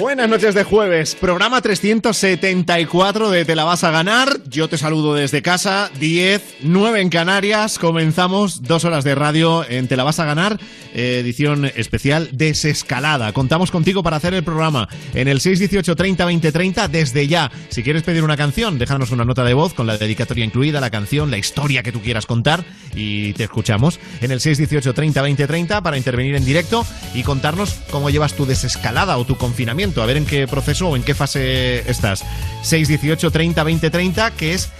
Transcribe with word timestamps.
Buenas 0.00 0.30
noches 0.30 0.54
de 0.54 0.64
jueves, 0.64 1.14
programa 1.14 1.60
374 1.60 3.28
de 3.28 3.44
Te 3.44 3.54
la 3.54 3.64
vas 3.64 3.84
a 3.84 3.90
ganar. 3.90 4.40
Yo 4.48 4.66
te 4.66 4.78
saludo 4.78 5.12
desde 5.14 5.42
casa, 5.42 5.90
10, 6.00 6.56
9 6.62 7.02
en 7.02 7.10
Canarias. 7.10 7.78
Comenzamos 7.78 8.62
dos 8.62 8.86
horas 8.86 9.04
de 9.04 9.14
radio 9.14 9.62
en 9.68 9.88
Te 9.88 9.98
la 9.98 10.04
vas 10.04 10.18
a 10.18 10.24
ganar, 10.24 10.58
eh, 10.94 11.18
edición 11.20 11.66
especial 11.66 12.30
desescalada. 12.32 13.34
Contamos 13.34 13.70
contigo 13.70 14.02
para 14.02 14.16
hacer 14.16 14.32
el 14.32 14.42
programa 14.42 14.88
en 15.12 15.28
el 15.28 15.38
618 15.38 15.94
30 15.94 16.24
20 16.24 16.50
30 16.50 16.88
desde 16.88 17.28
ya. 17.28 17.52
Si 17.68 17.82
quieres 17.82 18.02
pedir 18.02 18.24
una 18.24 18.38
canción, 18.38 18.78
déjanos 18.78 19.10
una 19.10 19.26
nota 19.26 19.44
de 19.44 19.52
voz 19.52 19.74
con 19.74 19.86
la 19.86 19.98
dedicatoria 19.98 20.46
incluida, 20.46 20.80
la 20.80 20.88
canción, 20.88 21.30
la 21.30 21.36
historia 21.36 21.82
que 21.82 21.92
tú 21.92 22.00
quieras 22.00 22.24
contar 22.24 22.64
y 22.94 23.34
te 23.34 23.44
escuchamos 23.44 24.00
en 24.22 24.30
el 24.30 24.40
618 24.40 24.94
30 24.94 25.20
20 25.20 25.46
30 25.46 25.82
para 25.82 25.98
intervenir 25.98 26.36
en 26.36 26.46
directo 26.46 26.86
y 27.12 27.22
contarnos 27.22 27.74
cómo 27.90 28.08
llevas 28.08 28.32
tu 28.32 28.46
desescalada 28.46 29.18
o 29.18 29.26
tu 29.26 29.36
confinamiento 29.36 29.89
a 29.96 30.06
ver 30.06 30.16
en 30.16 30.26
qué 30.26 30.46
proceso 30.46 30.88
o 30.88 30.96
en 30.96 31.02
qué 31.02 31.14
fase 31.14 31.88
estás. 31.90 32.24
618 32.62 33.30
30 33.30 33.62
20 33.62 33.90
30, 33.90 34.30
que 34.32 34.54
es 34.54 34.70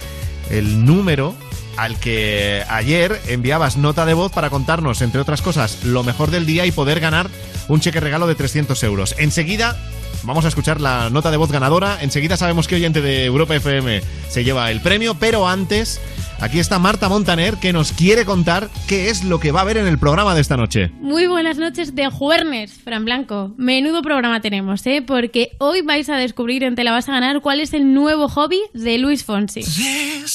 el 0.49 0.85
número 0.85 1.35
al 1.77 1.97
que 1.99 2.63
ayer 2.69 3.19
enviabas 3.27 3.77
nota 3.77 4.05
de 4.05 4.13
voz 4.13 4.31
para 4.31 4.49
contarnos, 4.49 5.01
entre 5.01 5.21
otras 5.21 5.41
cosas, 5.41 5.83
lo 5.83 6.03
mejor 6.03 6.31
del 6.31 6.45
día 6.45 6.65
y 6.65 6.71
poder 6.71 6.99
ganar 6.99 7.29
un 7.67 7.79
cheque 7.79 7.99
regalo 7.99 8.27
de 8.27 8.35
300 8.35 8.81
euros. 8.83 9.15
Enseguida 9.17 9.77
vamos 10.23 10.45
a 10.45 10.49
escuchar 10.49 10.81
la 10.81 11.09
nota 11.09 11.31
de 11.31 11.37
voz 11.37 11.51
ganadora. 11.51 11.97
Enseguida 12.01 12.37
sabemos 12.37 12.67
que 12.67 12.75
oyente 12.75 13.01
de 13.01 13.25
Europa 13.25 13.55
FM 13.55 14.01
se 14.29 14.43
lleva 14.43 14.71
el 14.71 14.81
premio, 14.81 15.15
pero 15.15 15.47
antes 15.47 15.99
Aquí 16.41 16.59
está 16.59 16.79
Marta 16.79 17.07
Montaner 17.07 17.57
que 17.57 17.71
nos 17.71 17.91
quiere 17.91 18.25
contar 18.25 18.67
qué 18.87 19.09
es 19.11 19.23
lo 19.23 19.39
que 19.39 19.51
va 19.51 19.59
a 19.59 19.61
haber 19.61 19.77
en 19.77 19.85
el 19.85 19.99
programa 19.99 20.33
de 20.33 20.41
esta 20.41 20.57
noche. 20.57 20.91
Muy 20.99 21.27
buenas 21.27 21.57
noches 21.59 21.93
de 21.93 22.09
Juernes, 22.09 22.73
Fran 22.83 23.05
Blanco. 23.05 23.53
Menudo 23.57 24.01
programa 24.01 24.41
tenemos, 24.41 24.83
¿eh? 24.87 25.03
Porque 25.05 25.51
hoy 25.59 25.83
vais 25.83 26.09
a 26.09 26.15
descubrir 26.17 26.63
en 26.63 26.73
Te 26.73 26.83
la 26.83 26.93
vas 26.93 27.07
a 27.09 27.11
ganar 27.11 27.41
cuál 27.41 27.59
es 27.59 27.75
el 27.75 27.93
nuevo 27.93 28.27
hobby 28.27 28.59
de 28.73 28.97
Luis 28.97 29.23
Fonsi. 29.23 29.61
Despacito, 29.61 30.29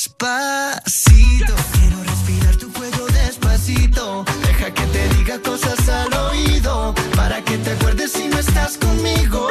quiero 1.73 2.01
respirar 2.05 2.55
tu 2.55 2.69
fuego 2.71 3.07
despacito. 3.07 4.25
Deja 4.47 4.73
que 4.73 4.83
te 4.83 5.09
diga 5.17 5.41
cosas 5.41 5.89
al 5.89 6.15
oído 6.31 6.95
para 7.17 7.43
que 7.43 7.59
te 7.59 7.71
acuerdes 7.73 8.13
si 8.13 8.29
no 8.29 8.39
estás 8.39 8.79
conmigo. 8.79 9.49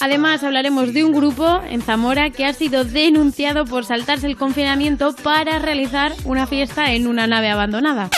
Además, 0.00 0.42
hablaremos 0.42 0.94
de 0.94 1.04
un 1.04 1.12
grupo 1.12 1.60
en 1.68 1.82
Zamora 1.82 2.30
que 2.30 2.46
ha 2.46 2.54
sido 2.54 2.84
denunciado 2.84 3.66
por 3.66 3.84
saltarse 3.84 4.26
el 4.26 4.36
confinamiento 4.36 5.14
para 5.22 5.58
realizar 5.58 6.14
una 6.24 6.46
fiesta 6.46 6.92
en 6.92 7.06
una 7.06 7.26
nave 7.26 7.50
abandonada. 7.50 8.08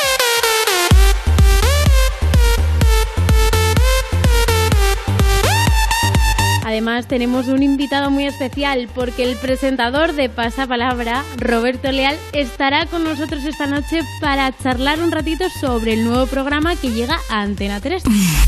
Además 6.64 7.06
tenemos 7.06 7.48
un 7.48 7.62
invitado 7.62 8.11
muy 8.11 8.27
especial 8.27 8.89
porque 8.94 9.24
el 9.24 9.36
presentador 9.36 10.12
de 10.14 10.30
Pasapalabra, 10.30 11.22
Roberto 11.36 11.91
Leal, 11.91 12.17
estará 12.33 12.86
con 12.86 13.05
nosotros 13.05 13.44
esta 13.44 13.67
noche 13.67 14.00
para 14.20 14.56
charlar 14.56 15.00
un 15.00 15.11
ratito 15.11 15.44
sobre 15.61 15.94
el 15.94 16.05
nuevo 16.05 16.27
programa 16.27 16.77
que 16.77 16.91
llega 16.91 17.19
a 17.28 17.42
Antena 17.42 17.80
3. 17.80 18.05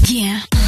Y 0.08 0.63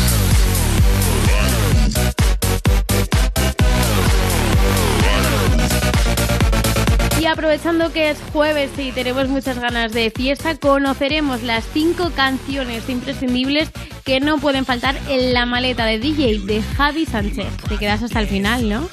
aprovechando 7.36 7.92
que 7.92 8.08
es 8.08 8.18
jueves 8.32 8.70
y 8.78 8.92
tenemos 8.92 9.28
muchas 9.28 9.58
ganas 9.58 9.92
de 9.92 10.10
fiesta, 10.10 10.56
conoceremos 10.56 11.42
las 11.42 11.66
cinco 11.70 12.10
canciones 12.16 12.88
imprescindibles 12.88 13.70
que 14.04 14.20
no 14.20 14.38
pueden 14.38 14.64
faltar 14.64 14.96
en 15.10 15.34
la 15.34 15.44
maleta 15.44 15.84
de 15.84 15.98
DJ 15.98 16.38
de 16.46 16.62
Javi 16.62 17.04
Sánchez. 17.04 17.48
Te 17.68 17.76
quedas 17.76 18.02
hasta 18.02 18.20
el 18.20 18.26
final, 18.26 18.70
¿no? 18.70 18.88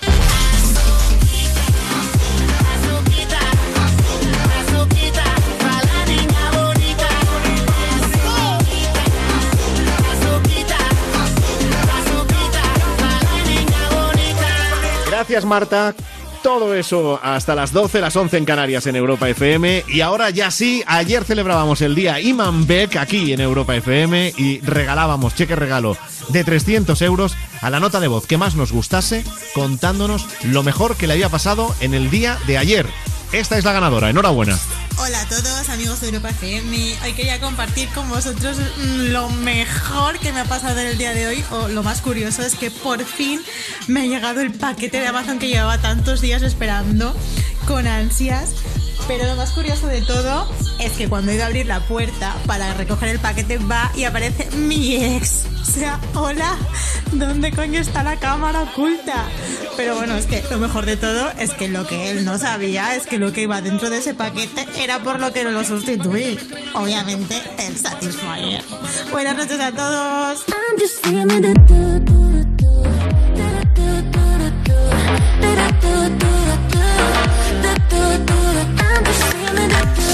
Gracias 15.09 15.45
Marta. 15.45 15.95
Todo 16.43 16.75
eso 16.75 17.21
hasta 17.23 17.55
las 17.55 17.71
12, 17.71 18.01
las 18.01 18.15
11 18.17 18.37
en 18.37 18.45
Canarias 18.45 18.85
en 18.85 18.97
Europa 18.97 19.29
FM. 19.29 19.85
Y 19.87 20.01
ahora 20.01 20.29
ya 20.29 20.51
sí, 20.51 20.83
ayer 20.85 21.23
celebrábamos 21.23 21.81
el 21.81 21.95
día 21.95 22.19
Iman 22.19 22.67
Beck 22.67 22.97
aquí 22.97 23.31
en 23.31 23.39
Europa 23.39 23.73
FM 23.77 24.33
y 24.37 24.59
regalábamos 24.59 25.35
cheque 25.35 25.55
regalo 25.55 25.95
de 26.29 26.43
300 26.43 27.01
euros 27.01 27.37
a 27.61 27.69
la 27.69 27.79
nota 27.79 28.01
de 28.01 28.09
voz 28.09 28.27
que 28.27 28.37
más 28.37 28.55
nos 28.55 28.73
gustase 28.73 29.23
contándonos 29.55 30.27
lo 30.43 30.63
mejor 30.63 30.97
que 30.97 31.07
le 31.07 31.13
había 31.13 31.29
pasado 31.29 31.73
en 31.79 31.93
el 31.93 32.09
día 32.09 32.37
de 32.45 32.57
ayer. 32.57 32.87
Esta 33.31 33.57
es 33.57 33.63
la 33.63 33.71
ganadora, 33.71 34.09
enhorabuena. 34.09 34.59
Hola 34.97 35.21
a 35.21 35.25
todos 35.25 35.69
amigos 35.69 36.01
de 36.01 36.07
Europa 36.07 36.29
FM. 36.29 36.97
Hoy 37.03 37.13
quería 37.13 37.39
compartir 37.39 37.89
con 37.89 38.07
vosotros 38.09 38.57
mm, 38.57 39.11
lo 39.11 39.27
mejor 39.29 40.19
que 40.19 40.31
me 40.31 40.41
ha 40.41 40.45
pasado 40.45 40.79
en 40.79 40.87
el 40.87 40.97
día 40.97 41.13
de 41.13 41.27
hoy 41.27 41.43
o 41.49 41.67
lo 41.67 41.81
más 41.81 42.01
curioso 42.01 42.43
es 42.43 42.55
que 42.55 42.69
por 42.69 43.03
fin 43.03 43.41
me 43.87 44.01
ha 44.01 44.05
llegado 44.05 44.41
el 44.41 44.51
paquete 44.51 44.99
de 44.99 45.07
Amazon 45.07 45.39
que 45.39 45.47
llevaba 45.47 45.79
tantos 45.79 46.21
días 46.21 46.43
esperando 46.43 47.15
con 47.67 47.87
ansias. 47.87 48.51
Pero 49.07 49.25
lo 49.25 49.35
más 49.35 49.51
curioso 49.51 49.87
de 49.87 50.01
todo 50.01 50.49
es 50.79 50.93
que 50.93 51.09
cuando 51.09 51.31
he 51.31 51.35
ido 51.35 51.43
a 51.43 51.47
abrir 51.47 51.65
la 51.65 51.81
puerta 51.81 52.35
para 52.45 52.73
recoger 52.73 53.09
el 53.09 53.19
paquete 53.19 53.57
va 53.57 53.91
y 53.95 54.03
aparece 54.05 54.49
mi 54.55 54.95
ex. 54.95 55.45
O 55.61 55.65
sea, 55.65 55.99
hola, 56.13 56.55
¿dónde 57.11 57.51
coño 57.51 57.79
está 57.79 58.03
la 58.03 58.17
cámara 58.17 58.61
oculta? 58.61 59.25
Pero 59.75 59.95
bueno, 59.95 60.15
es 60.15 60.25
que 60.25 60.43
lo 60.51 60.59
mejor 60.59 60.85
de 60.85 60.97
todo 60.97 61.31
es 61.39 61.51
que 61.51 61.67
lo 61.67 61.87
que 61.87 62.11
él 62.11 62.25
no 62.25 62.37
sabía 62.37 62.95
es 62.95 63.07
que 63.07 63.17
lo 63.17 63.33
que 63.33 63.41
iba 63.41 63.61
dentro 63.61 63.89
de 63.89 63.97
ese 63.97 64.13
paquete 64.13 64.67
era 64.83 64.99
por 64.99 65.19
lo 65.19 65.31
que 65.31 65.43
no 65.43 65.51
lo 65.51 65.63
sustituí. 65.63 66.37
Obviamente, 66.73 67.41
el 67.57 67.77
Satisfyer. 67.77 68.63
Buenas 69.11 69.37
noches 69.37 69.59
a 69.59 69.71
todos. 69.71 70.43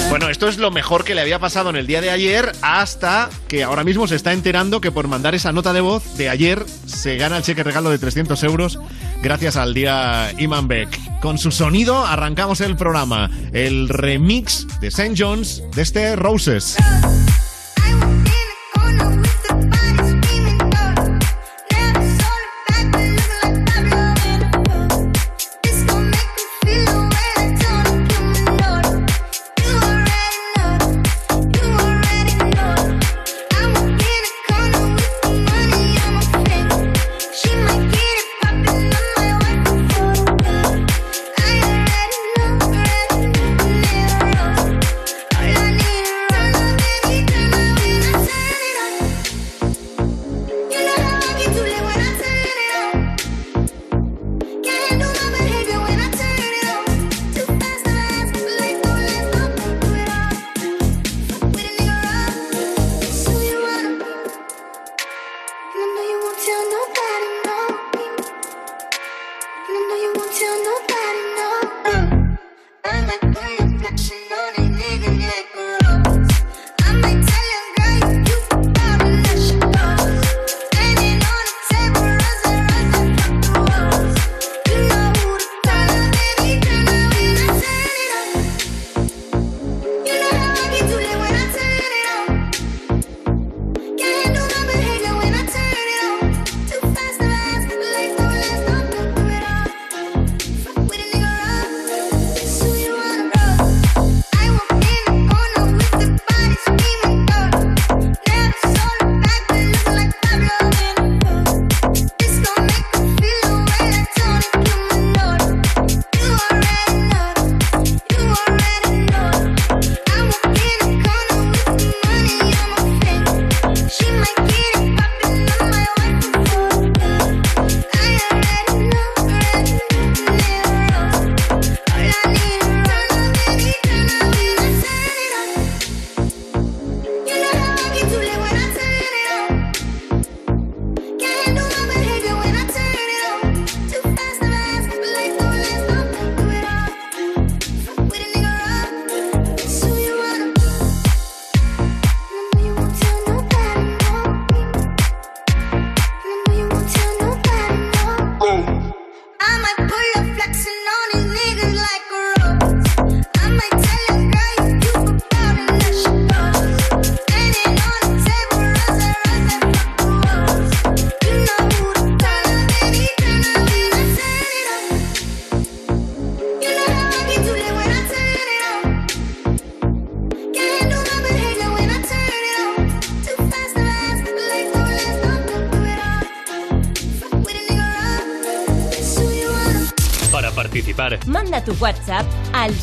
Bueno, 0.09 0.27
esto 0.29 0.47
es 0.47 0.57
lo 0.57 0.71
mejor 0.71 1.03
que 1.03 1.13
le 1.13 1.21
había 1.21 1.37
pasado 1.37 1.69
en 1.69 1.75
el 1.75 1.85
día 1.85 2.01
de 2.01 2.09
ayer 2.09 2.51
hasta 2.63 3.29
que 3.47 3.63
ahora 3.63 3.83
mismo 3.83 4.07
se 4.07 4.15
está 4.15 4.33
enterando 4.33 4.81
que 4.81 4.91
por 4.91 5.07
mandar 5.07 5.35
esa 5.35 5.51
nota 5.51 5.71
de 5.71 5.81
voz 5.81 6.17
de 6.17 6.29
ayer 6.29 6.65
se 6.87 7.17
gana 7.17 7.37
el 7.37 7.43
cheque 7.43 7.63
regalo 7.63 7.91
de 7.91 7.99
300 7.99 8.41
euros 8.43 8.79
gracias 9.21 9.55
al 9.55 9.75
día 9.75 10.33
Iman 10.39 10.67
Beck. 10.67 10.89
Con 11.21 11.37
su 11.37 11.51
sonido 11.51 12.07
arrancamos 12.07 12.59
el 12.61 12.75
programa, 12.75 13.29
el 13.53 13.87
remix 13.87 14.65
de 14.81 14.87
St. 14.87 15.13
John's 15.15 15.61
de 15.75 15.81
este 15.83 16.15
Roses. 16.15 16.75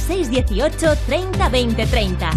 618 0.07 0.97
30 1.07 1.49
20 1.49 1.87
30. 1.87 2.31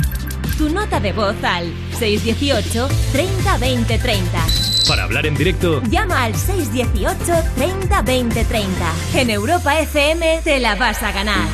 Tu 0.58 0.70
nota 0.70 1.00
de 1.00 1.14
voz 1.14 1.36
al 1.44 1.72
618 1.98 2.88
30 3.12 3.58
20 3.58 3.98
30. 3.98 4.46
Para 4.88 5.04
hablar 5.04 5.26
en 5.28 5.36
directo, 5.36 5.82
Llama 5.90 6.24
al 6.24 6.36
618 6.36 7.34
30 7.56 8.02
20 8.02 8.44
30. 8.46 8.94
En 9.14 9.30
Europa 9.30 9.80
FM 9.80 10.42
te 10.44 10.60
la 10.60 10.76
vas 10.76 11.04
a 11.04 11.12
ganar. 11.12 11.48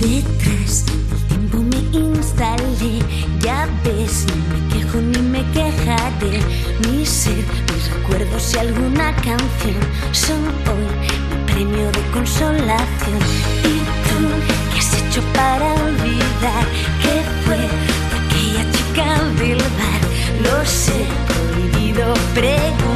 Detrás 0.00 0.86
del 0.86 1.26
tiempo 1.28 1.58
me 1.58 1.98
instalé, 1.98 3.00
ya 3.40 3.68
ves, 3.84 4.26
no 4.28 4.36
me 4.54 4.74
quejo 4.74 5.00
ni 5.00 5.18
me 5.18 5.50
quejaré. 5.50 6.40
Mi 6.88 7.04
ser, 7.04 7.44
mis 7.72 7.90
recuerdos 7.92 8.54
y 8.54 8.58
alguna 8.58 9.14
canción 9.16 9.80
son 10.12 10.44
hoy 10.68 11.03
premio 11.54 11.86
de 11.92 12.02
consolación. 12.12 13.18
¿Y 13.62 13.78
tú 14.08 14.18
qué 14.72 14.78
has 14.80 15.02
hecho 15.02 15.22
para 15.32 15.74
olvidar 15.74 16.64
que 17.02 17.14
fue 17.44 17.60
aquella 18.18 18.64
chica 18.72 19.08
del 19.38 19.58
bar? 19.78 20.02
Lo 20.42 20.64
sé, 20.66 21.06
prohibido 21.28 22.12
preguntar. 22.34 22.93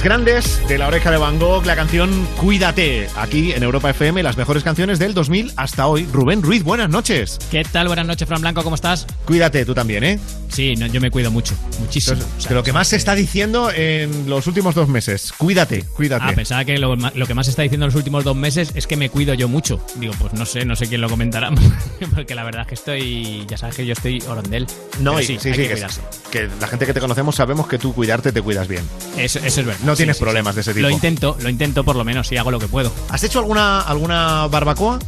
Las 0.00 0.04
grandes 0.04 0.66
de 0.66 0.78
la 0.78 0.88
oreja 0.88 1.10
de 1.10 1.18
Van 1.18 1.38
Gogh, 1.38 1.66
la 1.66 1.76
canción 1.76 2.26
Cuídate, 2.38 3.08
aquí 3.16 3.52
en 3.52 3.62
Europa 3.62 3.90
FM, 3.90 4.22
las 4.22 4.38
mejores 4.38 4.62
canciones 4.64 4.98
del 4.98 5.12
2000 5.12 5.52
hasta 5.56 5.86
hoy. 5.86 6.08
Rubén 6.10 6.42
Ruiz, 6.42 6.62
buenas 6.64 6.88
noches. 6.88 7.38
¿Qué 7.50 7.64
tal? 7.64 7.88
Buenas 7.88 8.06
noches, 8.06 8.26
Fran 8.26 8.40
Blanco, 8.40 8.62
¿cómo 8.62 8.76
estás? 8.76 9.06
Cuídate 9.26 9.66
tú 9.66 9.74
también, 9.74 10.04
¿eh? 10.04 10.18
Sí, 10.50 10.74
no, 10.76 10.86
yo 10.86 11.00
me 11.00 11.10
cuido 11.10 11.30
mucho, 11.30 11.54
muchísimo. 11.80 12.14
Entonces, 12.14 12.38
O 12.38 12.40
sea, 12.42 12.48
de 12.50 12.54
lo 12.56 12.62
que 12.62 12.72
más 12.72 12.88
se 12.88 12.96
está 12.96 13.14
diciendo 13.14 13.70
en 13.70 14.28
los 14.28 14.46
últimos 14.46 14.74
dos 14.74 14.88
meses. 14.88 15.32
Cuídate, 15.36 15.82
cuídate. 15.84 16.24
Ah, 16.26 16.32
pensaba 16.34 16.64
que 16.64 16.78
lo, 16.78 16.96
que 16.96 17.34
más 17.34 17.46
se 17.46 17.50
está 17.50 17.62
diciendo 17.62 17.86
en 17.86 17.88
los 17.90 17.96
últimos 17.96 18.24
dos 18.24 18.36
meses 18.36 18.72
es 18.74 18.86
que 18.86 18.96
me 18.96 19.10
cuido 19.10 19.34
yo 19.34 19.48
mucho. 19.48 19.80
Digo, 19.96 20.14
pues 20.18 20.32
no 20.34 20.44
sé, 20.46 20.64
no 20.64 20.74
sé 20.76 20.86
quién 20.88 21.00
lo 21.00 21.08
comentará, 21.08 21.50
porque 22.14 22.34
la 22.34 22.44
verdad 22.44 22.62
es 22.62 22.68
que 22.68 22.74
estoy, 22.74 23.44
ya 23.48 23.56
sabes 23.56 23.76
que 23.76 23.86
yo 23.86 23.92
estoy 23.92 24.20
orondel. 24.28 24.66
no, 25.00 25.14
Pero 25.14 25.26
sí, 25.26 25.38
sí, 25.40 25.48
hay 25.48 25.54
sí, 25.54 25.60
que 25.62 25.68
que, 25.68 25.72
cuidarse. 25.74 26.00
que 26.30 26.48
la 26.60 26.66
gente 26.66 26.86
que 26.86 26.94
te 26.94 27.00
conocemos 27.00 27.36
sabemos 27.36 27.68
que 27.68 27.78
tú 27.78 27.94
cuidarte 27.94 28.32
te 28.32 28.42
cuidas 28.42 28.66
bien. 28.68 28.82
Eso, 29.16 29.38
eso 29.38 29.60
es 29.60 29.66
verdad. 29.66 29.80
No 29.84 29.94
Sí, 29.94 29.98
tienes 29.98 30.16
sí. 30.16 30.22
problemas 30.24 30.54
de 30.54 30.60
ese 30.62 30.74
tipo. 30.74 30.82
Lo 30.82 30.90
intento, 30.90 31.36
lo 31.40 31.48
intento 31.48 31.84
por 31.84 31.96
lo 31.96 32.04
menos 32.04 32.30
y 32.32 32.36
hago 32.36 32.50
lo 32.50 32.58
que 32.58 32.66
puedo. 32.68 32.92
¿Has 33.08 33.22
hecho 33.24 33.38
alguna, 33.38 33.80
alguna 33.82 34.46
barbacoa 34.48 34.98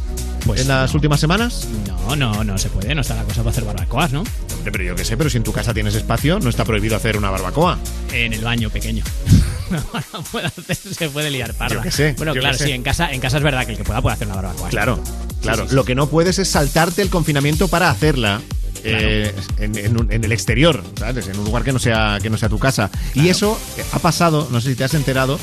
Pues 0.45 0.61
en 0.61 0.67
las 0.69 0.91
no. 0.91 0.95
últimas 0.95 1.19
semanas? 1.19 1.67
No, 2.07 2.15
no, 2.15 2.43
no 2.43 2.57
se 2.57 2.69
puede, 2.69 2.93
no 2.95 3.01
está 3.01 3.15
la 3.15 3.23
cosa 3.23 3.41
para 3.41 3.49
hacer 3.51 3.63
barbacoas, 3.65 4.11
¿no? 4.13 4.23
Hombre, 4.63 4.71
pero 4.71 4.83
yo 4.85 4.95
qué 4.95 5.03
sé, 5.03 5.17
pero 5.17 5.29
si 5.29 5.35
en 5.35 5.43
tu 5.43 5.51
casa 5.51 5.73
tienes 5.73 5.93
espacio, 5.93 6.39
no 6.39 6.49
está 6.49 6.63
prohibido 6.63 6.95
hacer 6.95 7.17
una 7.17 7.29
barbacoa. 7.29 7.77
En 8.13 8.31
el 8.31 8.41
baño 8.41 8.69
pequeño. 8.69 9.03
no, 9.69 9.83
no 10.13 10.21
puede 10.23 10.47
hacer, 10.47 10.75
se 10.77 11.09
puede 11.09 11.29
liar 11.31 11.53
parda. 11.53 11.75
Yo 11.75 11.81
qué 11.81 11.91
sé, 11.91 12.13
Bueno, 12.17 12.33
yo 12.33 12.39
claro, 12.39 12.53
qué 12.57 12.59
sé. 12.63 12.69
sí, 12.69 12.71
en 12.71 12.81
casa, 12.81 13.11
en 13.11 13.19
casa 13.19 13.37
es 13.37 13.43
verdad 13.43 13.65
que 13.65 13.73
el 13.73 13.77
que 13.77 13.83
pueda 13.83 14.01
puede 14.01 14.13
hacer 14.13 14.27
una 14.27 14.37
barbacoa. 14.37 14.69
Claro, 14.69 15.03
claro. 15.41 15.63
sí, 15.63 15.69
sí. 15.71 15.75
Lo 15.75 15.83
que 15.83 15.95
no 15.95 16.07
puedes 16.07 16.39
es 16.39 16.47
saltarte 16.47 17.01
el 17.01 17.09
confinamiento 17.09 17.67
para 17.67 17.89
hacerla. 17.89 18.39
eh, 18.85 19.33
en, 19.59 19.75
en 20.11 20.23
el 20.23 20.31
exterior, 20.31 20.81
¿sabes? 20.97 21.27
En 21.27 21.37
un 21.39 21.43
lugar 21.45 21.63
que 21.63 21.73
no 21.73 21.79
sea, 21.79 22.19
que 22.21 22.29
no 22.29 22.37
sea 22.37 22.47
tu 22.49 22.59
casa. 22.59 22.89
Y 23.13 23.27
eso 23.29 23.59
ha 23.91 23.99
pasado, 23.99 24.47
no 24.49 24.61
sé 24.61 24.69
si 24.71 24.75
te 24.75 24.83
has 24.85 24.93
enterado, 24.93 25.39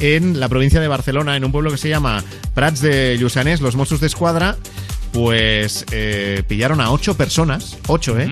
en 0.00 0.40
la 0.40 0.48
provincia 0.48 0.80
de 0.80 0.88
Barcelona, 0.88 1.36
en 1.36 1.44
un 1.44 1.52
pueblo 1.52 1.70
que 1.70 1.78
se 1.78 1.88
llama 1.90 2.24
Prats 2.54 2.80
de 2.80 3.18
Lluçanès, 3.18 3.60
los 3.60 3.76
Mossos 3.76 4.00
de 4.00 4.06
Escuadra, 4.08 4.56
pues 5.12 5.84
eh, 5.92 6.42
pillaron 6.48 6.80
a 6.80 6.90
ocho 6.90 7.16
personas, 7.16 7.78
ocho, 7.86 8.18
¿eh? 8.18 8.30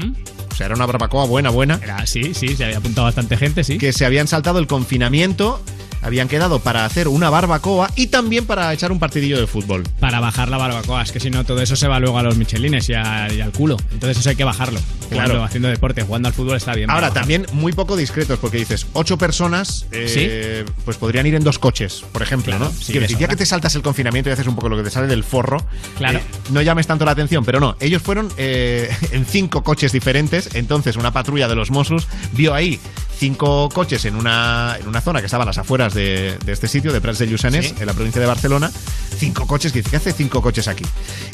O 0.51 0.55
sea, 0.55 0.67
era 0.67 0.75
una 0.75 0.87
barbacoa 0.87 1.27
buena, 1.27 1.51
buena, 1.51 1.79
Era, 1.83 2.07
sí, 2.07 2.35
sí, 2.35 2.57
se 2.57 2.65
había 2.65 2.79
apuntado 2.79 3.07
bastante 3.07 3.37
gente, 3.37 3.65
sí. 3.65 3.79
que 3.79 3.93
se 3.93 4.05
habían 4.05 4.27
saltado 4.27 4.59
el 4.59 4.67
confinamiento, 4.67 5.63
habían 6.03 6.29
quedado 6.29 6.61
para 6.61 6.85
hacer 6.85 7.09
una 7.09 7.31
barbacoa 7.31 7.91
y 7.97 8.09
también 8.09 8.47
para 8.47 8.73
echar 8.73 8.93
un 8.93 8.99
partidillo 8.99 9.39
de 9.41 9.47
fútbol. 9.47 9.83
Para 10.01 10.21
bajar 10.21 10.49
la 10.49 10.57
barbacoa, 10.57 11.03
es 11.03 11.13
que 11.13 11.21
si 11.21 11.31
no 11.31 11.45
todo 11.45 11.61
eso 11.61 11.77
se 11.77 11.89
va 11.89 12.01
luego 12.01 12.19
a 12.19 12.23
los 12.23 12.37
michelines 12.37 12.89
y, 12.89 12.95
a- 12.95 13.33
y 13.33 13.41
al 13.41 13.53
culo. 13.53 13.77
Entonces 13.93 14.19
eso 14.19 14.31
hay 14.31 14.37
que 14.37 14.45
bajarlo. 14.45 14.81
Jugando, 15.11 15.31
Claro. 15.33 15.45
haciendo 15.45 15.69
deporte, 15.69 16.03
jugando 16.03 16.29
al 16.29 16.35
fútbol 16.35 16.57
está 16.57 16.73
bien. 16.75 16.89
Ahora, 16.89 17.11
también 17.13 17.45
muy 17.53 17.73
poco 17.73 17.97
discretos, 17.97 18.39
porque 18.39 18.59
dices, 18.59 18.87
ocho 18.93 19.19
personas, 19.19 19.87
eh, 19.91 20.65
pues 20.85 20.97
podrían 20.99 21.27
ir 21.27 21.35
en 21.35 21.43
dos 21.43 21.59
coches, 21.59 22.05
por 22.13 22.23
ejemplo, 22.23 22.53
Claro, 22.57 22.67
¿no? 22.73 22.81
sí, 22.81 22.97
decir, 22.99 23.19
ya 23.19 23.27
que 23.27 23.35
te 23.37 23.45
saltas 23.45 23.75
el 23.75 23.83
confinamiento 23.83 24.31
y 24.31 24.33
haces 24.33 24.47
un 24.47 24.55
poco 24.55 24.69
lo 24.69 24.77
que 24.77 24.85
te 24.85 24.91
sale 24.91 25.09
del 25.09 25.25
forro, 25.25 25.67
Claro. 25.99 26.19
eh, 26.19 26.23
no 26.51 26.63
llames 26.63 26.87
tanto 26.87 27.05
la 27.05 27.11
atención, 27.11 27.45
pero 27.45 27.59
no, 27.59 27.77
ellos 27.81 28.03
fueron 28.03 28.29
eh, 28.37 28.89
en 29.13 29.27
cinco 29.27 29.65
coches 29.65 29.91
diferentes, 29.93 30.51
entonces 30.55 30.95
una 30.97 31.11
patrulla 31.13 31.49
de 31.49 31.57
los 31.57 31.73
Mossos 31.73 32.07
vio 32.33 32.55
ahí 32.55 32.79
cinco 33.21 33.69
coches 33.69 34.07
en 34.07 34.17
una, 34.17 34.77
en 34.81 34.89
una 34.89 35.03
zona 35.03 35.21
que 35.21 35.27
estaba 35.27 35.43
a 35.45 35.47
las 35.47 35.59
afueras 35.59 35.93
de, 35.93 36.39
de 36.43 36.53
este 36.53 36.69
sitio, 36.69 36.91
de 36.91 37.03
Prats 37.03 37.19
de 37.19 37.29
Lluçanès, 37.29 37.67
Sí. 37.69 37.75
en 37.79 37.87
la 37.87 37.93
provincia 37.93 38.19
de 38.21 38.27
Barcelona, 38.27 38.71
cinco 39.19 39.47
coches, 39.47 39.73
que 39.73 39.81
dice, 39.81 39.91
¿qué 39.91 39.97
hace 39.97 40.13
cinco 40.15 40.41
coches 40.41 40.67
aquí? 40.69 40.85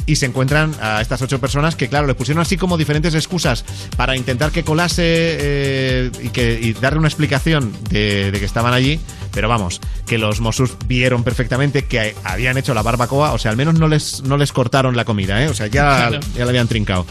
Y 0.04 0.16
se 0.16 0.26
encuentran 0.26 0.74
a 0.82 1.00
estas 1.00 1.22
ocho 1.22 1.40
personas 1.40 1.76
que, 1.76 1.88
claro, 1.88 2.08
le 2.08 2.14
pusieron 2.16 2.42
así 2.42 2.56
como 2.56 2.76
diferentes 2.76 3.14
excusas 3.14 3.64
para 3.96 4.16
intentar 4.16 4.50
que 4.50 4.64
colase 4.64 5.04
eh, 5.06 6.10
y, 6.24 6.28
que, 6.30 6.58
y 6.60 6.72
darle 6.72 6.98
una 6.98 7.08
explicación 7.08 7.72
de, 7.88 8.32
de 8.32 8.38
que 8.40 8.44
estaban 8.44 8.74
allí, 8.74 8.98
Pero 9.32 9.48
vamos, 9.48 9.80
que 10.06 10.18
los 10.18 10.40
Mossos 10.40 10.76
vieron 10.88 11.22
perfectamente 11.22 11.84
que 11.84 12.16
habían 12.24 12.56
hecho 12.58 12.74
la 12.74 12.82
barbacoa, 12.82 13.32
o 13.32 13.38
sea, 13.38 13.52
al 13.52 13.56
menos 13.56 13.74
no 13.78 13.86
les, 13.86 14.22
no 14.24 14.36
les 14.38 14.50
cortaron 14.50 14.96
la 14.96 15.04
comida, 15.04 15.40
¿eh? 15.44 15.48
O 15.48 15.54
sea, 15.54 15.66
ya, 15.68 16.10
ya 16.34 16.44
la 16.44 16.50
habían 16.50 16.66
trincado. 16.68 17.06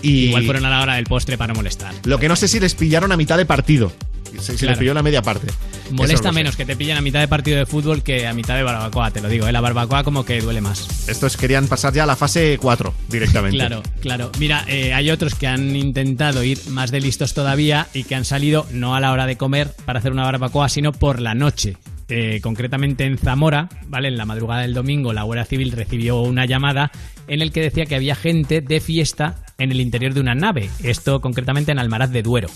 Y 0.00 0.26
Igual 0.28 0.44
fueron 0.46 0.64
a 0.64 0.70
la 0.70 0.80
hora 0.82 0.94
del 0.94 1.04
postre 1.04 1.36
para 1.36 1.52
molestar. 1.52 1.92
lo 2.04 2.18
que 2.18 2.28
no 2.28 2.36
sé 2.36 2.48
si 2.48 2.58
les 2.60 2.74
pillaron 2.74 3.10
a 3.12 3.16
mitad 3.16 3.36
de 3.36 3.44
partido. 3.44 3.92
Les 4.36 4.60
Claro. 4.60 4.78
pilló 4.78 4.94
la 4.94 5.02
media 5.02 5.22
parte. 5.22 5.46
Molesta 5.90 6.32
menos 6.32 6.56
que 6.56 6.64
te 6.64 6.76
pillen 6.76 6.96
a 6.96 7.00
mitad 7.00 7.20
de 7.20 7.28
partido 7.28 7.58
de 7.58 7.66
fútbol 7.66 8.02
que 8.02 8.26
a 8.26 8.32
mitad 8.32 8.56
de 8.56 8.62
barbacoa, 8.62 9.10
te 9.10 9.20
lo 9.20 9.28
digo, 9.28 9.46
¿eh? 9.46 9.52
La 9.52 9.60
barbacoa 9.60 10.02
como 10.04 10.24
que 10.24 10.40
duele 10.40 10.60
más. 10.60 11.08
Estos 11.08 11.36
querían 11.36 11.68
pasar 11.68 11.92
ya 11.92 12.04
a 12.04 12.06
la 12.06 12.16
fase 12.16 12.58
4 12.60 12.94
directamente. 13.08 13.56
Claro, 13.64 13.82
claro. 14.00 14.30
Mira, 14.38 14.64
eh, 14.68 14.92
hay 14.94 15.10
otros 15.10 15.34
que 15.34 15.46
han 15.46 15.74
intentado 15.76 16.42
ir 16.42 16.58
más 16.68 16.90
de 16.90 17.00
listos 17.00 17.34
todavía 17.34 17.86
y 17.94 18.04
que 18.04 18.14
han 18.14 18.24
salido 18.24 18.66
no 18.72 18.94
a 18.94 19.00
la 19.00 19.12
hora 19.12 19.26
de 19.26 19.36
comer 19.36 19.72
para 19.84 19.98
hacer 20.00 20.12
una 20.12 20.24
barbacoa, 20.24 20.68
sino 20.68 20.92
por 20.92 21.20
la 21.20 21.34
noche. 21.34 21.76
Eh, 22.08 22.40
concretamente 22.42 23.04
en 23.04 23.16
Zamora, 23.16 23.68
¿vale? 23.86 24.08
En 24.08 24.18
la 24.18 24.26
madrugada 24.26 24.60
del 24.62 24.74
domingo, 24.74 25.12
la 25.14 25.22
Guardia 25.22 25.46
Civil 25.46 25.72
recibió 25.72 26.20
una 26.20 26.44
llamada 26.44 26.90
en 27.28 27.40
el 27.40 27.50
que 27.50 27.62
decía 27.62 27.86
que 27.86 27.94
había 27.94 28.14
gente 28.14 28.60
de 28.60 28.80
fiesta 28.80 29.36
en 29.56 29.70
el 29.72 29.80
interior 29.80 30.12
de 30.12 30.20
una 30.20 30.34
nave. 30.34 30.68
Esto 30.82 31.20
concretamente 31.22 31.72
en 31.72 31.78
Almaraz 31.78 32.10
de 32.10 32.22
Duero, 32.22 32.48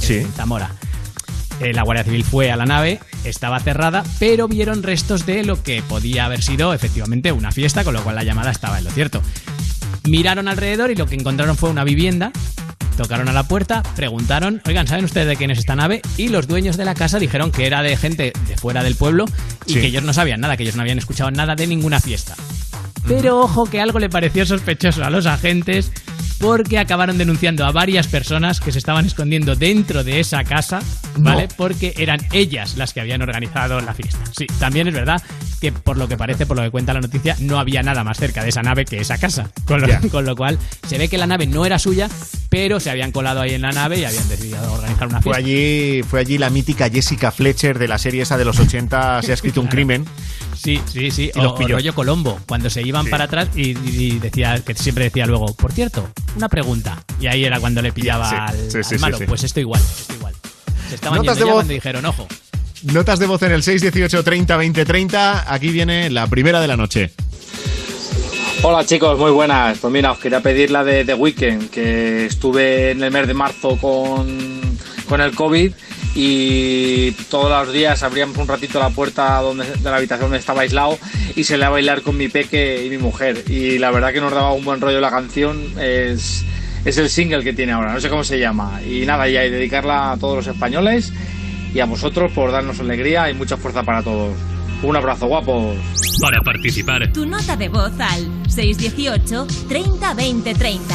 Sí. 0.00 0.16
en 0.18 0.32
Zamora. 0.32 0.72
Eh, 1.60 1.72
la 1.74 1.82
Guardia 1.82 2.04
Civil 2.04 2.24
fue 2.24 2.50
a 2.50 2.56
la 2.56 2.64
nave, 2.64 3.00
estaba 3.24 3.60
cerrada, 3.60 4.02
pero 4.18 4.48
vieron 4.48 4.82
restos 4.82 5.26
de 5.26 5.44
lo 5.44 5.62
que 5.62 5.82
podía 5.82 6.24
haber 6.24 6.42
sido 6.42 6.72
efectivamente 6.72 7.32
una 7.32 7.52
fiesta, 7.52 7.84
con 7.84 7.92
lo 7.94 8.02
cual 8.02 8.16
la 8.16 8.24
llamada 8.24 8.50
estaba 8.50 8.78
en 8.78 8.84
lo 8.84 8.90
cierto. 8.90 9.20
Miraron 10.08 10.48
alrededor 10.48 10.90
y 10.90 10.94
lo 10.94 11.06
que 11.06 11.14
encontraron 11.16 11.56
fue 11.56 11.68
una 11.70 11.84
vivienda. 11.84 12.32
Tocaron 12.96 13.28
a 13.28 13.32
la 13.32 13.44
puerta, 13.44 13.82
preguntaron, 13.96 14.60
oigan, 14.66 14.86
¿saben 14.86 15.04
ustedes 15.04 15.26
de 15.26 15.36
quién 15.36 15.50
es 15.50 15.58
esta 15.58 15.74
nave? 15.76 16.02
Y 16.16 16.28
los 16.28 16.46
dueños 16.48 16.76
de 16.76 16.84
la 16.84 16.94
casa 16.94 17.18
dijeron 17.18 17.50
que 17.50 17.66
era 17.66 17.82
de 17.82 17.96
gente 17.96 18.32
de 18.46 18.56
fuera 18.56 18.82
del 18.82 18.94
pueblo 18.94 19.24
y 19.66 19.74
Sí. 19.74 19.80
que 19.80 19.86
ellos 19.86 20.02
no 20.02 20.12
sabían 20.12 20.40
nada, 20.40 20.56
que 20.56 20.64
ellos 20.64 20.76
no 20.76 20.82
habían 20.82 20.98
escuchado 20.98 21.30
nada 21.30 21.54
de 21.54 21.66
ninguna 21.66 22.00
fiesta. 22.00 22.34
Pero 23.08 23.40
ojo 23.40 23.64
que 23.64 23.80
algo 23.80 23.98
le 23.98 24.10
pareció 24.10 24.44
sospechoso 24.44 25.02
a 25.04 25.10
los 25.10 25.26
agentes 25.26 25.92
porque 26.40 26.78
acabaron 26.78 27.18
denunciando 27.18 27.66
a 27.66 27.70
varias 27.72 28.06
personas 28.08 28.60
que 28.60 28.72
se 28.72 28.78
estaban 28.78 29.04
escondiendo 29.04 29.54
dentro 29.56 30.02
de 30.02 30.20
esa 30.20 30.42
casa, 30.42 30.80
¿vale? 31.18 31.48
No. 31.48 31.54
Porque 31.56 31.92
eran 31.98 32.18
ellas 32.32 32.76
las 32.76 32.92
que 32.94 33.00
habían 33.00 33.20
organizado 33.22 33.80
la 33.80 33.92
fiesta. 33.94 34.18
Sí, 34.36 34.46
también 34.58 34.88
es 34.88 34.94
verdad 34.94 35.22
que 35.60 35.70
por 35.70 35.98
lo 35.98 36.08
que 36.08 36.16
parece, 36.16 36.46
por 36.46 36.56
lo 36.56 36.62
que 36.62 36.70
cuenta 36.70 36.94
la 36.94 37.00
noticia, 37.02 37.36
no 37.40 37.58
había 37.58 37.82
nada 37.82 38.02
más 38.04 38.16
cerca 38.18 38.42
de 38.42 38.48
esa 38.48 38.62
nave 38.62 38.86
que 38.86 38.98
esa 38.98 39.18
casa. 39.18 39.50
Con 39.66 39.82
lo, 39.82 39.86
Ya. 39.86 40.00
con 40.10 40.24
lo 40.24 40.34
cual 40.34 40.58
se 40.88 40.96
ve 40.96 41.08
que 41.08 41.18
la 41.18 41.26
nave 41.26 41.46
no 41.46 41.66
era 41.66 41.78
suya, 41.78 42.08
pero 42.48 42.80
se 42.80 42.90
habían 42.90 43.12
colado 43.12 43.42
ahí 43.42 43.52
en 43.52 43.62
la 43.62 43.72
nave 43.72 43.98
y 43.98 44.04
habían 44.04 44.26
decidido 44.28 44.72
organizar 44.72 45.08
una 45.08 45.20
Fue 45.20 45.34
fiesta. 45.34 45.38
allí, 45.46 46.02
fue 46.08 46.20
allí 46.20 46.38
la 46.38 46.48
mítica 46.48 46.88
Jessica 46.88 47.30
Fletcher 47.30 47.78
de 47.78 47.86
la 47.88 47.98
serie 47.98 48.22
esa 48.22 48.38
de 48.38 48.46
los 48.46 48.58
80, 48.58 49.20
se 49.22 49.30
ha 49.30 49.34
escrito 49.34 49.60
un 49.60 49.66
crimen. 49.66 50.06
Sí, 50.62 50.80
sí, 50.92 51.10
sí. 51.10 51.30
Y 51.34 51.38
o, 51.38 51.42
los 51.42 51.52
o 51.52 51.54
pilló. 51.56 51.76
rollo 51.76 51.94
Colombo, 51.94 52.38
cuando 52.46 52.68
se 52.68 52.82
iban 52.82 53.04
Sí. 53.04 53.10
para 53.10 53.24
atrás 53.24 53.48
y, 53.56 53.70
y 53.70 54.18
decía 54.18 54.60
que 54.64 54.74
siempre 54.74 55.04
decía 55.04 55.24
luego, 55.26 55.54
por 55.54 55.72
cierto, 55.72 56.08
una 56.36 56.48
pregunta. 56.50 57.02
Y 57.20 57.28
ahí 57.28 57.44
era 57.44 57.60
cuando 57.60 57.80
le 57.80 57.92
pillaba 57.92 58.28
Sí, 58.28 58.36
al, 58.38 58.70
sí, 58.70 58.78
sí, 58.84 58.94
al 58.96 59.00
malo. 59.00 59.16
sí, 59.16 59.24
sí. 59.24 59.28
Pues 59.28 59.44
esto 59.44 59.60
igual, 59.60 59.80
esto 59.80 60.12
igual. 60.14 60.34
Se 60.88 60.96
estaban 60.96 61.18
Notas 61.18 61.36
yendo 61.36 61.44
de 61.44 61.48
ya 61.48 61.52
voz. 61.54 61.54
cuando 61.60 61.72
dijeron, 61.74 62.04
ojo. 62.06 62.26
Notas 62.82 63.18
de 63.18 63.26
voz 63.26 63.42
en 63.42 63.52
el 63.52 63.62
618 63.62 64.22
30 64.24 64.56
20 64.56 64.84
30. 64.84 65.52
Aquí 65.52 65.68
viene 65.68 66.10
la 66.10 66.26
primera 66.26 66.60
de 66.60 66.66
la 66.68 66.76
noche. 66.76 67.10
Hola 68.62 68.84
chicos, 68.84 69.18
muy 69.18 69.30
buenas. 69.30 69.78
Pues 69.78 69.92
mira, 69.92 70.12
os 70.12 70.18
quería 70.18 70.40
pedir 70.40 70.70
la 70.70 70.84
de 70.84 71.04
The 71.04 71.14
Weekend, 71.14 71.70
que 71.70 72.26
estuve 72.26 72.90
en 72.90 73.02
el 73.02 73.10
mes 73.10 73.26
de 73.26 73.32
marzo 73.34 73.76
con, 73.78 74.60
con 75.08 75.20
el 75.22 75.34
COVID 75.34 75.72
y 76.14 77.12
todos 77.30 77.66
los 77.66 77.72
días 77.72 78.02
abríamos 78.02 78.36
un 78.36 78.48
ratito 78.48 78.78
la 78.78 78.90
puerta 78.90 79.40
donde, 79.40 79.64
de 79.64 79.90
la 79.90 79.96
habitación 79.96 80.26
donde 80.26 80.38
estaba 80.38 80.62
aislado 80.62 80.98
y 81.36 81.44
se 81.44 81.56
le 81.56 81.64
a 81.64 81.70
bailar 81.70 82.02
con 82.02 82.16
mi 82.16 82.28
peque 82.28 82.84
y 82.84 82.90
mi 82.90 82.98
mujer. 82.98 83.44
Y 83.48 83.78
la 83.78 83.90
verdad 83.90 84.12
que 84.12 84.20
nos 84.20 84.32
daba 84.32 84.52
un 84.52 84.64
buen 84.64 84.80
rollo 84.80 85.00
la 85.00 85.10
canción. 85.10 85.58
Es, 85.78 86.44
es 86.84 86.98
el 86.98 87.08
single 87.08 87.44
que 87.44 87.52
tiene 87.52 87.72
ahora, 87.72 87.92
no 87.92 88.00
sé 88.00 88.08
cómo 88.08 88.24
se 88.24 88.38
llama. 88.38 88.80
Y 88.82 89.06
nada, 89.06 89.28
ya, 89.28 89.44
y 89.44 89.50
dedicarla 89.50 90.12
a 90.12 90.16
todos 90.16 90.36
los 90.36 90.46
españoles 90.46 91.12
y 91.72 91.80
a 91.80 91.84
vosotros 91.84 92.32
por 92.32 92.50
darnos 92.50 92.80
alegría 92.80 93.30
y 93.30 93.34
mucha 93.34 93.56
fuerza 93.56 93.82
para 93.82 94.02
todos. 94.02 94.36
Un 94.82 94.96
abrazo, 94.96 95.26
guapos. 95.26 95.76
Para 96.20 96.40
participar, 96.40 97.12
Tu 97.12 97.26
nota 97.26 97.56
de 97.56 97.68
voz 97.68 97.92
al 97.98 98.26
618 98.48 99.46
30 99.68 100.14
20 100.14 100.54
30. 100.54 100.94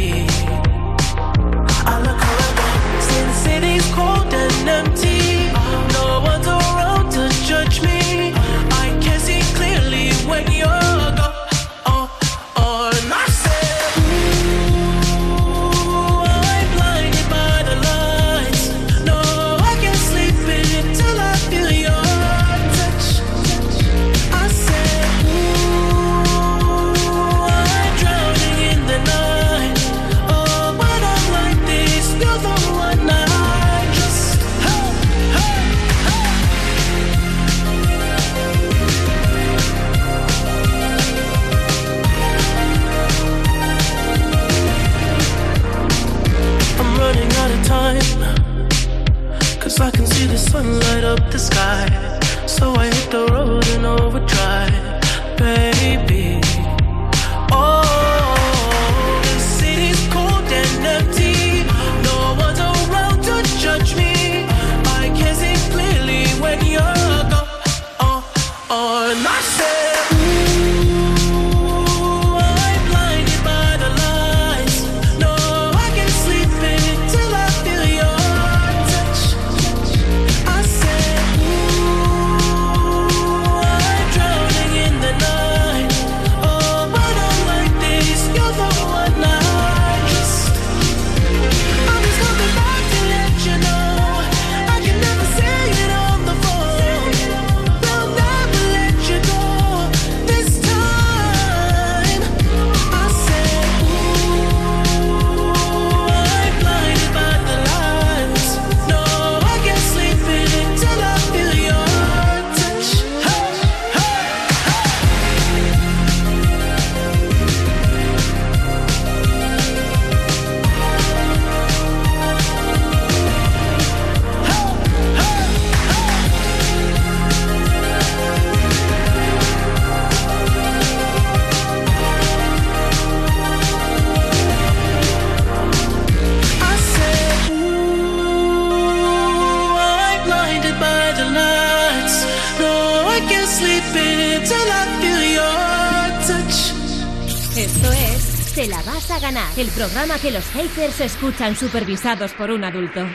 El 149.61 149.67
programa 149.67 150.17
que 150.17 150.31
los 150.31 150.43
haters 150.45 151.01
escuchan 151.01 151.55
supervisados 151.55 152.33
por 152.33 152.49
un 152.49 152.63
adulto. 152.63 153.05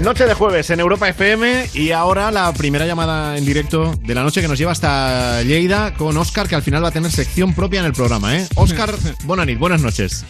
Noche 0.00 0.24
de 0.24 0.32
jueves 0.32 0.70
en 0.70 0.80
Europa 0.80 1.06
FM 1.10 1.68
y 1.74 1.90
ahora 1.90 2.30
la 2.30 2.50
primera 2.54 2.86
llamada 2.86 3.36
en 3.36 3.44
directo 3.44 3.94
de 4.00 4.14
la 4.14 4.22
noche 4.22 4.40
que 4.40 4.48
nos 4.48 4.58
lleva 4.58 4.72
hasta 4.72 5.42
Lleida 5.42 5.92
con 5.92 6.16
Oscar, 6.16 6.48
que 6.48 6.54
al 6.54 6.62
final 6.62 6.82
va 6.82 6.88
a 6.88 6.92
tener 6.92 7.10
sección 7.10 7.54
propia 7.54 7.80
en 7.80 7.86
el 7.86 7.92
programa, 7.92 8.38
¿eh? 8.38 8.48
Oscar 8.54 8.94
Bonanit, 9.24 9.58
buenas 9.58 9.82
noches. 9.82 10.24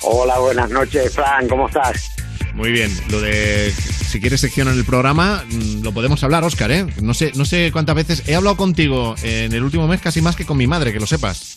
Hola, 0.00 0.38
buenas 0.38 0.70
noches, 0.70 1.12
Fran, 1.12 1.46
¿cómo 1.46 1.66
estás? 1.66 2.10
Muy 2.54 2.72
bien, 2.72 2.90
lo 3.10 3.20
de 3.20 3.74
si 4.14 4.20
quieres 4.20 4.40
sección 4.40 4.68
en 4.68 4.78
el 4.78 4.84
programa, 4.84 5.42
mm, 5.50 5.82
lo 5.82 5.90
podemos 5.90 6.22
hablar, 6.22 6.44
Oscar, 6.44 6.70
¿eh? 6.70 6.86
No 7.02 7.14
sé, 7.14 7.32
no 7.34 7.44
sé 7.44 7.72
cuántas 7.72 7.96
veces 7.96 8.28
he 8.28 8.36
hablado 8.36 8.56
contigo 8.56 9.16
en 9.24 9.52
el 9.52 9.64
último 9.64 9.88
mes 9.88 10.00
casi 10.00 10.22
más 10.22 10.36
que 10.36 10.46
con 10.46 10.56
mi 10.56 10.68
madre, 10.68 10.92
que 10.92 11.00
lo 11.00 11.06
sepas. 11.08 11.54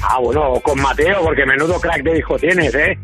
Ah, 0.00 0.20
bueno, 0.20 0.60
con 0.62 0.80
Mateo, 0.80 1.24
porque 1.24 1.44
menudo 1.44 1.80
crack 1.80 2.04
de 2.04 2.18
hijo 2.18 2.38
tienes, 2.38 2.72
¿eh? 2.76 2.96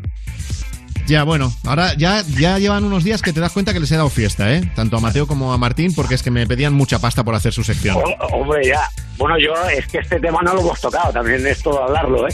Ya, 1.07 1.23
bueno, 1.23 1.51
ahora 1.65 1.93
ya, 1.97 2.23
ya 2.37 2.57
llevan 2.57 2.85
unos 2.85 3.03
días 3.03 3.21
que 3.21 3.33
te 3.33 3.41
das 3.41 3.51
cuenta 3.51 3.73
que 3.73 3.81
les 3.81 3.91
he 3.91 3.97
dado 3.97 4.09
fiesta, 4.09 4.53
¿eh? 4.53 4.61
Tanto 4.77 4.95
a 4.95 5.01
Mateo 5.01 5.27
como 5.27 5.51
a 5.51 5.57
Martín, 5.57 5.93
porque 5.93 6.15
es 6.15 6.23
que 6.23 6.31
me 6.31 6.47
pedían 6.47 6.73
mucha 6.73 6.99
pasta 6.99 7.21
por 7.25 7.35
hacer 7.35 7.51
su 7.51 7.65
sección. 7.65 7.97
Oh, 7.97 8.27
hombre, 8.27 8.65
ya. 8.65 8.89
Bueno, 9.17 9.35
yo 9.37 9.53
es 9.77 9.85
que 9.87 9.97
este 9.97 10.21
tema 10.21 10.41
no 10.41 10.53
lo 10.53 10.61
hemos 10.61 10.79
tocado, 10.79 11.11
también 11.11 11.45
es 11.45 11.61
todo 11.61 11.83
hablarlo, 11.83 12.29
¿eh? 12.29 12.33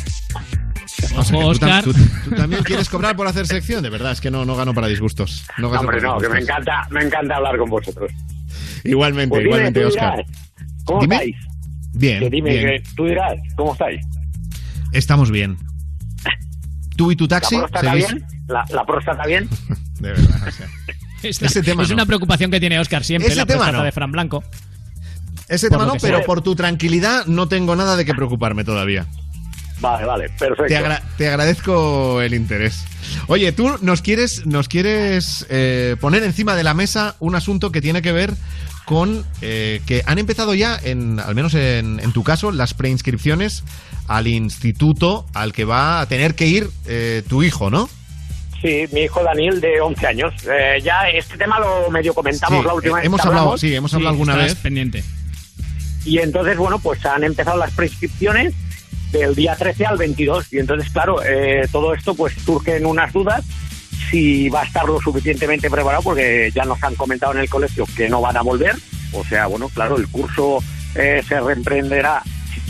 O 1.15 1.23
sea, 1.23 1.39
tú, 1.39 1.45
Oscar. 1.47 1.83
tam- 1.83 1.93
tú- 1.93 2.29
tú 2.29 2.35
también 2.35 2.63
quieres 2.63 2.89
cobrar 2.89 3.15
por 3.15 3.27
hacer 3.27 3.47
sección, 3.47 3.81
de 3.83 3.89
verdad, 3.89 4.11
es 4.11 4.21
que 4.21 4.31
no, 4.31 4.45
no 4.45 4.55
gano 4.55 4.73
para 4.73 4.87
disgustos. 4.87 5.43
No 5.57 5.63
No, 5.63 5.69
gano 5.69 5.81
hombre, 5.81 6.01
para 6.01 6.13
no, 6.13 6.19
que 6.19 6.29
me 6.29 6.39
encanta, 6.39 6.87
me 6.91 7.01
encanta 7.03 7.35
hablar 7.35 7.57
con 7.57 7.69
vosotros. 7.69 8.11
Igualmente, 8.83 9.29
Pues 9.29 9.39
dime, 9.43 9.49
igualmente, 9.49 9.85
Oscar. 9.85 10.25
¿Cómo 10.85 11.01
Dime. 11.01 11.15
estáis? 11.15 11.35
Bien, 11.93 12.19
Que 12.19 12.29
dime, 12.29 12.49
bien. 12.49 12.65
que 12.83 12.83
tú 12.95 13.05
dirás, 13.05 13.33
¿cómo 13.55 13.73
estáis? 13.73 14.01
Estamos 14.91 15.29
bien. 15.31 15.57
¿Tú 16.97 17.11
y 17.11 17.15
tu 17.15 17.27
taxi? 17.27 17.55
¿La 17.55 17.61
próstata 17.67 17.93
bien? 17.95 18.25
¿La, 18.47 18.65
la 18.69 18.85
próstata 18.85 19.25
bien? 19.25 19.49
De 19.99 20.09
verdad, 20.11 20.47
o 20.47 20.51
sea. 20.51 20.67
Esta- 21.23 21.45
Ese 21.45 21.61
tema 21.61 21.83
es 21.83 21.89
no. 21.89 21.95
una 21.95 22.05
preocupación 22.05 22.49
que 22.51 22.59
tiene 22.59 22.79
Oscar 22.79 23.03
siempre, 23.03 23.27
Ese 23.29 23.37
la 23.37 23.45
tema 23.45 23.59
próstata 23.59 23.77
no. 23.79 23.83
de 23.83 23.91
Fran 23.91 24.11
Blanco. 24.11 24.43
Ese 25.47 25.67
Por 25.69 25.77
tema 25.79 25.93
no, 25.93 25.99
pero 26.01 26.17
sea. 26.17 26.25
por 26.25 26.41
tu 26.41 26.55
tranquilidad 26.55 27.25
no 27.27 27.47
tengo 27.47 27.75
nada 27.75 27.95
de 27.95 28.05
qué 28.05 28.13
preocuparme 28.13 28.63
todavía. 28.63 29.05
Vale, 29.82 30.06
vale, 30.06 30.30
perfecto. 30.30 30.65
Te, 30.67 30.78
agra- 30.78 31.02
te 31.17 31.28
agradezco 31.28 32.22
el 32.22 32.34
interés. 32.34 32.86
Oye, 33.28 33.52
tú 33.52 33.78
nos 33.82 34.02
quieres, 34.02 34.46
nos 34.46 34.67
quieres 34.70 35.46
eh, 35.50 35.96
poner 36.00 36.24
encima 36.24 36.56
de 36.56 36.63
la 36.63 36.74
mesa 36.74 37.15
un 37.20 37.36
asunto 37.36 37.72
que 37.72 37.82
tiene 37.82 38.02
que 38.02 38.12
ver 38.12 38.34
con 38.86 39.26
eh, 39.41 39.82
que 39.88 40.04
han 40.06 40.20
empezado 40.20 40.54
ya, 40.54 40.80
en, 40.84 41.20
al 41.20 41.34
menos 41.36 41.54
en, 41.56 42.00
en 42.00 42.12
tu 42.13 42.24
caso, 42.24 42.52
las 42.52 42.74
preinscripciones 42.74 43.63
al 44.08 44.28
instituto 44.28 45.26
al 45.34 45.52
que 45.54 45.65
va 45.65 46.02
a 46.02 46.06
tener 46.06 46.36
que 46.36 46.48
ir 46.48 46.70
eh, 46.86 47.24
tu 47.28 47.41
hijo, 47.44 47.70
¿no? 47.70 47.89
Sí, 48.62 48.86
mi 48.91 49.02
hijo 49.02 49.24
Daniel 49.24 49.60
de 49.62 49.82
11 49.82 50.06
años. 50.08 50.34
Eh, 50.48 50.80
ya 50.84 51.10
este 51.10 51.36
tema 51.38 51.60
lo 51.60 51.89
medio 51.89 52.13
comentamos 52.13 52.62
Sí, 52.62 52.67
la 52.67 52.74
última 52.76 52.98
eh, 52.98 53.02
vez. 53.02 53.06
hemos 53.08 53.22
que 53.22 53.28
hablado, 53.28 53.58
sí, 53.58 53.74
hemos 53.74 53.94
hablado 53.96 54.12
alguna 54.12 54.36
vez. 54.36 54.54
pendiente. 54.56 55.04
Y 56.06 56.20
entonces, 56.20 56.58
bueno, 56.58 56.78
pues 56.80 57.04
han 57.06 57.24
empezado 57.24 57.58
las 57.58 57.72
prescripciones 57.72 58.54
del 59.12 59.36
día 59.36 59.56
13 59.56 59.86
al 59.86 59.97
22. 59.97 60.54
Y 60.54 60.60
entonces, 60.60 60.91
claro, 60.91 61.21
eh, 61.24 61.67
todo 61.71 61.93
esto 61.93 62.15
pues 62.15 62.34
surgen 62.34 62.86
unas 62.86 63.12
dudas 63.13 63.43
si 64.10 64.50
va 64.50 64.62
a 64.62 64.65
estar 64.65 64.86
lo 64.86 65.00
suficientemente 65.00 65.69
preparado, 65.69 66.04
porque 66.04 66.52
ya 66.54 66.65
nos 66.65 66.84
han 66.84 66.95
comentado 66.95 67.34
en 67.34 67.39
el 67.39 67.50
colegio 67.50 67.86
que 67.95 68.10
no 68.10 68.21
van 68.21 68.38
a 68.38 68.41
volver. 68.41 68.76
O 69.13 69.24
sea, 69.24 69.47
bueno, 69.47 69.69
claro, 69.69 69.97
el 69.97 70.08
curso 70.08 70.60
eh, 70.95 71.24
se 71.28 71.39
reemprenderá, 71.39 72.21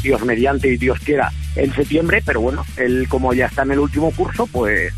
Dios 0.04 0.23
mediante 0.23 0.67
y 0.67 0.77
Dios 0.77 0.99
quiera, 0.99 1.32
en 1.56 1.73
septiembre, 1.73 2.21
pero 2.25 2.41
bueno, 2.41 2.65
él 2.77 3.08
como 3.10 3.34
ya 3.34 3.47
está 3.47 3.63
en 3.63 3.71
el 3.71 3.80
último 3.80 4.12
curso, 4.12 4.47
pues, 4.47 4.93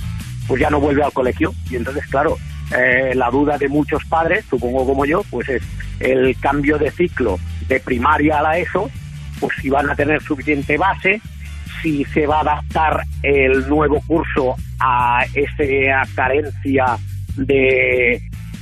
pues 0.47 0.61
ya 0.61 0.69
no 0.69 0.79
vuelve 0.79 1.03
al 1.03 1.13
colegio. 1.13 1.53
Y 1.69 1.75
entonces, 1.75 2.05
claro, 2.07 2.37
eh, 2.75 3.13
la 3.15 3.29
duda 3.29 3.57
de 3.57 3.69
muchos 3.69 4.03
padres, 4.05 4.45
supongo 4.49 4.85
como 4.85 5.05
yo, 5.05 5.23
pues 5.29 5.47
es 5.49 5.63
el 5.99 6.37
cambio 6.39 6.77
de 6.77 6.91
ciclo 6.91 7.39
de 7.67 7.79
primaria 7.79 8.39
a 8.39 8.43
la 8.43 8.57
ESO, 8.57 8.89
pues 9.39 9.53
si 9.61 9.69
van 9.69 9.89
a 9.89 9.95
tener 9.95 10.21
suficiente 10.21 10.77
base, 10.77 11.21
si 11.83 12.03
se 12.05 12.25
va 12.25 12.37
a 12.37 12.41
adaptar 12.41 13.01
el 13.21 13.67
nuevo 13.69 14.01
curso 14.07 14.55
a 14.79 15.23
esa 15.35 16.07
carencia 16.15 16.97
de, 17.35 18.21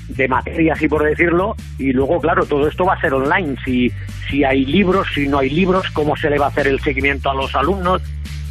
de 0.09 0.27
materias, 0.27 0.77
así 0.77 0.87
por 0.89 1.03
decirlo, 1.03 1.55
y 1.77 1.93
luego, 1.93 2.19
claro, 2.19 2.45
todo 2.45 2.67
esto 2.67 2.83
va 2.85 2.95
a 2.95 3.01
ser 3.01 3.13
online, 3.13 3.55
si, 3.63 3.91
si 4.29 4.43
hay 4.43 4.65
libros, 4.65 5.07
si 5.13 5.27
no 5.27 5.39
hay 5.39 5.49
libros, 5.49 5.85
cómo 5.93 6.15
se 6.17 6.29
le 6.29 6.37
va 6.39 6.47
a 6.47 6.49
hacer 6.49 6.67
el 6.67 6.79
seguimiento 6.81 7.29
a 7.31 7.35
los 7.35 7.55
alumnos, 7.55 8.01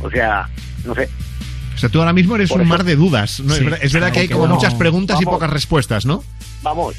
o 0.00 0.10
sea, 0.10 0.48
no 0.86 0.94
sé. 0.94 1.08
O 1.74 1.78
sea, 1.80 1.88
tú 1.88 1.98
ahora 2.00 2.12
mismo 2.12 2.36
eres 2.36 2.50
Por 2.50 2.60
un 2.60 2.66
eso- 2.66 2.76
mar 2.76 2.84
de 2.84 2.94
dudas. 2.96 3.40
¿no? 3.40 3.54
Sí, 3.54 3.58
es 3.60 3.64
verdad, 3.64 3.78
es 3.82 3.92
verdad 3.92 4.06
algo 4.08 4.14
que 4.14 4.20
hay 4.20 4.28
que 4.28 4.34
como 4.34 4.46
no- 4.48 4.54
muchas 4.56 4.74
preguntas 4.74 5.20
y 5.20 5.24
pocas 5.24 5.50
respuestas, 5.50 6.04
¿no? 6.06 6.22
Vamos, 6.62 6.94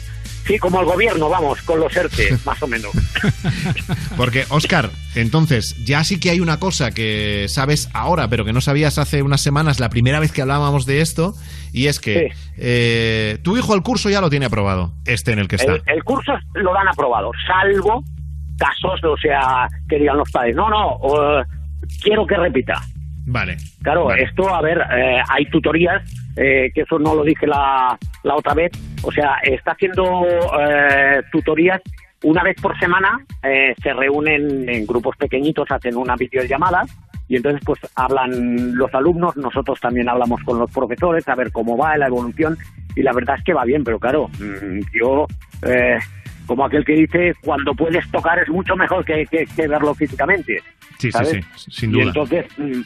sí, 0.46 0.58
como 0.60 0.80
el 0.80 0.86
gobierno, 0.86 1.30
vamos, 1.30 1.62
con 1.64 1.80
los 1.80 1.96
ERTE, 1.96 2.38
más 2.46 2.62
o 2.64 2.68
menos. 2.68 2.92
Porque, 4.18 4.46
Oscar, 4.50 4.90
entonces, 5.16 5.76
ya 5.86 6.04
sí 6.04 6.20
que 6.20 6.30
hay 6.30 6.40
una 6.40 6.60
cosa 6.60 6.92
que 6.92 7.46
sabes 7.50 7.90
ahora, 7.94 8.28
pero 8.28 8.46
que 8.46 8.54
no 8.54 8.62
sabías 8.62 8.98
hace 8.98 9.22
unas 9.22 9.42
semanas, 9.42 9.80
la 9.80 9.90
primera 9.90 10.20
vez 10.20 10.32
que 10.32 10.42
hablábamos 10.42 10.86
de 10.86 11.02
esto, 11.02 11.34
y 11.74 11.88
es 11.88 12.00
que 12.00 12.12
Sí. 12.34 12.52
eh, 12.58 13.38
tu 13.44 13.58
hijo 13.58 13.74
el 13.76 13.82
curso 13.82 14.10
ya 14.10 14.22
lo 14.22 14.30
tiene 14.30 14.46
aprobado, 14.46 14.94
este 15.06 15.32
en 15.32 15.40
el 15.40 15.48
que 15.48 15.56
está. 15.58 15.74
El, 15.74 15.84
el 15.88 16.04
curso 16.04 16.34
lo 16.54 16.74
dan 16.74 16.88
aprobado, 16.88 17.32
salvo 17.48 18.04
casos, 18.58 19.00
o 19.04 19.18
sea, 19.18 19.68
que 19.90 19.98
digan 19.98 20.18
los 20.18 20.30
padres, 20.30 20.56
no, 20.56 20.70
no, 20.70 21.00
quiero 22.02 22.26
que 22.28 22.36
repita. 22.36 22.82
Vale. 23.26 23.58
Claro, 23.82 24.06
Vale. 24.06 24.24
esto, 24.24 24.54
a 24.54 24.62
ver, 24.62 24.80
eh, 24.80 25.22
hay 25.30 25.46
tutorías, 25.50 26.02
eh, 26.36 26.70
que 26.74 26.82
eso 26.82 27.00
no 27.00 27.16
lo 27.16 27.24
dije 27.24 27.48
la, 27.48 27.98
la 28.24 28.36
otra 28.36 28.54
vez, 28.54 28.72
o 29.04 29.12
sea, 29.12 29.36
está 29.44 29.72
haciendo 29.72 30.26
eh, 30.60 31.22
tutorías 31.32 31.82
una 32.24 32.44
vez 32.44 32.56
por 32.62 32.78
semana, 32.80 33.20
eh, 33.44 33.74
se 33.82 33.94
reúnen 33.94 34.70
en 34.70 34.86
grupos 34.86 35.16
pequeñitos, 35.18 35.70
hacen 35.72 35.96
una 35.98 36.16
videollamada 36.16 36.84
y 37.28 37.36
entonces 37.38 37.62
pues 37.66 37.80
hablan 37.96 38.76
los 38.78 38.94
alumnos, 38.94 39.36
nosotros 39.38 39.80
también 39.80 40.08
hablamos 40.10 40.42
con 40.44 40.60
los 40.60 40.70
profesores 40.72 41.28
a 41.28 41.36
ver 41.36 41.52
cómo 41.52 41.76
va 41.78 41.98
la 41.98 42.08
evolución 42.08 42.58
y 42.96 43.02
la 43.02 43.14
verdad 43.14 43.38
es 43.40 43.44
que 43.44 43.54
va 43.54 43.64
bien, 43.66 43.84
pero 43.84 44.00
claro, 44.00 44.28
mm, 44.40 44.80
yo... 45.00 45.26
Eh, 45.66 45.98
como 46.48 46.66
aquel 46.66 46.84
que 46.84 46.94
dice, 46.94 47.34
cuando 47.42 47.74
puedes 47.74 48.10
tocar 48.12 48.40
es 48.40 48.50
mucho 48.50 48.76
mejor 48.76 49.06
que, 49.06 49.26
que- 49.28 49.46
que 49.46 49.68
verlo 49.68 49.94
físicamente. 49.94 50.58
Sí, 50.98 51.10
sí, 51.10 51.12
¿sabes? 51.12 51.46
sí, 51.56 51.72
sin 51.72 51.90
Y 51.92 51.94
duda. 51.94 52.04
entonces, 52.08 52.46
mm, 52.58 52.82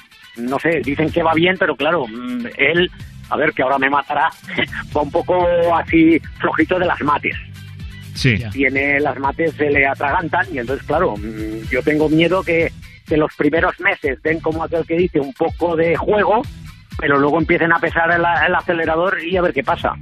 no 0.49 0.60
sé, 0.60 0.82
dicen 0.84 1.10
que 1.10 1.23
va 1.23 1.34
bien, 1.34 1.56
pero 1.58 1.75
claro, 1.75 2.06
mm, 2.06 2.45
él, 2.58 2.91
a 3.29 3.38
ver, 3.38 3.51
que 3.53 3.63
ahora 3.63 3.77
me 3.79 3.89
matará, 3.89 4.29
va 4.95 5.01
un 5.01 5.11
poco 5.11 5.35
así 5.75 6.19
flojito 6.39 6.77
de 6.79 6.85
las 6.85 7.01
mates. 7.01 7.35
Sí. 8.13 8.35
Tiene 8.51 8.99
las 9.01 9.17
mates, 9.19 9.53
se 9.55 9.69
le 9.69 9.85
atragantan 9.85 10.45
y 10.53 10.59
entonces, 10.59 10.85
claro, 10.88 11.15
mm, 11.17 11.67
yo 11.69 11.81
tengo 11.83 12.07
miedo 12.09 12.43
que, 12.43 12.71
que 13.05 13.17
los 13.17 13.33
primeros 13.35 13.77
meses 13.79 14.21
den 14.23 14.39
como 14.39 14.63
aquel 14.63 14.85
que 14.85 14.95
dice 14.97 15.19
un 15.19 15.33
poco 15.33 15.75
de 15.75 15.95
juego, 15.97 16.41
pero 16.97 17.19
luego 17.19 17.39
empiecen 17.39 17.73
a 17.73 17.79
pesar 17.79 18.09
el, 18.11 18.21
el 18.47 18.55
acelerador 18.55 19.17
y 19.21 19.35
a 19.35 19.41
ver 19.41 19.53
qué 19.53 19.63
pasa. 19.63 19.93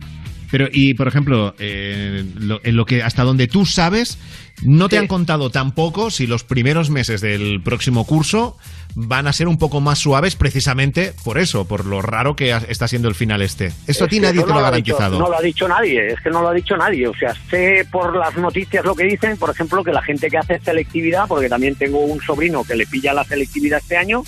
Pero, 0.52 0.68
y 0.72 0.94
por 0.94 1.08
ejemplo, 1.08 1.56
eh, 1.58 2.24
lo- 2.40 2.60
en 2.64 2.76
lo 2.76 2.86
que 2.86 3.02
hasta 3.02 3.24
donde 3.24 3.48
tú 3.48 3.66
sabes, 3.66 4.20
no 4.62 4.88
te 4.88 4.98
han 4.98 5.08
contado 5.08 5.50
tampoco 5.50 6.12
si 6.12 6.28
los 6.28 6.44
primeros 6.44 6.90
meses 6.90 7.20
del 7.22 7.62
próximo 7.64 8.06
curso 8.06 8.58
van 8.96 9.26
a 9.28 9.34
ser 9.34 9.48
un 9.48 9.58
poco 9.58 9.82
más 9.82 9.98
suaves 10.00 10.36
precisamente 10.36 11.14
por 11.24 11.40
eso, 11.40 11.68
por 11.68 11.86
lo 11.86 12.02
raro 12.04 12.36
que 12.36 12.52
está 12.70 12.88
siendo 12.88 13.08
el 13.10 13.16
final 13.16 13.42
este. 13.42 13.72
Eso 13.88 14.06
a 14.06 14.08
ti 14.08 14.20
nadie 14.20 14.42
te 14.42 14.48
lo 14.48 14.54
ha 14.54 14.72
dicho- 14.72 14.96
garantizado. 14.98 15.20
no 15.20 15.30
lo 15.30 15.38
ha 15.38 15.42
dicho 15.42 15.68
nadie, 15.68 16.10
es 16.14 16.22
que 16.22 16.30
no 16.30 16.42
lo 16.44 16.50
ha 16.50 16.54
dicho 16.54 16.78
nadie. 16.78 17.08
O 17.08 17.16
sea, 17.16 17.34
sé 17.50 17.88
por 17.92 18.16
las 18.16 18.38
noticias 18.38 18.86
lo 18.86 18.96
que 18.96 19.06
dicen, 19.06 19.36
por 19.38 19.50
ejemplo, 19.50 19.84
que 19.84 19.92
la 19.92 20.04
gente 20.04 20.30
que 20.30 20.38
hace 20.38 20.60
selectividad, 20.60 21.28
porque 21.28 21.50
también 21.50 21.76
tengo 21.76 22.00
un 22.02 22.22
sobrino 22.22 22.64
que 22.64 22.76
le 22.76 22.86
pilla 22.86 23.14
la 23.14 23.24
selectividad 23.24 23.80
este 23.80 23.98
año, 23.98 24.24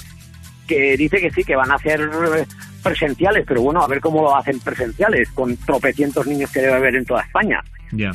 que 0.67 0.97
dice 0.97 1.19
que 1.21 1.29
sí, 1.29 1.43
que 1.43 1.55
van 1.55 1.71
a 1.71 1.75
hacer 1.75 2.01
eh, 2.01 2.45
presenciales, 2.81 3.45
pero 3.47 3.61
bueno, 3.61 3.83
a 3.83 3.87
ver 3.87 3.99
cómo 4.01 4.23
lo 4.23 4.35
hacen 4.35 4.59
presenciales, 4.59 5.29
con 5.29 5.55
tropecientos 5.57 6.25
niños 6.25 6.49
que 6.49 6.61
debe 6.61 6.73
haber 6.73 6.95
en 6.95 7.05
toda 7.05 7.21
España. 7.21 7.63
Ya. 7.91 8.11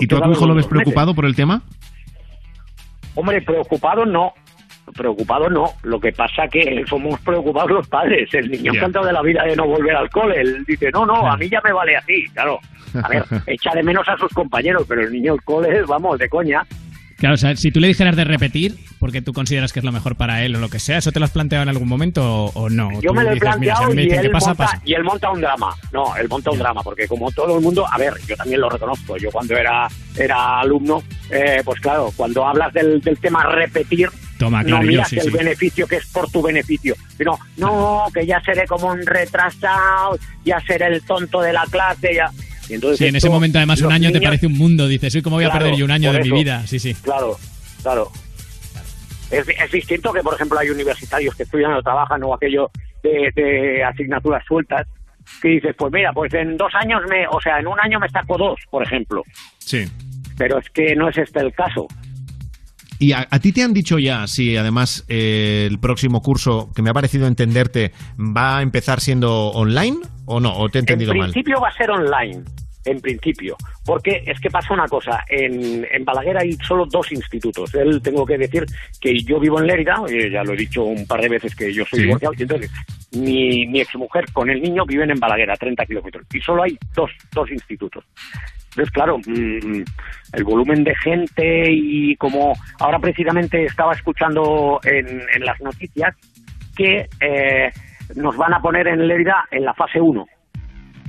¿Y 0.00 0.06
tú 0.06 0.16
a 0.16 0.22
tu 0.22 0.32
hijo 0.32 0.46
lo 0.46 0.54
ves 0.54 0.64
meses. 0.64 0.70
preocupado 0.70 1.14
por 1.14 1.24
el 1.26 1.34
tema? 1.34 1.62
Hombre, 3.14 3.40
preocupado 3.42 4.04
no. 4.04 4.32
Preocupado 4.94 5.48
no. 5.50 5.66
Lo 5.82 5.98
que 5.98 6.12
pasa 6.12 6.46
que 6.48 6.84
somos 6.88 7.18
preocupados 7.20 7.70
los 7.70 7.88
padres. 7.88 8.32
El 8.34 8.50
niño 8.50 8.72
Ya. 8.72 8.78
encantado 8.80 9.06
de 9.06 9.12
la 9.12 9.22
vida 9.22 9.42
de 9.44 9.56
no 9.56 9.66
volver 9.66 9.96
al 9.96 10.08
cole. 10.10 10.40
Él 10.40 10.64
dice, 10.66 10.90
no, 10.92 11.04
no, 11.06 11.26
a 11.30 11.36
mí 11.36 11.48
ya 11.48 11.60
me 11.64 11.72
vale 11.72 11.96
así. 11.96 12.24
Claro. 12.32 12.58
A 13.02 13.08
ver, 13.08 13.24
echa 13.46 13.72
de 13.74 13.82
menos 13.82 14.08
a 14.08 14.16
sus 14.16 14.32
compañeros, 14.32 14.84
pero 14.88 15.02
el 15.02 15.12
niño 15.12 15.32
al 15.32 15.42
cole, 15.42 15.82
vamos, 15.82 16.18
de 16.18 16.28
coña. 16.28 16.62
Claro, 17.16 17.34
o 17.34 17.38
sea, 17.38 17.56
si 17.56 17.70
tú 17.70 17.80
le 17.80 17.88
dijeras 17.88 18.14
de 18.14 18.24
repetir, 18.24 18.76
porque 18.98 19.22
tú 19.22 19.32
consideras 19.32 19.72
que 19.72 19.78
es 19.78 19.84
lo 19.84 19.92
mejor 19.92 20.16
para 20.16 20.44
él 20.44 20.54
o 20.54 20.58
lo 20.58 20.68
que 20.68 20.78
sea, 20.78 20.98
¿eso 20.98 21.12
te 21.12 21.18
lo 21.18 21.24
has 21.24 21.30
planteado 21.30 21.62
en 21.62 21.70
algún 21.70 21.88
momento 21.88 22.22
o, 22.22 22.50
o 22.54 22.68
no? 22.68 22.90
Yo 23.00 23.14
me 23.14 23.24
lo 23.24 23.30
he 23.30 23.34
dices, 23.34 23.48
si 23.48 23.58
planteado 23.58 23.94
me 23.94 24.04
y, 24.04 24.10
él 24.10 24.30
pasa, 24.30 24.48
monta, 24.48 24.64
pasa. 24.64 24.82
y 24.84 24.92
él 24.92 25.02
monta 25.02 25.30
un 25.30 25.40
drama. 25.40 25.74
No, 25.92 26.14
él 26.16 26.28
monta 26.28 26.50
un 26.50 26.58
drama, 26.58 26.82
porque 26.82 27.08
como 27.08 27.30
todo 27.32 27.56
el 27.56 27.62
mundo, 27.62 27.86
a 27.90 27.96
ver, 27.96 28.12
yo 28.26 28.36
también 28.36 28.60
lo 28.60 28.68
reconozco, 28.68 29.16
yo 29.16 29.30
cuando 29.30 29.56
era, 29.56 29.88
era 30.14 30.60
alumno, 30.60 31.02
eh, 31.30 31.62
pues 31.64 31.80
claro, 31.80 32.12
cuando 32.14 32.46
hablas 32.46 32.72
del, 32.74 33.00
del 33.00 33.18
tema 33.18 33.44
repetir, 33.44 34.10
Toma, 34.38 34.62
no 34.62 34.82
yo 34.82 34.86
miras 34.86 35.08
sí, 35.08 35.16
el 35.16 35.24
sí. 35.24 35.30
beneficio 35.30 35.86
que 35.86 35.96
es 35.96 36.06
por 36.06 36.30
tu 36.30 36.42
beneficio, 36.42 36.94
sino, 37.16 37.38
no, 37.56 38.04
que 38.12 38.26
ya 38.26 38.42
seré 38.42 38.66
como 38.66 38.88
un 38.88 39.06
retrasado, 39.06 40.18
ya 40.44 40.60
seré 40.66 40.88
el 40.88 41.02
tonto 41.02 41.40
de 41.40 41.54
la 41.54 41.64
clase, 41.70 42.14
ya... 42.14 42.30
Y 42.68 42.74
entonces 42.74 42.98
Sí, 42.98 43.06
en 43.06 43.16
ese 43.16 43.30
momento 43.30 43.58
además 43.58 43.80
un 43.82 43.92
año 43.92 44.10
te 44.12 44.20
parece 44.20 44.46
un 44.46 44.56
mundo, 44.56 44.88
dices, 44.88 45.14
uy, 45.14 45.22
¿cómo 45.22 45.36
voy 45.36 45.44
a 45.44 45.52
perder 45.52 45.74
yo 45.76 45.84
un 45.84 45.90
año 45.90 46.12
de 46.12 46.20
mi 46.20 46.30
vida? 46.30 46.66
Sí, 46.66 46.78
sí. 46.78 46.94
Claro, 46.94 47.36
claro. 47.82 48.10
Es, 49.30 49.46
es 49.48 49.70
distinto 49.72 50.12
que, 50.12 50.20
por 50.20 50.34
ejemplo, 50.34 50.58
hay 50.58 50.70
universitarios 50.70 51.34
que 51.34 51.42
estudian 51.42 51.72
o 51.72 51.82
trabajan 51.82 52.22
o 52.22 52.34
aquello 52.34 52.70
de, 53.02 53.32
de 53.34 53.82
asignaturas 53.84 54.44
sueltas 54.46 54.86
que 55.42 55.48
dices, 55.48 55.74
pues 55.76 55.92
mira, 55.92 56.12
pues 56.12 56.32
en 56.34 56.56
dos 56.56 56.72
años 56.74 57.02
me, 57.08 57.26
o 57.28 57.40
sea, 57.40 57.58
en 57.58 57.66
un 57.66 57.78
año 57.80 57.98
me 57.98 58.08
saco 58.08 58.36
dos, 58.38 58.60
por 58.70 58.82
ejemplo. 58.82 59.22
Sí. 59.58 59.84
Pero 60.38 60.58
es 60.58 60.70
que 60.70 60.94
no 60.94 61.08
es 61.08 61.18
este 61.18 61.40
el 61.40 61.52
caso. 61.52 61.86
¿Y 62.98 63.12
a, 63.12 63.26
a 63.30 63.38
ti 63.38 63.52
te 63.52 63.62
han 63.62 63.72
dicho 63.72 63.98
ya 63.98 64.26
si 64.26 64.56
además 64.56 65.04
eh, 65.08 65.66
el 65.70 65.78
próximo 65.78 66.22
curso, 66.22 66.70
que 66.74 66.82
me 66.82 66.90
ha 66.90 66.94
parecido 66.94 67.26
entenderte, 67.26 67.92
va 68.18 68.58
a 68.58 68.62
empezar 68.62 69.00
siendo 69.00 69.48
online 69.48 69.96
o 70.24 70.40
no? 70.40 70.56
¿O 70.56 70.68
te 70.68 70.78
he 70.78 70.80
entendido 70.80 71.12
en 71.12 71.18
mal? 71.18 71.30
principio 71.32 71.60
va 71.60 71.68
a 71.68 71.72
ser 71.72 71.90
online, 71.90 72.42
en 72.84 73.00
principio. 73.00 73.56
Porque 73.84 74.22
es 74.26 74.40
que 74.40 74.50
pasa 74.50 74.72
una 74.74 74.86
cosa, 74.88 75.20
en, 75.28 75.86
en 75.92 76.04
Balaguer 76.04 76.38
hay 76.38 76.52
solo 76.66 76.86
dos 76.86 77.12
institutos. 77.12 77.74
Él 77.74 78.00
tengo 78.02 78.24
que 78.26 78.38
decir 78.38 78.64
que 79.00 79.16
yo 79.20 79.38
vivo 79.38 79.60
en 79.60 79.66
Lérida, 79.66 79.96
eh, 80.08 80.30
ya 80.32 80.42
lo 80.42 80.54
he 80.54 80.56
dicho 80.56 80.82
un 80.84 81.06
par 81.06 81.20
de 81.20 81.28
veces 81.28 81.54
que 81.54 81.72
yo 81.72 81.84
soy 81.84 82.00
Sí. 82.00 82.04
divorciado, 82.06 82.34
y 82.38 82.42
entonces 82.42 82.70
mi, 83.12 83.66
mi 83.68 83.80
exmujer 83.80 84.24
con 84.32 84.50
el 84.50 84.60
niño 84.60 84.84
viven 84.86 85.10
en 85.10 85.20
Balaguer, 85.20 85.50
a 85.50 85.56
30 85.56 85.84
kilómetros. 85.86 86.26
Y 86.34 86.40
solo 86.40 86.62
hay 86.64 86.76
dos, 86.94 87.10
dos 87.32 87.50
institutos. 87.50 88.04
Entonces, 88.76 88.92
claro, 88.92 89.16
mm, 89.18 89.82
el 90.34 90.44
volumen 90.44 90.84
de 90.84 90.94
gente 90.96 91.64
y 91.72 92.14
como 92.16 92.52
ahora 92.78 92.98
precisamente 92.98 93.64
estaba 93.64 93.92
escuchando 93.94 94.78
en, 94.84 95.22
en 95.34 95.44
las 95.44 95.58
noticias 95.62 96.14
que 96.76 97.06
eh, 97.20 97.70
nos 98.16 98.36
van 98.36 98.52
a 98.52 98.60
poner 98.60 98.86
en 98.88 99.08
Lérida 99.08 99.46
en 99.50 99.64
la 99.64 99.72
fase 99.72 99.98
1. 99.98 100.26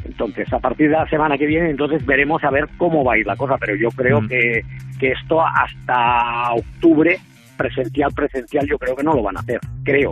Entonces, 0.05 0.51
a 0.53 0.59
partir 0.59 0.87
de 0.89 0.93
la 0.95 1.09
semana 1.09 1.37
que 1.37 1.45
viene, 1.45 1.69
entonces 1.69 2.05
veremos 2.05 2.41
a 2.45 2.51
ver 2.51 2.69
cómo 2.77 3.03
va 3.03 3.15
a 3.15 3.17
ir 3.17 3.25
la 3.27 3.35
cosa. 3.35 3.55
Pero 3.59 3.75
yo 3.75 3.89
creo 3.89 4.21
Mm. 4.21 4.27
que, 4.29 4.61
que 4.97 5.11
esto 5.11 5.41
hasta 5.45 6.53
octubre, 6.53 7.17
presencial, 7.57 8.11
presencial, 8.15 8.65
yo 8.65 8.77
creo 8.77 8.95
que 8.95 9.03
no 9.03 9.13
lo 9.13 9.23
van 9.23 9.35
a 9.35 9.41
hacer. 9.41 9.59
Creo. 9.83 10.11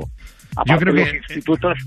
Aparte 0.58 0.84
creo 0.84 0.94
de 0.94 1.04
que- 1.04 1.06
los 1.06 1.16
institutos, 1.30 1.78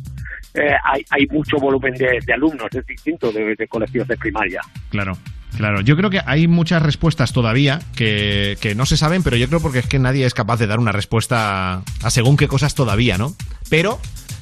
eh, 0.55 0.75
hay, 0.83 1.03
hay 1.11 1.27
mucho 1.31 1.59
volumen 1.59 1.93
de, 1.95 2.19
de 2.25 2.33
alumnos, 2.33 2.69
es 2.75 2.87
distinto 2.87 3.31
de, 3.31 3.55
de 3.55 3.69
colegios 3.69 4.09
de 4.09 4.17
primaria. 4.17 4.61
Claro. 4.91 5.13
Claro, 5.57 5.81
yo 5.81 5.97
creo 5.97 6.11
que 6.11 6.21
hay 6.25 6.47
muchas 6.47 6.83
respuestas 6.83 7.33
todavía 7.33 7.81
que, 7.97 8.57
que 8.61 8.75
no 8.75 8.87
se 8.87 8.97
saben, 8.97 9.23
pero 9.23 9.37
yo 9.37 9.49
creo 9.49 9.61
porque 9.61 9.81
es 9.81 9.87
que 9.87 9.99
nadie 9.99 10.25
es 10.25 10.35
capaz 10.35 10.59
de 10.59 10.67
dar 10.69 10.79
una 10.79 10.93
respuesta 10.93 11.83
a 12.03 12.11
según 12.11 12.37
qué 12.37 12.47
cosas 12.47 12.75
todavía, 12.75 13.19
¿no? 13.19 13.35
Pero, 13.69 13.99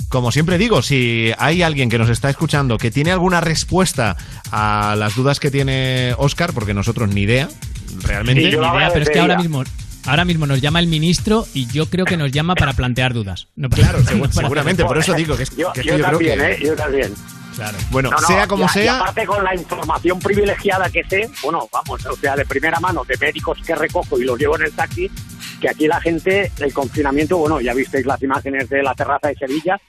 como 0.09 0.31
siempre 0.31 0.59
digo, 0.59 0.83
si 0.83 1.33
hay 1.38 1.62
alguien 1.62 1.88
que 1.88 1.99
nos 1.99 2.11
está 2.11 2.29
escuchando 2.29 2.77
que 2.77 2.90
tiene 2.90 3.12
alguna 3.12 3.40
respuesta 3.40 4.16
a 4.53 4.95
las 4.99 5.14
dudas 5.16 5.40
que 5.40 5.51
tiene 5.51 6.14
Oscar, 6.19 6.53
porque 6.53 6.75
nosotros 6.75 7.09
ni 7.09 7.23
idea, 7.23 7.49
realmente. 8.03 8.42
Ni 8.42 8.49
idea, 8.49 8.90
pero 8.92 9.03
es 9.05 9.09
que 9.11 9.19
ahora 9.21 9.38
mismo, 9.38 9.64
ahora 10.05 10.25
mismo 10.27 10.47
nos 10.47 10.61
llama 10.61 10.81
el 10.81 10.87
ministro 10.87 11.47
y 11.55 11.66
yo 11.69 11.87
creo 11.88 12.05
que 12.05 12.16
nos 12.19 12.31
llama 12.31 12.55
para 12.57 12.75
plantear 12.75 13.14
dudas. 13.14 13.49
No 13.57 13.71
para- 13.71 13.83
Claro, 13.85 13.99
no 14.19 14.31
seguramente, 14.33 14.85
por 14.85 14.99
eso 14.99 15.14
digo 15.14 15.37
que 15.37 15.45
es 15.45 15.57
Yo, 15.57 15.73
que 15.73 15.81
es 15.81 15.87
yo 15.87 15.92
que 15.92 15.99
yo 15.99 16.05
creo 16.05 16.19
también, 16.19 16.38
que- 16.40 16.53
¿eh? 16.53 16.59
Yo 16.62 16.75
también. 16.77 17.14
Claro. 17.57 17.79
Bueno, 17.90 18.11
No, 18.11 18.21
no, 18.21 18.27
sea 18.27 18.47
como 18.47 18.66
y 18.66 18.69
sea. 18.69 18.85
Y 18.85 18.88
aparte 18.88 19.27
con 19.27 19.42
la 19.42 19.55
información 19.55 20.19
privilegiada 20.21 20.88
que 20.90 21.03
sé, 21.05 21.29
bueno, 21.42 21.66
vamos, 21.73 22.05
o 22.07 22.14
sea, 22.16 22.37
de 22.37 22.45
primera 22.45 22.79
mano, 22.81 23.03
de 23.05 23.16
médicos 23.19 23.59
que 23.66 23.75
recojo 23.75 24.19
y 24.21 24.25
los 24.25 24.38
llevo 24.38 24.57
en 24.57 24.62
el 24.66 24.73
taxi, 24.73 25.11
que 25.61 25.69
aquí 25.71 25.87
la 25.88 25.99
gente, 26.01 26.53
el 26.61 26.73
confinamiento, 26.75 27.38
bueno, 27.38 27.61
ya 27.61 27.73
visteis 27.73 28.05
las 28.07 28.23
imágenes 28.23 28.69
de 28.69 28.83
la 28.83 28.95
terraza 28.95 29.29
de 29.29 29.35
Sevilla, 29.37 29.81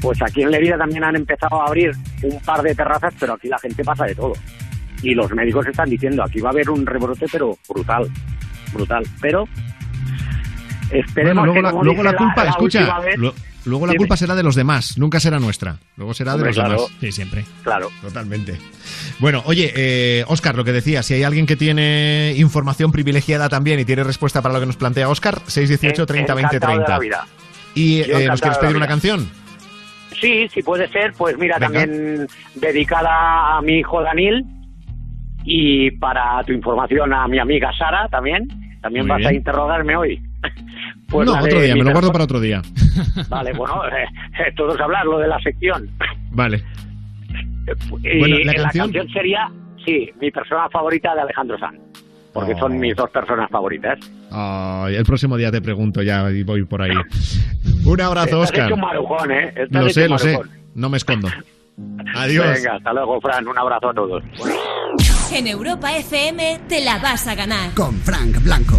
pues 0.00 0.20
aquí 0.22 0.42
en 0.42 0.50
Lerida 0.50 0.78
también 0.78 1.04
han 1.04 1.14
empezado 1.14 1.60
a 1.60 1.66
abrir 1.66 1.92
un 2.22 2.40
par 2.40 2.62
de 2.62 2.74
terrazas, 2.74 3.12
pero 3.20 3.34
aquí 3.34 3.48
la 3.48 3.58
gente 3.58 3.84
pasa 3.84 4.06
de 4.06 4.14
todo. 4.14 4.32
Y 5.02 5.14
los 5.14 5.30
médicos 5.32 5.66
están 5.66 5.90
diciendo, 5.90 6.22
aquí 6.24 6.40
va 6.40 6.48
a 6.48 6.52
haber 6.52 6.70
un 6.70 6.86
rebrote, 6.86 7.26
pero 7.30 7.56
brutal, 7.68 8.10
brutal. 8.72 9.04
Pero 9.20 9.46
esperemos 10.90 11.44
Bueno, 11.46 11.52
luego 11.52 11.54
que, 11.54 11.62
la, 11.62 11.82
luego 11.82 12.02
la 12.02 12.16
culpa, 12.16 12.44
escucha, 12.48 12.78
última 12.80 13.00
vez, 13.00 13.18
lo- 13.18 13.34
luego 13.64 13.86
la 13.86 13.92
Dime. 13.92 13.98
culpa 14.02 14.16
será 14.16 14.34
de 14.34 14.42
los 14.42 14.54
demás, 14.54 14.96
nunca 14.98 15.20
será 15.20 15.38
nuestra. 15.38 15.76
Luego 15.96 16.14
será 16.14 16.34
Hombre, 16.34 16.50
de 16.50 16.56
los 16.56 16.64
claro. 16.64 16.82
demás. 16.86 16.96
Sí, 17.00 17.12
siempre. 17.12 17.44
claro. 17.62 17.88
Totalmente. 18.02 18.56
Bueno, 19.18 19.42
oye, 19.46 19.72
eh, 19.76 20.24
Oscar, 20.28 20.56
lo 20.56 20.64
que 20.64 20.72
decía, 20.72 21.02
si 21.02 21.14
hay 21.14 21.22
alguien 21.22 21.46
que 21.46 21.56
tiene 21.56 22.34
información 22.36 22.92
privilegiada 22.92 23.48
también 23.48 23.78
y 23.80 23.84
tiene 23.84 24.04
respuesta 24.04 24.42
para 24.42 24.54
lo 24.54 24.60
que 24.60 24.66
nos 24.66 24.76
plantea 24.76 25.08
Oscar, 25.08 25.40
618 25.46 26.06
30 26.06 26.34
20 26.34 26.56
Encantado 26.56 26.72
de 26.72 26.84
30. 26.84 26.92
la 26.92 26.98
vida. 26.98 27.26
Y 27.74 28.00
eh, 28.00 28.26
¿nos 28.28 28.40
quieres 28.40 28.58
pedir 28.58 28.76
una 28.76 28.88
canción? 28.88 29.28
Sí, 30.20 30.48
sí 30.52 30.62
puede 30.62 30.88
ser, 30.88 31.12
pues 31.16 31.38
mira, 31.38 31.58
Venga. 31.58 31.80
también 31.80 32.26
dedicada 32.56 33.56
a 33.56 33.62
mi 33.62 33.78
hijo 33.78 34.02
Daniel 34.02 34.44
y 35.44 35.90
para 35.92 36.42
tu 36.44 36.52
información 36.52 37.12
a 37.14 37.26
mi 37.28 37.38
amiga 37.38 37.70
Sara 37.76 38.06
también. 38.10 38.46
También 38.82 39.06
Muy 39.06 39.16
vas 39.22 39.26
a 39.30 39.32
interrogarme 39.34 39.96
hoy. 39.96 40.20
Pues 41.10 41.26
no, 41.26 41.34
otro 41.34 41.60
día, 41.60 41.74
me 41.74 41.82
lo 41.84 41.92
guardo 41.92 42.12
para 42.12 42.24
otro 42.24 42.40
día. 42.40 42.62
Vale, 43.28 43.52
bueno, 43.52 43.84
eh, 43.86 44.04
eh, 44.38 44.52
todos 44.56 44.80
hablar 44.80 45.04
lo 45.06 45.18
de 45.18 45.28
la 45.28 45.38
sección. 45.40 45.88
Vale. 46.30 46.62
Y 48.02 48.18
Bueno, 48.18 48.36
¿la 48.38 48.52
la 48.52 48.62
canción? 48.62 48.84
canción 48.92 49.08
sería, 49.12 49.50
sí, 49.84 50.08
mi 50.20 50.30
persona 50.30 50.68
favorita 50.70 51.14
de 51.14 51.22
Alejandro 51.22 51.58
Sanz. 51.58 51.78
Porque 52.32 52.54
Oh. 52.54 52.58
son 52.60 52.78
mis 52.78 52.94
dos 52.94 53.10
personas 53.10 53.50
favoritas. 53.50 53.98
El 54.88 55.04
próximo 55.04 55.36
día 55.36 55.50
te 55.50 55.60
pregunto 55.60 56.00
ya 56.02 56.30
y 56.30 56.44
voy 56.44 56.64
por 56.64 56.80
ahí. 56.82 56.92
Un 57.84 58.00
abrazo, 58.00 58.42
Estás 58.44 58.50
Oscar. 58.50 58.66
hecho 58.66 58.74
un 58.74 58.80
marujón, 58.80 59.32
¿eh? 59.32 59.52
Estás 59.56 59.82
Lo 59.82 59.90
sé, 59.90 60.08
lo 60.08 60.18
sé. 60.18 60.38
No 60.76 60.88
me 60.88 60.96
escondo. 60.98 61.28
Adiós. 62.14 62.46
Venga, 62.54 62.76
hasta 62.76 62.92
luego, 62.92 63.20
Fran. 63.20 63.48
Un 63.48 63.58
abrazo 63.58 63.88
a 63.90 63.94
todos. 63.94 64.22
En 65.32 65.46
Europa 65.48 65.96
FM 65.96 66.60
te 66.68 66.84
la 66.84 66.98
vas 66.98 67.26
a 67.26 67.34
ganar. 67.34 67.72
Con 67.74 67.94
Frank 67.96 68.42
Blanco. 68.44 68.78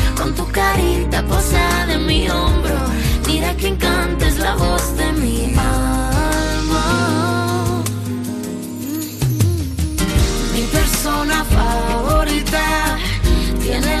con 0.21 0.35
tu 0.35 0.45
carita 0.51 1.23
posada 1.23 1.93
en 1.93 2.05
mi 2.05 2.29
hombro. 2.29 2.77
Mira 3.25 3.55
que 3.57 3.67
encanta 3.69 4.27
es 4.27 4.37
la 4.37 4.55
voz 4.55 4.95
de 4.95 5.11
mi 5.13 5.45
alma. 5.55 6.85
Mi 10.53 10.63
persona 10.77 11.43
favorita 11.45 12.97
tiene 13.63 14.00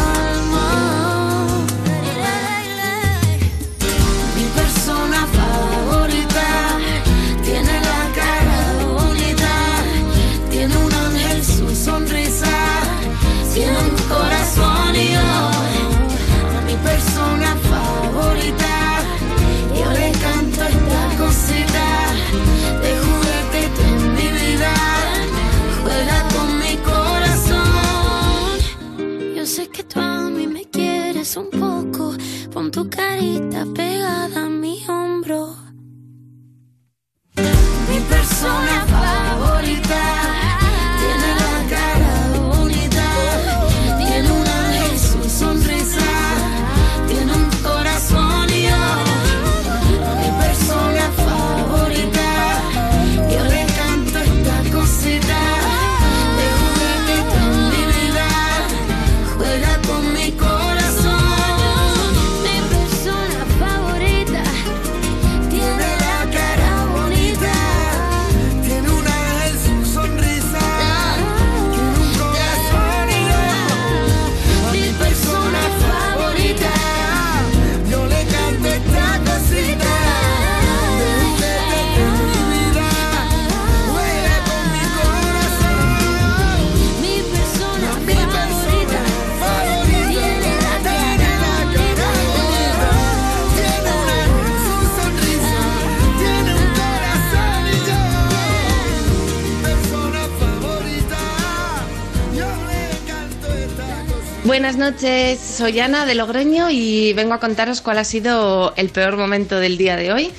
Noches, 104.81 105.39
soy 105.39 105.79
Ana 105.79 106.07
de 106.07 106.15
Logroño 106.15 106.71
y 106.71 107.13
vengo 107.13 107.35
a 107.35 107.39
contaros 107.39 107.81
cuál 107.81 107.99
ha 107.99 108.03
sido 108.03 108.73
el 108.77 108.89
peor 108.89 109.15
momento 109.15 109.59
del 109.59 109.77
día 109.77 109.95
de 109.95 110.11
hoy. 110.11 110.31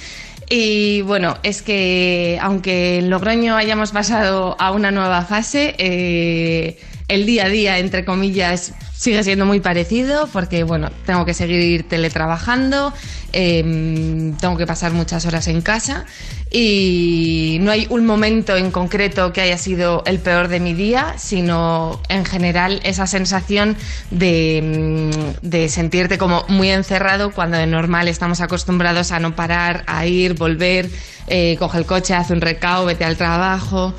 Y 0.51 1.01
bueno, 1.03 1.39
es 1.45 1.63
que 1.63 2.41
aunque 2.43 2.99
en 2.99 3.09
Logroño 3.09 3.55
hayamos 3.55 3.93
pasado 3.93 4.57
a 4.59 4.73
una 4.73 4.91
nueva 4.91 5.23
fase, 5.23 5.77
eh, 5.79 6.77
el 7.13 7.27
día 7.27 7.45
a 7.45 7.49
día, 7.49 7.79
entre 7.79 8.05
comillas, 8.05 8.73
sigue 8.95 9.23
siendo 9.23 9.45
muy 9.45 9.61
parecido 9.61 10.29
porque 10.33 10.65
bueno, 10.65 10.91
tengo 11.05 11.25
que 11.25 11.35
seguir 11.35 11.87
teletrabajando, 11.89 12.93
eh, 13.33 14.33
tengo 14.41 14.57
que 14.57 14.67
pasar 14.67 14.93
muchas 14.93 15.27
horas 15.27 15.47
en 15.49 15.61
casa 15.61 16.07
y 16.51 17.59
no 17.61 17.71
hay 17.71 17.87
un 17.91 18.07
momento 18.07 18.57
en 18.57 18.71
concreto 18.71 19.33
que 19.33 19.41
haya 19.43 19.59
sido 19.59 20.03
el 20.07 20.21
peor 20.21 20.49
de 20.49 20.61
mi 20.61 20.73
día, 20.73 21.15
sino 21.19 22.01
en 22.09 22.25
general 22.25 22.81
esa 22.85 23.07
sensación 23.07 23.77
de, 24.11 25.11
de 25.43 25.69
sentirte 25.69 26.17
como 26.17 26.45
muy 26.49 26.71
encerrado 26.71 27.33
cuando 27.33 27.59
de 27.59 27.67
normal 27.67 28.09
estamos 28.09 28.41
acostumbrados 28.41 29.13
a 29.13 29.19
no 29.19 29.37
parar, 29.37 29.85
a 29.87 30.07
ir, 30.07 30.35
volver, 30.35 30.89
eh, 31.27 31.57
coge 31.59 31.79
el 31.79 31.87
coche, 31.87 32.15
hace 32.15 32.33
un 32.33 32.41
recao, 32.41 32.87
vete 32.87 33.05
al 33.05 33.17
trabajo. 33.17 33.95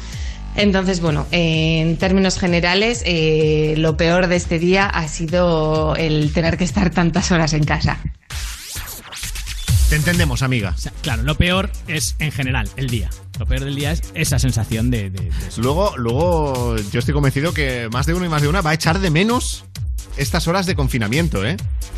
Entonces, 0.55 1.01
bueno, 1.01 1.25
en 1.31 1.97
términos 1.97 2.37
generales, 2.37 3.01
eh, 3.05 3.73
lo 3.77 3.97
peor 3.97 4.27
de 4.27 4.35
este 4.35 4.59
día 4.59 4.85
ha 4.85 5.07
sido 5.07 5.95
el 5.95 6.31
tener 6.33 6.57
que 6.57 6.63
estar 6.63 6.89
tantas 6.91 7.31
horas 7.31 7.53
en 7.53 7.63
casa. 7.63 7.99
Te 9.89 9.95
entendemos, 9.97 10.41
amiga. 10.41 10.73
O 10.75 10.79
sea, 10.79 10.91
claro, 11.01 11.23
lo 11.23 11.35
peor 11.35 11.69
es 11.87 12.15
en 12.19 12.31
general 12.31 12.69
el 12.77 12.89
día. 12.89 13.09
Lo 13.39 13.45
peor 13.45 13.63
del 13.63 13.75
día 13.75 13.91
es 13.91 14.01
esa 14.13 14.39
sensación 14.39 14.89
de, 14.89 15.09
de-. 15.09 15.29
Luego, 15.57 15.95
luego, 15.97 16.75
yo 16.91 16.99
estoy 16.99 17.13
convencido 17.13 17.53
que 17.53 17.89
más 17.91 18.05
de 18.05 18.13
uno 18.13 18.25
y 18.25 18.29
más 18.29 18.41
de 18.41 18.47
una 18.47 18.61
va 18.61 18.71
a 18.71 18.73
echar 18.73 18.99
de 18.99 19.09
menos 19.09 19.65
estas 20.17 20.47
horas 20.47 20.65
de 20.65 20.75
confinamiento, 20.75 21.45
¿eh? 21.45 21.57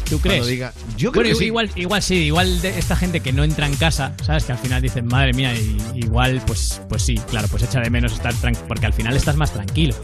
¿Tú 0.09 0.19
crees? 0.19 0.45
diga- 0.47 0.71
yo 0.97 1.11
creo 1.11 1.23
Bueno, 1.23 1.29
que 1.35 1.39
sí. 1.39 1.45
igual, 1.45 1.71
igual 1.75 2.01
sí, 2.03 2.15
igual 2.15 2.61
de 2.61 2.77
esta 2.77 2.95
gente 2.95 3.21
que 3.21 3.33
no 3.33 3.43
entra 3.43 3.65
en 3.65 3.75
casa, 3.75 4.13
¿sabes? 4.23 4.43
Que 4.43 4.51
al 4.51 4.59
final 4.59 4.81
dicen, 4.81 5.07
madre 5.07 5.33
mía, 5.33 5.53
y- 5.55 5.77
igual, 5.95 6.41
pues, 6.45 6.79
pues 6.87 7.01
sí, 7.01 7.15
claro, 7.29 7.47
pues 7.47 7.63
echa 7.63 7.79
de 7.79 7.89
menos 7.89 8.13
estar 8.13 8.33
tranquilo, 8.35 8.65
porque 8.67 8.85
al 8.85 8.93
final 8.93 9.15
estás 9.15 9.35
más 9.35 9.51
tranquilo. 9.51 9.95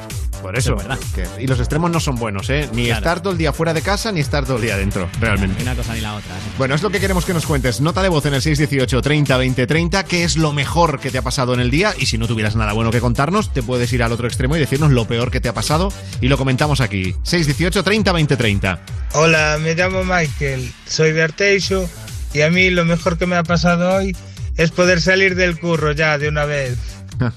Por 0.42 0.58
eso, 0.58 0.72
es 0.76 0.88
verdad. 0.88 0.98
que- 1.14 1.44
y 1.44 1.46
los 1.46 1.60
extremos 1.60 1.92
no 1.92 2.00
son 2.00 2.16
buenos, 2.16 2.50
¿eh? 2.50 2.68
Ni 2.74 2.86
Claro. 2.86 2.98
estar 2.98 3.22
todo 3.22 3.34
el 3.34 3.38
día 3.38 3.54
fuera 3.54 3.76
de 3.76 3.84
casa, 3.84 4.12
ni 4.12 4.22
estar 4.22 4.44
todo 4.44 4.56
el 4.58 4.64
día 4.64 4.76
dentro, 4.76 5.08
realmente. 5.20 5.58
Ni 5.58 5.62
una 5.62 5.76
cosa 5.76 5.94
ni 5.94 6.02
la 6.02 6.16
otra. 6.16 6.36
¿eh? 6.36 6.40
Bueno, 6.58 6.74
es 6.74 6.82
lo 6.82 6.90
que 6.90 7.00
queremos 7.00 7.26
que 7.26 7.34
nos 7.36 7.46
cuentes. 7.46 7.80
Nota 7.80 8.02
de 8.02 8.10
voz 8.10 8.26
en 8.26 8.34
el 8.34 8.42
618 8.42 9.04
30 9.04 9.38
20 9.38 9.68
30. 9.68 10.04
¿Qué 10.04 10.24
es 10.24 10.38
lo 10.38 10.52
mejor 10.52 11.00
que 11.00 11.12
te 11.12 11.20
ha 11.20 11.22
pasado 11.22 11.54
en 11.54 11.60
el 11.60 11.70
día? 11.70 11.94
Y 12.00 12.08
si 12.08 12.18
no 12.18 12.26
tuvieras 12.28 12.56
nada 12.56 12.74
bueno 12.74 12.90
que 12.90 13.00
contarnos, 13.00 13.54
te 13.54 13.62
puedes 13.62 13.94
ir 13.94 14.02
al 14.02 14.12
otro 14.14 14.26
extremo 14.28 14.56
y 14.56 14.60
decirnos 14.60 14.92
lo 14.92 15.06
peor 15.08 15.30
que 15.30 15.40
te 15.42 15.48
ha 15.48 15.54
pasado 15.54 15.94
y 16.22 16.28
lo 16.28 16.40
comentamos 16.40 16.82
aquí. 16.82 17.16
618 17.22 17.84
30 17.84 18.01
20 18.04 18.36
30. 18.36 18.80
Hola, 19.14 19.60
me 19.62 19.76
llamo 19.76 20.04
Michael, 20.04 20.72
soy 20.88 21.12
de 21.12 21.22
Arteixo 21.24 21.88
y 22.34 22.42
a 22.42 22.50
mí 22.50 22.70
lo 22.72 22.86
mejor 22.86 23.18
que 23.20 23.28
me 23.28 23.36
ha 23.36 23.44
pasado 23.44 23.94
hoy 23.98 24.16
es 24.58 24.72
poder 24.72 25.02
salir 25.02 25.36
del 25.36 25.60
curro 25.60 25.92
ya 25.92 26.18
de 26.18 26.30
una 26.30 26.46
vez. 26.46 26.78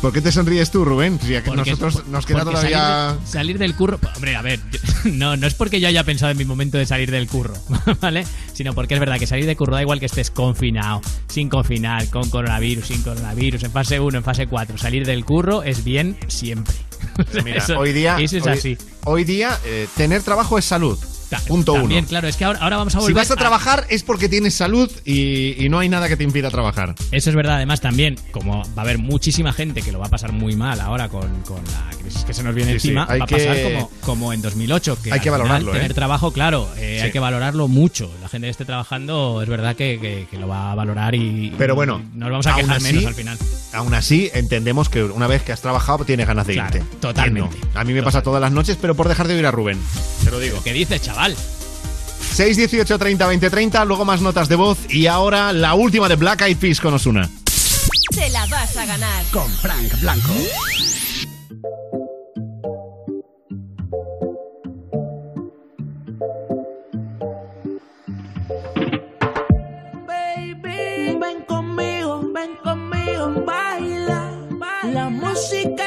¿Por 0.00 0.14
qué 0.14 0.22
te 0.22 0.32
sonríes 0.32 0.70
tú, 0.70 0.82
Rubén? 0.86 1.20
Si 1.22 1.36
a 1.36 1.42
nosotros 1.42 2.06
nos 2.06 2.24
queda 2.24 2.42
todavía... 2.42 2.78
Salir, 2.78 3.20
de- 3.20 3.26
salir 3.30 3.58
del 3.58 3.74
curro. 3.74 4.00
Hombre, 4.16 4.34
a 4.34 4.40
ver, 4.40 4.58
yo- 4.72 4.78
no, 5.12 5.36
no 5.36 5.46
es 5.46 5.52
porque 5.52 5.78
yo 5.78 5.88
haya 5.88 6.04
pensado 6.04 6.32
en 6.32 6.38
mi 6.38 6.46
momento 6.46 6.78
de 6.78 6.86
salir 6.86 7.10
del 7.10 7.26
curro, 7.28 7.52
¿vale? 8.00 8.24
Sino 8.54 8.72
porque 8.72 8.94
es 8.94 9.00
verdad 9.00 9.18
que 9.18 9.26
salir 9.26 9.44
del 9.44 9.56
curro 9.58 9.74
da 9.74 9.82
igual 9.82 10.00
que 10.00 10.06
estés 10.06 10.30
confinado, 10.30 11.02
sin 11.28 11.50
confinar, 11.50 12.08
con 12.08 12.30
coronavirus, 12.30 12.86
sin 12.86 13.02
coronavirus, 13.02 13.64
en 13.64 13.72
fase 13.72 14.00
1, 14.00 14.16
en 14.16 14.24
fase 14.24 14.46
4. 14.46 14.78
Salir 14.78 15.04
del 15.04 15.26
curro 15.26 15.62
es 15.64 15.84
bien 15.84 16.16
siempre. 16.28 16.74
Mira, 17.44 17.58
Eso- 17.58 17.78
hoy 17.78 17.92
día, 17.92 18.16
Eso 18.20 18.36
es 18.38 18.44
hoy, 18.46 18.52
así. 18.52 18.78
hoy 19.04 19.24
día 19.24 19.58
eh, 19.64 19.86
tener 19.96 20.22
trabajo 20.22 20.58
es 20.58 20.64
salud. 20.64 20.98
Ta- 21.30 21.38
Punto 21.46 21.74
También, 21.74 22.00
uno. 22.00 22.08
claro, 22.08 22.26
es 22.28 22.36
que 22.36 22.44
ahora, 22.44 22.58
ahora 22.60 22.76
vamos 22.78 22.94
a 22.94 22.98
Si 22.98 23.04
volver 23.04 23.14
vas 23.22 23.30
a 23.30 23.36
trabajar 23.36 23.86
es 23.88 24.02
porque 24.02 24.28
tienes 24.28 24.54
salud 24.54 24.90
y, 25.04 25.64
y 25.64 25.68
no 25.68 25.78
hay 25.78 25.88
nada 25.88 26.08
que 26.08 26.16
te 26.16 26.24
impida 26.24 26.50
trabajar. 26.50 26.94
Eso 27.12 27.30
es 27.30 27.36
verdad, 27.36 27.56
además 27.56 27.80
también, 27.80 28.16
como 28.32 28.62
va 28.76 28.78
a 28.78 28.80
haber 28.82 28.98
muchísima 28.98 29.52
gente 29.52 29.80
que 29.82 29.92
lo 29.92 30.00
va 30.00 30.06
a 30.06 30.10
pasar 30.10 30.32
muy 30.32 30.56
mal 30.56 30.80
ahora 30.80 31.08
con, 31.08 31.28
con 31.42 31.62
la 31.64 31.96
crisis 32.00 32.24
que 32.24 32.34
se 32.34 32.42
nos 32.42 32.52
viene 32.54 32.72
Sí, 32.74 32.80
sí, 32.80 32.88
encima, 32.88 33.06
hay 33.08 33.20
va 33.20 33.24
a 33.24 33.28
que- 33.28 33.36
pasar 33.36 33.62
como, 33.62 33.90
como 34.00 34.32
en 34.32 34.42
2008, 34.42 34.98
que 35.02 35.10
Hay 35.10 35.18
al 35.18 35.18
que 35.20 35.30
final 35.30 35.40
valorarlo, 35.42 35.70
¿eh? 35.70 35.76
tener 35.76 35.94
trabajo, 35.94 36.32
claro, 36.32 36.68
eh, 36.76 36.96
Sí. 36.98 37.04
hay 37.06 37.12
que 37.12 37.20
valorarlo 37.20 37.68
mucho. 37.68 38.10
La 38.20 38.28
gente 38.28 38.46
que 38.48 38.50
esté 38.50 38.64
trabajando 38.64 39.40
es 39.42 39.48
verdad 39.48 39.76
que, 39.76 39.98
que- 40.00 40.26
que 40.28 40.36
lo 40.36 40.48
va 40.48 40.72
a 40.72 40.74
valorar 40.74 41.14
y, 41.14 41.52
Pero 41.56 41.76
bueno, 41.76 42.02
y 42.14 42.18
nos 42.18 42.30
vamos 42.30 42.46
a 42.48 42.56
quejar 42.56 42.76
así- 42.78 42.84
menos 42.92 43.06
al 43.06 43.14
final. 43.14 43.38
Aún 43.72 43.94
así, 43.94 44.28
entendemos 44.34 44.88
que 44.88 45.04
una 45.04 45.28
vez 45.28 45.42
que 45.42 45.52
has 45.52 45.60
trabajado 45.60 46.04
tienes 46.04 46.26
ganas 46.26 46.44
de 46.48 46.54
Claro, 46.54 46.76
irte. 46.78 46.96
totalmente. 47.00 47.56
A 47.74 47.84
mí 47.84 47.92
me 47.92 48.02
pasa 48.02 48.20
todas 48.20 48.40
las 48.40 48.50
noches, 48.50 48.76
pero 48.80 48.96
por 48.96 49.06
dejar 49.06 49.28
de 49.28 49.36
oír 49.36 49.46
a 49.46 49.52
Rubén. 49.52 49.78
Te 50.24 50.30
lo 50.32 50.40
digo. 50.40 50.60
¿Qué 50.64 50.72
dices, 50.72 51.00
chaval? 51.02 51.19
6, 51.28 52.56
18, 52.56 52.98
30, 52.98 53.26
20, 53.26 53.50
30, 53.50 53.84
luego 53.84 54.04
más 54.04 54.22
notas 54.22 54.48
de 54.48 54.56
voz 54.56 54.78
y 54.88 55.06
ahora 55.06 55.52
la 55.52 55.74
última 55.74 56.08
de 56.08 56.16
Black 56.16 56.42
Eyed 56.42 56.56
Peas 56.56 56.80
con 56.80 56.94
Osuna. 56.94 57.28
Te 58.14 58.30
la 58.30 58.46
vas 58.46 58.76
a 58.76 58.86
ganar. 58.86 59.24
Con 59.30 59.50
Frank 59.50 60.00
Blanco. 60.00 60.32
Baby, 70.06 71.18
ven 71.20 71.44
conmigo, 71.46 72.22
ven 72.32 72.56
conmigo, 72.64 73.44
baila. 73.44 74.32
La 74.92 75.08
música 75.10 75.79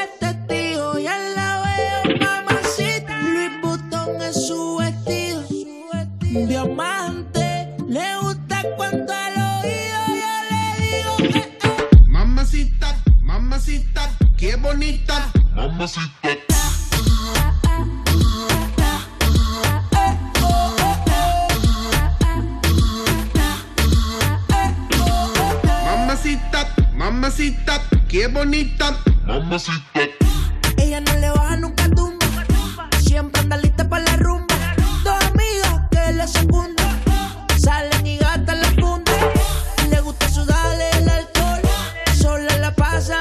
Mamacita, 25.84 26.68
mamacita, 26.94 27.80
qué 28.08 28.26
bonita. 28.26 28.98
Mamacita. 29.24 30.00
Ella 30.76 31.00
no 31.00 31.14
le 31.14 31.30
baja 31.30 31.56
nunca 31.56 31.88
tumba. 31.88 32.26
Siempre 33.00 33.40
anda 33.40 33.56
lista 33.56 33.88
para 33.88 34.04
la 34.04 34.16
rumba. 34.16 34.54
Dos 35.02 35.16
amigas 35.24 35.80
que 35.90 36.12
le 36.12 36.28
secundan. 36.28 37.00
Salen 37.56 38.06
y 38.06 38.18
gastan 38.18 38.60
la 38.60 38.70
funda. 38.72 39.12
Le 39.88 40.00
gusta 40.00 40.28
sudarle 40.28 40.90
el 40.98 41.08
alcohol. 41.08 41.62
Sola 42.20 42.58
la 42.58 42.74
pasa 42.74 43.18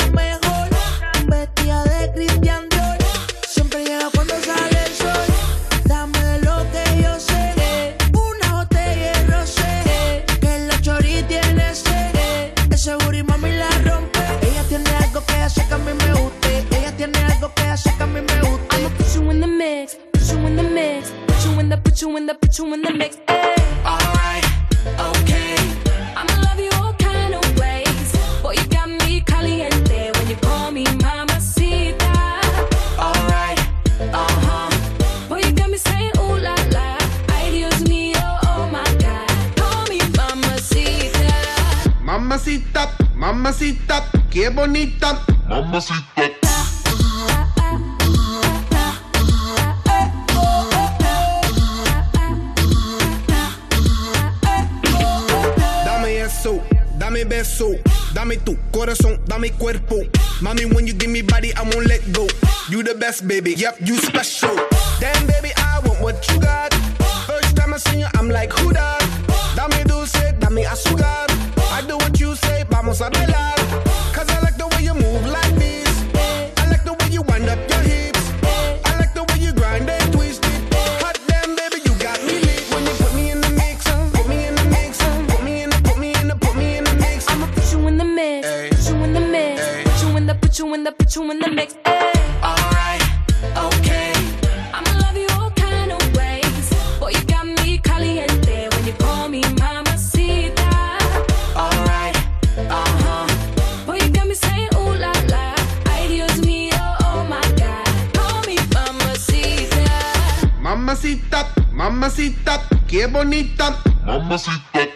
Mamacita, 111.04 111.54
mamacita, 111.74 112.62
qué 112.88 113.08
bonita. 113.08 113.78
Mamacita. 114.06 114.88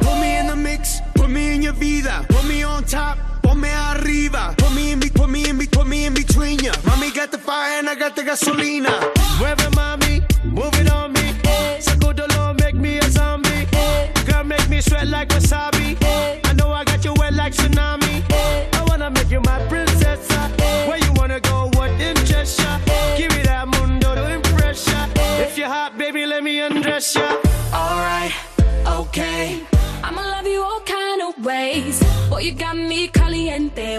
Put 0.00 0.18
me 0.18 0.36
in 0.36 0.48
the 0.48 0.56
mix, 0.56 1.00
put 1.14 1.30
me 1.30 1.54
in 1.54 1.62
your 1.62 1.74
vida, 1.74 2.26
put 2.28 2.44
me 2.44 2.64
on 2.64 2.82
top, 2.82 3.18
ponme 3.40 3.68
arriba, 3.94 4.56
put 4.58 4.72
me 4.74 4.90
in, 4.90 4.98
put 4.98 5.30
me 5.30 5.48
in, 5.48 5.58
put 5.68 5.86
me 5.86 6.06
in 6.06 6.14
between 6.14 6.58
ya. 6.58 6.72
Mami 6.82 7.14
got 7.14 7.30
the 7.30 7.38
fire 7.38 7.78
and 7.78 7.88
I 7.88 7.94
got 7.94 8.16
the 8.16 8.22
gasolina. 8.22 9.19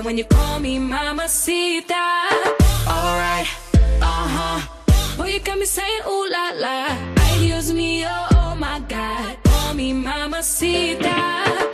Caliente 0.02 0.06
when 0.06 0.18
you 0.18 0.26
call 0.26 0.60
me 0.60 0.80
mamacita. 0.80 1.94
Alright, 2.88 3.48
uh 4.02 4.28
huh. 4.36 5.18
Boy, 5.18 5.34
you 5.34 5.40
got 5.40 5.58
me 5.58 5.66
saying 5.66 6.02
ooh 6.08 6.28
la 6.30 6.52
la. 6.56 6.88
Ay 7.18 7.40
Dios 7.40 7.72
mío, 7.72 8.10
oh 8.36 8.56
my 8.58 8.80
God. 8.88 9.38
Call 9.44 9.74
me 9.74 9.94
mamacita. 9.94 11.71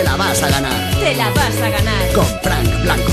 Te 0.00 0.04
la 0.04 0.16
vas 0.16 0.42
a 0.42 0.48
ganar 0.48 0.90
Te 0.98 1.14
la 1.14 1.28
vas 1.28 1.60
a 1.60 1.68
ganar. 1.68 2.12
con 2.14 2.24
Frank 2.42 2.82
Blanco. 2.84 3.12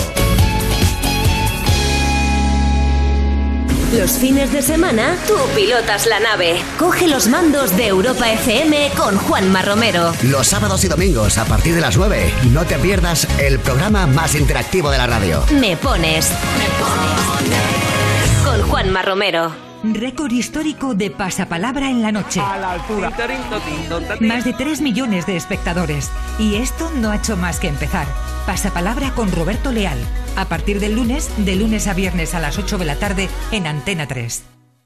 Los 3.97 4.11
fines 4.11 4.53
de 4.53 4.61
semana, 4.61 5.17
tú 5.27 5.33
pilotas 5.53 6.05
la 6.05 6.21
nave. 6.21 6.61
Coge 6.79 7.09
los 7.09 7.27
mandos 7.27 7.75
de 7.75 7.87
Europa 7.87 8.31
FM 8.31 8.91
con 8.95 9.17
Juanma 9.17 9.63
Romero. 9.63 10.13
Los 10.23 10.47
sábados 10.47 10.85
y 10.85 10.87
domingos 10.87 11.37
a 11.37 11.43
partir 11.43 11.75
de 11.75 11.81
las 11.81 11.97
9. 11.97 12.31
No 12.51 12.63
te 12.65 12.77
pierdas 12.77 13.27
el 13.37 13.59
programa 13.59 14.07
más 14.07 14.35
interactivo 14.35 14.89
de 14.89 14.97
la 14.97 15.07
radio. 15.07 15.43
Me 15.59 15.75
pones. 15.75 16.31
Con 18.45 18.61
Juanma 18.61 19.01
Romero. 19.01 19.66
Récord 19.93 20.31
histórico 20.31 20.95
de 20.95 21.11
pasapalabra 21.11 21.89
en 21.89 22.01
la 22.01 22.11
noche. 22.11 22.39
A 22.39 22.57
la 22.57 22.71
altura. 22.73 23.11
Más 24.19 24.43
de 24.43 24.53
3 24.53 24.81
millones 24.81 25.25
de 25.25 25.35
espectadores. 25.35 26.11
Y 26.39 26.55
esto 26.55 26.91
no 26.95 27.11
ha 27.11 27.17
hecho 27.17 27.37
más 27.37 27.59
que 27.59 27.67
empezar. 27.67 28.07
Pasapalabra 28.45 29.11
con 29.11 29.31
Roberto 29.31 29.71
Leal. 29.71 29.99
A 30.35 30.45
partir 30.45 30.79
del 30.79 30.95
lunes, 30.95 31.29
de 31.37 31.55
lunes 31.55 31.87
a 31.87 31.93
viernes 31.93 32.33
a 32.33 32.39
las 32.39 32.57
8 32.57 32.77
de 32.77 32.85
la 32.85 32.95
tarde 32.95 33.29
en 33.51 33.67
Antena 33.67 34.07
3. 34.07 34.56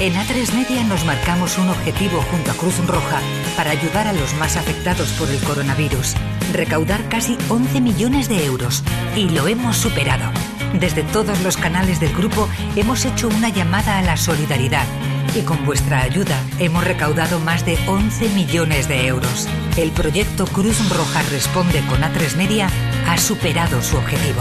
En 0.00 0.14
A3 0.14 0.54
Media 0.54 0.82
nos 0.84 1.04
marcamos 1.04 1.58
un 1.58 1.68
objetivo 1.68 2.22
junto 2.22 2.50
a 2.50 2.54
Cruz 2.54 2.78
Roja 2.86 3.20
para 3.54 3.72
ayudar 3.72 4.06
a 4.06 4.14
los 4.14 4.32
más 4.36 4.56
afectados 4.56 5.10
por 5.12 5.28
el 5.28 5.38
coronavirus, 5.40 6.14
recaudar 6.54 7.06
casi 7.10 7.36
11 7.50 7.82
millones 7.82 8.26
de 8.30 8.46
euros 8.46 8.82
y 9.14 9.28
lo 9.28 9.46
hemos 9.46 9.76
superado. 9.76 10.30
Desde 10.72 11.02
todos 11.02 11.42
los 11.42 11.58
canales 11.58 12.00
del 12.00 12.14
grupo 12.14 12.48
hemos 12.76 13.04
hecho 13.04 13.28
una 13.28 13.50
llamada 13.50 13.98
a 13.98 14.02
la 14.02 14.16
solidaridad 14.16 14.86
y 15.34 15.42
con 15.42 15.66
vuestra 15.66 16.00
ayuda 16.00 16.42
hemos 16.58 16.82
recaudado 16.82 17.38
más 17.38 17.66
de 17.66 17.76
11 17.86 18.30
millones 18.30 18.88
de 18.88 19.06
euros. 19.06 19.48
El 19.76 19.90
proyecto 19.90 20.46
Cruz 20.46 20.78
Roja 20.88 21.20
Responde 21.24 21.82
con 21.88 22.00
A3 22.00 22.36
Media 22.36 22.70
ha 23.06 23.18
superado 23.18 23.82
su 23.82 23.98
objetivo. 23.98 24.40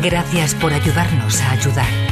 Gracias 0.00 0.54
por 0.54 0.72
ayudarnos 0.72 1.40
a 1.40 1.50
ayudar. 1.50 2.11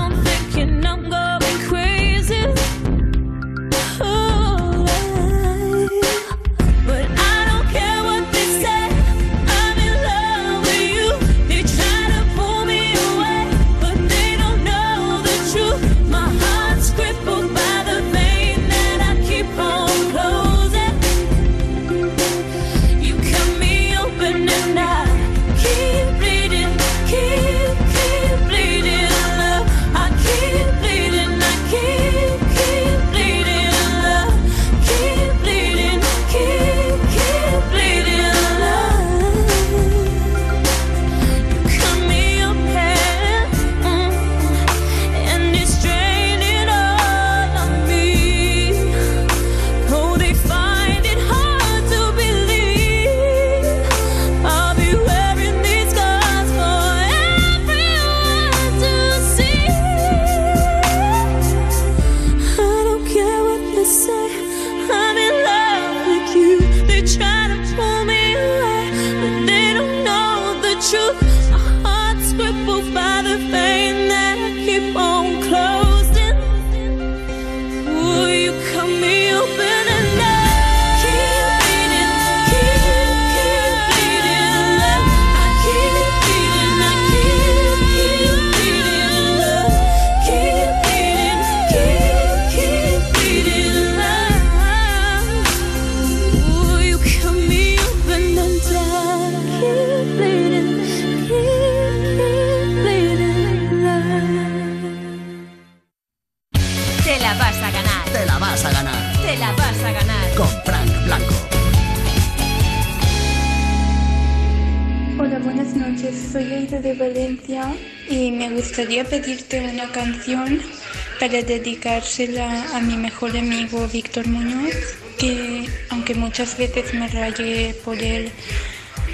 dedicársela 121.43 122.75
a 122.75 122.81
mi 122.81 122.97
mejor 122.97 123.35
amigo 123.37 123.87
Víctor 123.87 124.27
Muñoz, 124.27 124.75
que 125.17 125.67
aunque 125.89 126.15
muchas 126.15 126.57
veces 126.57 126.93
me 126.93 127.07
rayé 127.07 127.75
por 127.85 127.97
él, 127.97 128.31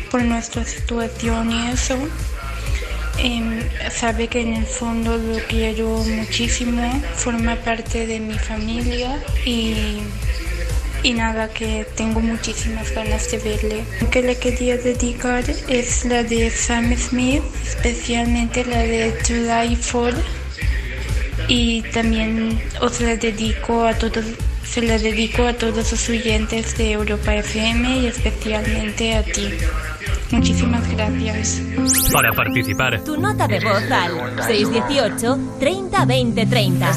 por 0.10 0.24
nuestra 0.24 0.64
situación 0.64 1.52
y 1.52 1.68
eso, 1.70 1.98
eh, 3.20 3.70
sabe 3.92 4.28
que 4.28 4.42
en 4.42 4.54
el 4.54 4.66
fondo 4.66 5.18
lo 5.18 5.40
quiero 5.48 5.88
muchísimo, 6.04 6.82
forma 7.16 7.56
parte 7.56 8.06
de 8.06 8.20
mi 8.20 8.38
familia 8.38 9.22
y, 9.46 9.98
y 11.04 11.14
nada, 11.14 11.50
que 11.50 11.86
tengo 11.96 12.20
muchísimas 12.20 12.92
ganas 12.92 13.32
de 13.32 13.38
verle. 13.40 13.84
Lo 14.02 14.10
que 14.10 14.22
le 14.22 14.38
quería 14.38 14.78
dedicar 14.78 15.44
es 15.68 16.06
la 16.06 16.24
de 16.24 16.50
Sam 16.52 16.96
Smith, 16.98 17.44
especialmente 17.66 18.66
la 18.66 18.80
de 18.80 19.14
July 19.28 19.78
4 19.92 20.37
y 21.48 21.82
también 21.94 22.60
os 22.82 23.00
les 23.02 23.20
dedico 23.20 23.86
a 23.86 23.94
todos 23.94 24.26
se 24.64 24.82
las 24.82 25.02
dedico 25.02 25.44
a 25.44 25.54
todos 25.54 25.92
los 25.92 26.10
oyentes 26.10 26.78
de 26.78 26.92
Europa 26.92 27.34
FM 27.36 28.00
y 28.00 28.08
especialmente 28.08 29.16
a 29.16 29.24
ti. 29.24 29.50
Muchísimas 30.32 30.88
gracias. 30.92 31.62
Para 32.12 32.32
participar, 32.34 33.02
tu 33.04 33.18
nota 33.18 33.48
de 33.48 33.60
voz 33.62 33.90
al 33.90 34.44
618 34.46 35.58
30 35.60 36.06
20 36.06 36.46
30. 36.46 36.92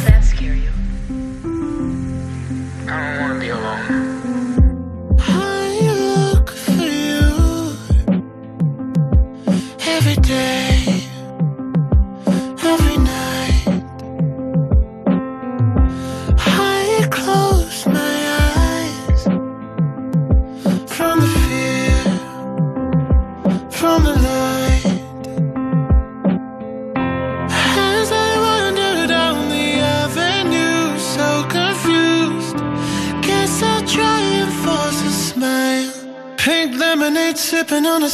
sipping 37.71 37.87
on 37.87 38.03
a 38.03 38.10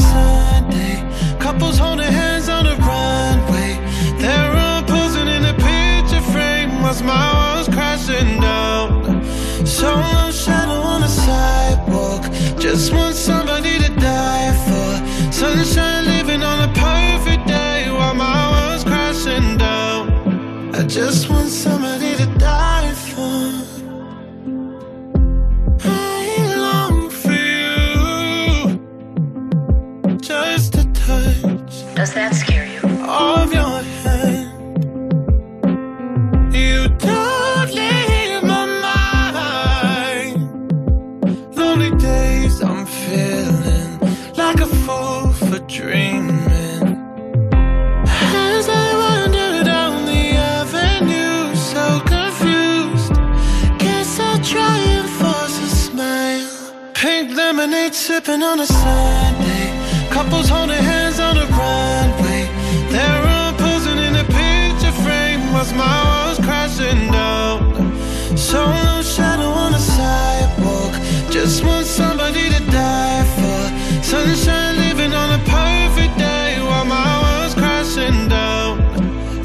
Living 58.36 58.50
on 58.50 58.60
a 58.60 58.66
Sunday, 58.66 60.10
couples 60.10 60.50
holding 60.50 60.76
hands 60.76 61.18
on 61.18 61.36
the 61.36 61.46
runway. 61.46 62.44
They're 62.92 63.26
all 63.26 63.54
posing 63.54 63.96
in 63.96 64.14
a 64.14 64.24
picture 64.24 64.92
frame 65.04 65.54
whilst 65.54 65.74
my 65.74 65.96
walls 66.04 66.38
crashing 66.40 67.10
down. 67.10 67.96
So 68.36 68.60
shadow 69.00 69.48
on 69.64 69.72
the 69.72 69.78
sidewalk, 69.78 70.92
just 71.30 71.64
want 71.64 71.86
somebody 71.86 72.50
to 72.50 72.60
die 72.70 73.24
for. 73.36 74.04
Sunshine 74.04 74.76
living 74.84 75.14
on 75.14 75.40
a 75.40 75.42
perfect 75.44 76.18
day 76.18 76.60
while 76.60 76.84
my 76.84 77.12
walls 77.22 77.54
crashing 77.54 78.28
down. 78.28 78.82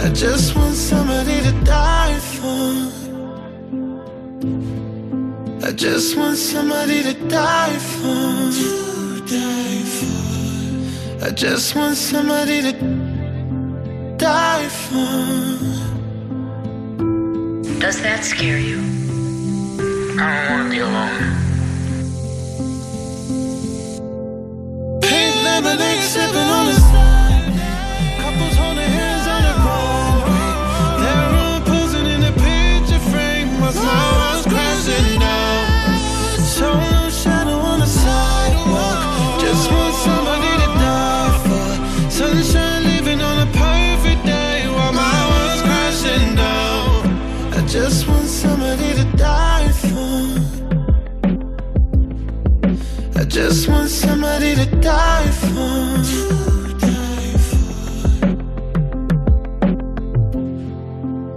I 0.02 0.10
just 0.10 0.51
just 5.82 6.16
want 6.16 6.38
somebody 6.38 7.02
to 7.02 7.14
die 7.28 7.76
for. 7.80 8.52
To 8.60 9.20
die 9.26 9.84
for. 9.96 11.26
I 11.26 11.32
just 11.32 11.76
want 11.76 11.98
somebody 11.98 12.62
to 12.62 12.74
die 14.16 14.68
for. 14.70 15.18
Does 17.80 18.00
that 18.04 18.24
scare 18.24 18.60
you? 18.60 18.78
I 20.20 20.48
don't 20.48 20.52
want 20.52 20.64
to 20.66 20.70
be 20.70 20.82
alone. 20.82 21.18
Pink 25.02 25.36
lemonade 25.44 26.04
sipping 26.04 26.50
on 26.58 26.66
the 26.68 26.91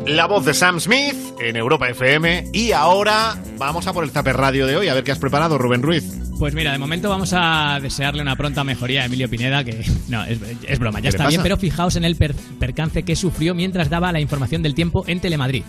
La 0.07 0.26
voz 0.26 0.45
de 0.45 0.55
Sam 0.55 0.80
Smith 0.80 1.16
en 1.40 1.57
Europa 1.57 1.88
FM. 1.88 2.51
Y 2.53 2.72
ahora 2.72 3.36
vamos 3.59 3.86
a 3.86 3.92
por 3.92 4.05
el 4.05 4.11
Zapper 4.11 4.36
Radio 4.36 4.66
de 4.66 4.76
hoy. 4.76 4.88
A 4.88 4.95
ver 4.95 5.03
qué 5.03 5.12
has 5.12 5.18
preparado, 5.18 5.59
Rubén 5.59 5.82
Ruiz. 5.82 6.05
Pues 6.38 6.55
mira, 6.55 6.72
de 6.72 6.78
momento 6.78 7.09
vamos 7.09 7.32
a 7.34 7.78
desearle 7.80 8.20
una 8.20 8.36
pronta 8.36 8.64
mejoría 8.64 9.03
a 9.03 9.05
Emilio 9.07 9.30
Pineda, 9.30 9.64
que 9.64 9.84
no, 10.09 10.24
es, 10.24 10.38
es 10.66 10.78
broma, 10.78 10.99
ya 10.99 11.11
¿Qué 11.11 11.12
le 11.12 11.16
está 11.16 11.28
bien, 11.28 11.42
pero 11.42 11.57
fijaos 11.57 11.97
en 11.97 12.05
el 12.05 12.16
per- 12.16 12.34
percance 12.34 13.03
que 13.05 13.16
sufrió 13.16 13.55
mientras 13.55 13.88
daba 13.88 14.12
la 14.12 14.20
información 14.20 14.62
del 14.62 14.74
tiempo 14.74 15.05
en 15.07 15.20
Telemadrid. 15.20 15.62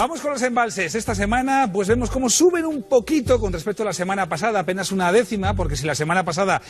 Vamos 0.00 0.22
con 0.22 0.30
los 0.30 0.40
embalses. 0.40 0.94
Esta 0.94 1.14
semana, 1.14 1.70
pues 1.70 1.86
vemos 1.86 2.08
cómo 2.08 2.30
suben 2.30 2.64
un 2.64 2.84
poquito 2.84 3.38
con 3.38 3.52
respecto 3.52 3.82
a 3.82 3.86
la 3.86 3.92
semana 3.92 4.30
pasada, 4.30 4.60
apenas 4.60 4.92
una 4.92 5.12
décima, 5.12 5.54
porque 5.54 5.76
si 5.76 5.84
la 5.84 5.94
semana 5.94 6.24
pasada. 6.24 6.62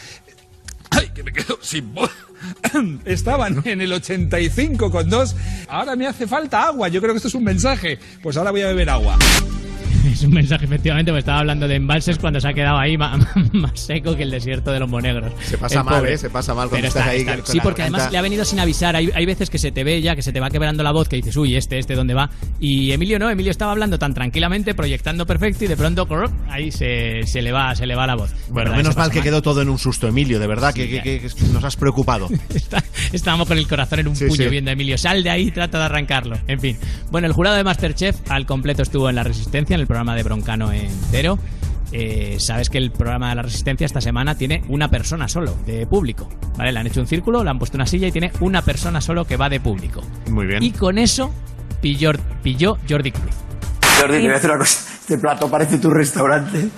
¡Ay, 0.91 1.11
que 1.14 1.22
me 1.22 1.33
quedo 1.33 1.57
sin 1.62 1.95
voz! 1.95 2.11
Estaban 3.05 3.62
en 3.66 3.83
el 3.83 3.93
85,2. 3.93 5.37
Ahora 5.68 5.95
me 5.95 6.09
hace 6.09 6.26
falta 6.26 6.64
agua. 6.64 6.89
Yo 6.89 7.01
creo 7.01 7.12
que 7.12 7.18
esto 7.18 7.28
es 7.28 7.35
un 7.37 7.45
mensaje. 7.45 8.01
Pues 8.20 8.37
ahora 8.37 8.51
voy 8.51 8.62
a 8.62 8.66
beber 8.66 8.91
agua. 8.91 9.16
Es 10.13 10.23
un 10.23 10.33
mensaje, 10.33 10.65
efectivamente, 10.65 11.13
me 11.13 11.19
estaba 11.21 11.39
hablando 11.41 11.67
de 11.69 11.77
embalses 11.77 12.19
cuando 12.19 12.41
se 12.41 12.49
ha 12.49 12.53
quedado 12.53 12.79
ahí 12.79 12.97
más, 12.99 13.21
seco 13.75 14.17
que 14.17 14.23
el 14.25 14.31
desierto 14.31 14.71
de 14.73 14.81
los 14.81 14.89
monegros. 14.89 15.33
Se 15.43 15.57
pasa 15.59 15.79
El 15.81 15.85
mal, 15.85 15.99
pobre. 16.01 16.15
¿eh? 16.15 16.19
Se 16.19 16.31
pasa 16.31 16.55
mal 16.55 16.69
cuando 16.69 16.77
Pero 16.77 16.89
estás 16.89 17.15
está- 17.15 17.33
ahí. 17.33 17.39
está- 17.39 17.53
sí, 17.53 17.61
porque 17.63 17.83
además 17.83 18.11
le 18.11 18.19
ha 18.19 18.23
venido 18.23 18.45
sin 18.45 18.61
avisar. 18.61 18.97
Hay, 18.97 19.11
hay 19.15 19.27
veces 19.27 19.51
que 19.51 19.59
se 19.59 19.73
te 19.73 19.85
ve 19.85 20.01
ya, 20.03 20.15
que 20.17 20.23
se 20.23 20.33
te 20.33 20.41
va 20.41 20.51
quebrando 20.51 20.83
la 20.83 20.93
voz, 20.93 21.09
que 21.09 21.17
dices, 21.17 21.37
uy, 21.37 21.55
este, 21.57 21.79
este, 21.79 21.95
¿dónde 21.95 22.15
va? 22.15 22.31
Y 22.59 22.93
Emilio 22.93 23.19
no, 23.19 23.31
Emilio 23.31 23.51
estaba 23.51 23.73
hablando 23.73 23.99
tan 23.99 24.15
tranquilamente, 24.15 24.75
proyectando 24.75 25.27
perfecto 25.27 25.65
y 25.65 25.69
de 25.69 25.77
pronto 25.77 26.07
ahí 26.49 26.71
se, 26.73 27.23
se 27.25 27.43
le 27.43 27.53
va 27.53 27.75
se 27.75 27.87
le 27.87 27.95
va 27.95 28.07
la 28.07 28.17
voz. 28.17 28.33
Bueno, 28.51 28.75
menos 28.75 28.97
mal 28.97 29.11
que 29.11 29.21
quedó 29.23 29.43
todo 29.43 29.63
en 29.63 29.69
un 29.69 29.79
susto, 29.79 30.09
Emilio, 30.09 30.39
de 30.41 30.47
verdad, 30.47 30.75
que, 30.75 30.89
que- 30.89 31.03
que- 31.03 31.21
que 31.21 31.29
nos 31.53 31.63
has 31.65 31.77
preocupado. 31.77 32.29
Estábamos 33.13 33.49
con 33.49 33.59
el 33.59 33.67
corazón 33.67 34.01
en 34.01 34.09
un 34.09 34.17
Sí, 34.17 34.27
puño 34.27 34.45
sí. 34.45 34.49
viendo 34.49 34.71
a 34.71 34.73
Emilio. 34.73 34.99
Sal 34.99 35.23
de 35.23 35.31
ahí, 35.31 35.51
trata 35.51 35.79
de 35.79 35.85
arrancarlo. 35.85 36.37
En 36.47 36.61
fin. 36.61 36.77
Bueno, 37.11 37.27
el 37.27 37.33
jurado 37.33 37.57
de 37.57 37.65
Masterchef 37.65 38.17
al 38.31 38.47
completo 38.47 38.83
estuvo 38.83 39.09
en 39.09 39.17
La 39.17 39.23
Resistencia, 39.25 39.75
en 39.75 39.81
el 39.81 39.87
programa 39.91 40.14
de 40.14 40.22
Broncano 40.22 40.70
entero. 40.72 41.36
Eh, 41.93 42.36
Sabes 42.38 42.70
que 42.70 42.78
el 42.78 42.93
programa 42.93 43.30
de 43.30 43.34
La 43.34 43.43
Resistencia 43.43 43.84
esta 43.84 44.01
semana 44.01 44.36
tiene 44.36 44.62
una 44.68 44.86
persona 44.88 45.26
solo 45.26 45.57
de 45.66 45.84
público. 45.86 46.28
¿Vale? 46.57 46.70
Le 46.70 46.78
han 46.78 46.86
hecho 46.86 47.01
un 47.01 47.09
círculo, 47.09 47.43
le 47.43 47.51
han 47.51 47.59
puesto 47.59 47.76
una 47.76 47.86
silla 47.86 48.07
y 48.07 48.12
tiene 48.12 48.30
una 48.38 48.62
persona 48.62 49.01
solo 49.01 49.24
que 49.24 49.36
va 49.36 49.49
de 49.49 49.59
público. 49.59 50.01
Muy 50.30 50.47
bien. 50.47 50.62
Y 50.62 50.70
con 50.70 50.97
eso 50.99 51.32
pilló, 51.82 52.12
pilló 52.45 52.78
Jordi 52.88 53.11
Cruz. 53.11 53.34
Jordi, 54.01 54.14
te 54.18 54.20
voy 54.20 54.30
a 54.30 54.34
decir 54.34 54.51
una 54.51 54.59
cosa. 54.61 54.86
Este 55.01 55.18
plato 55.18 55.51
parece 55.51 55.78
tu 55.78 55.91
restaurante. 55.91 56.68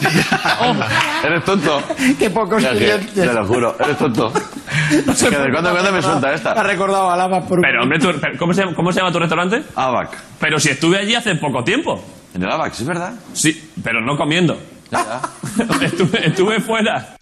Eres 1.24 1.44
tonto. 1.44 1.80
Qué 2.18 2.30
pocos 2.30 2.60
Ya, 2.60 2.72
sí, 2.72 2.78
clientes. 2.78 3.14
Te 3.14 3.26
lo 3.32 3.46
juro, 3.46 3.76
eres 3.78 3.96
tonto. 3.96 4.32
No 5.06 5.14
sé 5.14 5.30
de 5.30 5.36
cuándo 5.52 5.70
cuándo 5.70 5.92
me 5.92 6.02
suelta 6.02 6.32
esta. 6.34 6.54
Me 6.54 6.60
ha 6.60 6.64
recordado 6.64 7.10
a 7.12 7.16
Lava 7.16 7.42
por 7.46 7.58
un- 7.58 7.62
Pero, 7.62 7.82
hombre, 7.84 8.00
tú- 8.00 8.12
pero, 8.20 8.36
¿cómo, 8.36 8.52
se, 8.52 8.62
llama- 8.62 8.74
¿cómo 8.74 8.90
se 8.92 8.98
llama 8.98 9.12
tu 9.12 9.20
restaurante? 9.20 9.62
ABAC. 9.76 10.16
Pero 10.40 10.58
si 10.58 10.70
estuve 10.70 10.98
allí 10.98 11.14
hace 11.14 11.32
poco 11.36 11.62
tiempo. 11.62 12.02
¿En 12.34 12.42
el 12.42 12.48
sí 12.74 12.82
es 12.82 12.88
verdad? 12.88 13.14
Sí, 13.32 13.70
pero 13.82 14.00
no 14.00 14.16
comiendo. 14.16 14.60
estuve, 15.82 16.26
estuve 16.26 16.60
fuera. 16.60 17.19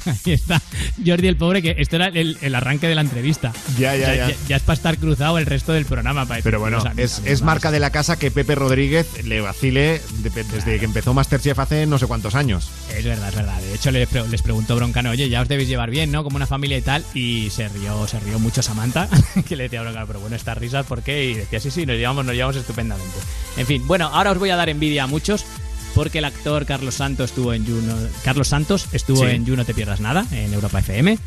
Ahí 0.06 0.32
está 0.32 0.60
Jordi 1.04 1.28
el 1.28 1.36
pobre, 1.36 1.62
que 1.62 1.74
esto 1.78 1.96
era 1.96 2.06
el, 2.06 2.38
el 2.40 2.54
arranque 2.54 2.88
de 2.88 2.94
la 2.94 3.00
entrevista. 3.02 3.52
Ya, 3.78 3.96
ya, 3.96 4.02
O 4.02 4.06
sea, 4.14 4.28
ya. 4.30 4.36
ya. 4.48 4.56
es 4.56 4.62
para 4.62 4.74
estar 4.74 4.98
cruzado 4.98 5.38
el 5.38 5.46
resto 5.46 5.72
del 5.72 5.84
programa. 5.86 6.26
para 6.26 6.42
Pero 6.42 6.60
bueno, 6.60 6.78
"No, 6.78 6.90
a 6.90 6.94
mí- 6.94 7.02
es, 7.02 7.20
es 7.24 7.42
marca 7.42 7.70
de 7.70 7.80
la 7.80 7.90
casa 7.90 8.18
que 8.18 8.30
Pepe 8.30 8.54
Rodríguez 8.54 9.06
le 9.24 9.40
vacile 9.40 10.00
de- 10.18 10.44
desde 10.44 10.78
que 10.78 10.84
empezó 10.84 11.14
Masterchef 11.14 11.58
hace 11.58 11.86
no 11.86 11.98
sé 11.98 12.06
cuántos 12.06 12.34
años. 12.34 12.68
Es 12.96 13.04
verdad, 13.04 13.28
es 13.28 13.34
verdad. 13.36 13.60
De 13.60 13.74
hecho, 13.74 13.90
les, 13.90 14.08
pre- 14.08 14.26
les 14.28 14.42
preguntó 14.42 14.76
Broncano, 14.76 15.10
oye, 15.10 15.28
ya 15.28 15.40
os 15.42 15.48
debéis 15.48 15.68
llevar 15.68 15.90
bien, 15.90 16.10
¿no? 16.12 16.22
Como 16.24 16.36
una 16.36 16.46
familia 16.46 16.78
y 16.78 16.82
tal. 16.82 17.04
Y 17.14 17.50
se 17.50 17.68
rió, 17.68 18.06
se 18.06 18.20
rió 18.20 18.38
mucho 18.38 18.62
Samantha, 18.62 19.08
que 19.48 19.56
le 19.56 19.64
decía 19.64 19.80
a 19.80 19.82
Broncano, 19.82 20.06
pero 20.06 20.20
bueno, 20.20 20.36
estas 20.36 20.56
risas, 20.58 20.86
¿por 20.86 21.02
qué? 21.02 21.24
Y 21.26 21.34
decía, 21.34 21.60
sí, 21.60 21.70
sí, 21.70 21.86
nos 21.86 21.96
llevamos, 21.96 22.24
nos 22.24 22.34
llevamos 22.34 22.56
estupendamente. 22.56 23.16
En 23.56 23.66
fin, 23.66 23.86
bueno, 23.86 24.06
ahora 24.12 24.32
os 24.32 24.38
voy 24.38 24.50
a 24.50 24.56
dar 24.56 24.68
envidia 24.68 25.04
a 25.04 25.06
muchos. 25.06 25.44
Porque 25.94 26.18
el 26.18 26.24
actor 26.24 26.66
Carlos 26.66 26.94
Santos 26.94 27.30
estuvo 27.30 27.52
en 27.52 27.64
You 27.66 27.80
No- 27.82 27.96
Carlos 28.24 28.48
Santos 28.48 28.86
estuvo 28.92 29.24
Sí. 29.24 29.30
en 29.34 29.44
You 29.44 29.56
No 29.56 29.64
Te 29.64 29.74
Pierdas 29.74 30.00
Nada, 30.00 30.24
en 30.32 30.52
Europa 30.54 30.78
FM. 30.78 31.18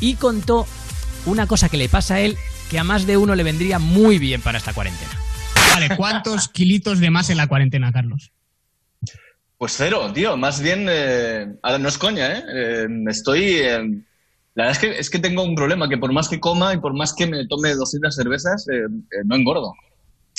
Y 0.00 0.14
contó 0.14 0.66
una 1.26 1.46
cosa 1.46 1.68
que 1.68 1.76
le 1.76 1.88
pasa 1.88 2.14
a 2.14 2.20
él 2.20 2.36
que 2.70 2.78
a 2.78 2.84
más 2.84 3.06
de 3.06 3.16
uno 3.16 3.34
le 3.34 3.42
vendría 3.42 3.78
muy 3.78 4.18
bien 4.18 4.40
para 4.40 4.58
esta 4.58 4.72
cuarentena. 4.72 5.10
Vale, 5.74 5.96
¿cuántos 5.96 6.48
kilitos 6.48 7.00
de 7.00 7.10
más 7.10 7.30
en 7.30 7.36
la 7.38 7.46
cuarentena, 7.46 7.92
Carlos? 7.92 8.30
Pues 9.58 9.74
cero, 9.76 10.10
tío. 10.12 10.36
Más 10.36 10.60
bien, 10.60 10.86
eh, 10.88 11.46
ahora 11.62 11.78
no 11.78 11.88
es 11.88 11.98
coña, 11.98 12.38
¿eh? 12.38 12.42
Eh, 12.54 12.86
estoy. 13.08 13.42
eh, 13.44 13.78
la 14.54 14.64
verdad 14.64 14.72
es 14.72 14.78
que, 14.78 14.98
es 14.98 15.10
que 15.10 15.18
tengo 15.18 15.42
un 15.44 15.54
problema, 15.54 15.88
que 15.88 15.96
por 15.98 16.12
más 16.12 16.28
que 16.28 16.38
coma 16.40 16.74
y 16.74 16.78
por 16.78 16.94
más 16.94 17.14
que 17.14 17.26
me 17.26 17.46
tome 17.46 17.74
200 17.74 18.14
cervezas, 18.14 18.66
eh, 18.68 18.82
eh, 18.84 19.22
no 19.24 19.34
engordo. 19.36 19.72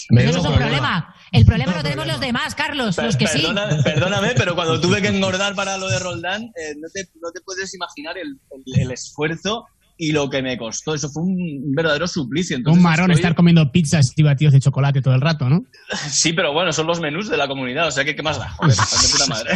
Eso 0.10 0.32
no 0.32 0.40
es 0.40 0.46
un 0.46 0.56
problema. 0.56 1.16
El 1.32 1.46
problema 1.46 1.76
lo 1.76 1.84
tenemos 1.84 2.06
los 2.08 2.20
demás, 2.20 2.54
Carlos, 2.56 2.98
los 2.98 3.18
que 3.18 3.28
sí. 3.28 3.44
Perdóname, 3.84 4.34
pero 4.36 4.56
cuando 4.56 4.80
tuve 4.80 5.02
que 5.02 5.08
engordar 5.08 5.56
para 5.56 5.78
lo 5.78 5.88
de 5.90 6.00
Roldán, 6.00 6.44
eh, 6.44 6.76
no, 6.80 6.88
te, 6.94 7.08
no 7.22 7.32
te 7.32 7.42
puedes 7.42 7.74
imaginar 7.74 8.18
el, 8.18 8.40
el- 8.52 8.82
el 8.82 8.92
esfuerzo 8.92 9.66
y 9.98 10.12
lo 10.12 10.30
que 10.30 10.42
me 10.42 10.58
costó. 10.58 10.94
Eso 10.96 11.08
fue 11.10 11.24
un 11.24 11.72
verdadero 11.74 12.08
suplicio. 12.08 12.58
Entonces 12.58 12.84
Un 12.84 12.90
estoy- 12.92 13.14
estar 13.16 13.36
comiendo 13.36 13.72
pizzas 13.72 14.12
y 14.16 14.24
batidos 14.24 14.54
de 14.54 14.60
chocolate 14.60 15.02
todo 15.02 15.14
el 15.16 15.22
rato, 15.22 15.50
¿no? 15.50 15.64
Sí, 16.10 16.34
pero 16.34 16.52
bueno, 16.54 16.74
son 16.74 16.88
los 16.88 17.00
menús 17.00 17.30
de 17.30 17.38
la 17.38 17.48
comunidad, 17.48 17.88
o 17.88 17.92
sea 17.92 18.04
que 18.04 18.16
qué 18.16 18.22
más 18.24 18.38
da. 18.38 18.50
Joder, 18.58 18.76
puta 19.12 19.28
madre. 19.28 19.52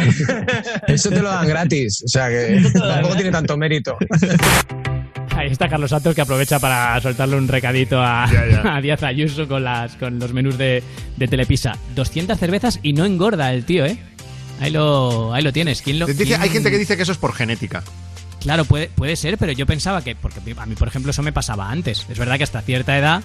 Eso 0.86 1.10
te 1.10 1.20
lo 1.22 1.28
dan 1.28 1.46
gratis, 1.46 2.02
o 2.04 2.08
sea 2.08 2.28
que 2.28 2.60
tampoco 2.72 3.14
tiene 3.16 3.30
tanto 3.30 3.56
mérito. 3.56 3.96
Ahí 5.42 5.48
está 5.50 5.68
Carlos 5.68 5.90
Santos 5.90 6.14
que 6.14 6.20
aprovecha 6.20 6.58
para 6.58 7.00
soltarle 7.00 7.36
un 7.36 7.48
recadito 7.48 8.00
a, 8.02 8.28
ya. 8.30 8.76
a 8.76 8.80
Díaz 8.80 9.02
Ayuso 9.02 9.46
con, 9.46 9.64
las, 9.64 9.94
con 9.96 10.18
los 10.18 10.32
menús 10.32 10.58
de, 10.58 10.82
de 11.16 11.28
Telepisa. 11.28 11.76
200 11.94 12.38
cervezas 12.38 12.80
y 12.82 12.92
no 12.92 13.04
engorda 13.04 13.52
el 13.52 13.64
tío, 13.64 13.86
¿eh? 13.86 13.98
Ahí 14.60 14.70
lo, 14.72 15.32
ahí 15.32 15.42
lo 15.42 15.52
tienes. 15.52 15.82
¿Quién 15.82 15.98
lo, 16.00 16.06
Dice- 16.06 16.24
quién- 16.24 16.40
hay 16.42 16.48
gente 16.50 16.70
que 16.70 16.78
dice 16.78 16.96
que 16.96 17.02
eso 17.04 17.12
es 17.12 17.18
por 17.18 17.32
genética. 17.34 17.82
Claro, 18.40 18.64
puede, 18.64 18.88
puede 18.88 19.16
ser, 19.16 19.36
pero 19.38 19.52
yo 19.52 19.66
pensaba 19.66 20.02
que, 20.02 20.14
porque 20.16 20.40
a 20.56 20.66
mí, 20.66 20.74
por 20.74 20.88
ejemplo, 20.88 21.10
eso 21.10 21.22
me 21.22 21.32
pasaba 21.32 21.70
antes. 21.70 22.06
Es 22.08 22.18
verdad 22.18 22.36
que 22.38 22.44
hasta 22.44 22.60
cierta 22.62 22.96
edad, 22.98 23.22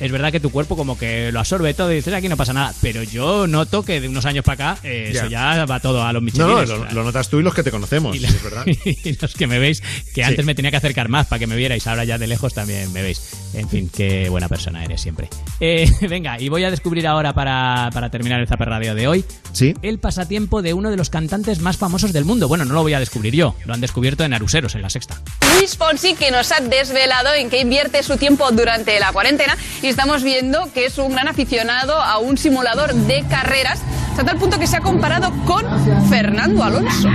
es 0.00 0.12
verdad 0.12 0.32
que 0.32 0.40
tu 0.40 0.50
cuerpo 0.50 0.76
como 0.76 0.98
que 0.98 1.30
lo 1.32 1.40
absorbe 1.40 1.72
todo 1.74 1.92
y 1.92 1.96
dices, 1.96 2.12
aquí 2.14 2.28
no 2.28 2.36
pasa 2.36 2.52
nada. 2.52 2.72
Pero 2.82 3.02
yo 3.02 3.46
noto 3.46 3.82
que 3.84 4.00
de 4.00 4.08
unos 4.08 4.24
años 4.26 4.44
para 4.44 4.72
acá, 4.72 4.80
eh, 4.82 5.10
eso 5.14 5.26
ya 5.26 5.64
va 5.66 5.80
todo 5.80 6.04
a 6.04 6.12
los 6.12 6.22
michelines. 6.22 6.68
no, 6.68 6.76
lo, 6.84 6.92
lo 6.92 7.04
notas 7.04 7.28
tú 7.28 7.40
y 7.40 7.42
los 7.42 7.54
que 7.54 7.62
te 7.62 7.70
conocemos, 7.70 8.14
Y, 8.16 8.20
la- 8.20 8.28
es 8.28 8.42
verdad. 8.42 8.64
y 8.84 9.18
los 9.20 9.34
que 9.34 9.46
me 9.46 9.58
veis, 9.58 9.80
que 9.80 10.16
Sí. 10.16 10.22
antes 10.22 10.44
me 10.44 10.54
tenía 10.54 10.70
que 10.70 10.76
acercar 10.78 11.08
más 11.08 11.26
para 11.26 11.38
que 11.38 11.46
me 11.46 11.56
vierais, 11.56 11.86
ahora 11.86 12.04
ya 12.04 12.18
de 12.18 12.26
lejos 12.26 12.54
también 12.54 12.92
me 12.92 13.02
veis. 13.02 13.20
En 13.54 13.68
fin, 13.68 13.90
qué 13.94 14.28
buena 14.28 14.48
persona 14.48 14.84
eres 14.84 15.00
siempre. 15.00 15.28
Eh, 15.60 15.90
venga, 16.08 16.40
y 16.40 16.48
voy 16.48 16.64
a 16.64 16.70
descubrir 16.70 17.06
ahora 17.06 17.32
para, 17.32 17.90
para 17.92 18.10
terminar 18.10 18.40
el 18.40 18.48
Zapper 18.48 18.68
Radio 18.68 18.94
de 18.94 19.08
hoy. 19.08 19.24
Sí. 19.52 19.74
El 19.82 19.98
pasatiempo 19.98 20.60
de 20.62 20.74
uno 20.74 20.90
de 20.90 20.96
los 20.96 21.08
cantantes 21.10 21.60
más 21.60 21.76
famosos 21.78 22.12
del 22.12 22.24
mundo. 22.24 22.48
Bueno, 22.48 22.64
no 22.64 22.74
lo 22.74 22.82
voy 22.82 22.92
a 22.94 23.00
descubrir 23.00 23.34
yo, 23.34 23.54
lo 23.64 23.72
han 23.74 23.80
descubierto 23.80 24.24
en 24.24 24.34
Aruseros, 24.34 24.74
en 24.74 24.82
la 24.82 24.90
sexta. 24.90 25.20
Luis 25.58 25.76
Fonsi, 25.76 26.14
que 26.14 26.30
nos 26.30 26.52
ha 26.52 26.60
desvelado 26.60 27.32
en 27.34 27.48
qué 27.48 27.60
invierte 27.60 28.02
su 28.02 28.16
tiempo 28.18 28.50
durante 28.50 28.98
la 29.00 29.12
cuarentena. 29.12 29.56
y 29.82 29.85
estamos 29.88 30.22
viendo 30.22 30.70
que 30.72 30.86
es 30.86 30.98
un 30.98 31.12
gran 31.12 31.28
aficionado 31.28 32.00
a 32.00 32.18
un 32.18 32.36
simulador 32.38 32.94
de 32.94 33.24
carreras, 33.28 33.80
hasta 34.10 34.24
tal 34.24 34.38
punto 34.38 34.58
que 34.58 34.66
se 34.66 34.76
ha 34.76 34.80
comparado 34.80 35.30
con 35.44 35.64
Fernando 36.08 36.62
Alonso. 36.64 37.08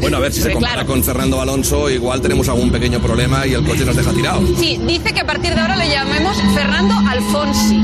Bueno, 0.00 0.18
a 0.18 0.20
ver 0.20 0.32
si 0.32 0.40
se 0.42 0.48
Sí, 0.48 0.52
compara 0.54 0.74
claro. 0.74 0.88
con 0.88 1.02
Fernando 1.02 1.40
Alonso, 1.40 1.88
igual 1.88 2.20
tenemos 2.20 2.48
algún 2.48 2.70
pequeño 2.70 3.00
problema 3.00 3.46
y 3.46 3.54
el 3.54 3.64
coche 3.64 3.84
nos 3.86 3.96
deja 3.96 4.12
tirado. 4.12 4.42
Sí, 4.58 4.78
dice 4.86 5.12
que 5.14 5.20
a 5.20 5.26
partir 5.26 5.54
de 5.54 5.60
ahora 5.60 5.76
le 5.76 5.88
llamemos 5.88 6.36
Fernando 6.54 6.94
Alfonsi. 7.08 7.80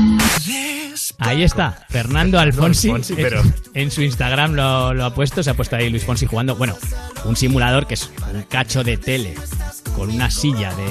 Ahí 1.17 1.43
está, 1.43 1.85
Fernando 1.89 2.39
Alfonsi. 2.39 2.89
Alfonsi, 2.89 3.13
en- 3.13 3.19
pero- 3.21 3.43
En 3.73 3.89
su 3.91 4.01
Instagram 4.01 4.53
lo, 4.53 4.93
lo 4.93 5.05
ha 5.05 5.13
puesto, 5.15 5.41
se 5.43 5.49
ha 5.49 5.53
puesto 5.53 5.75
ahí 5.77 5.89
Luis 5.89 6.03
Fonsi 6.03 6.25
jugando. 6.25 6.55
Bueno, 6.55 6.75
un 7.25 7.35
simulador 7.37 7.87
que 7.87 7.93
es 7.93 8.09
un 8.33 8.43
cacho 8.43 8.83
de 8.83 8.97
tele, 8.97 9.35
con 9.95 10.09
una 10.09 10.29
silla 10.31 10.73
de, 10.75 10.85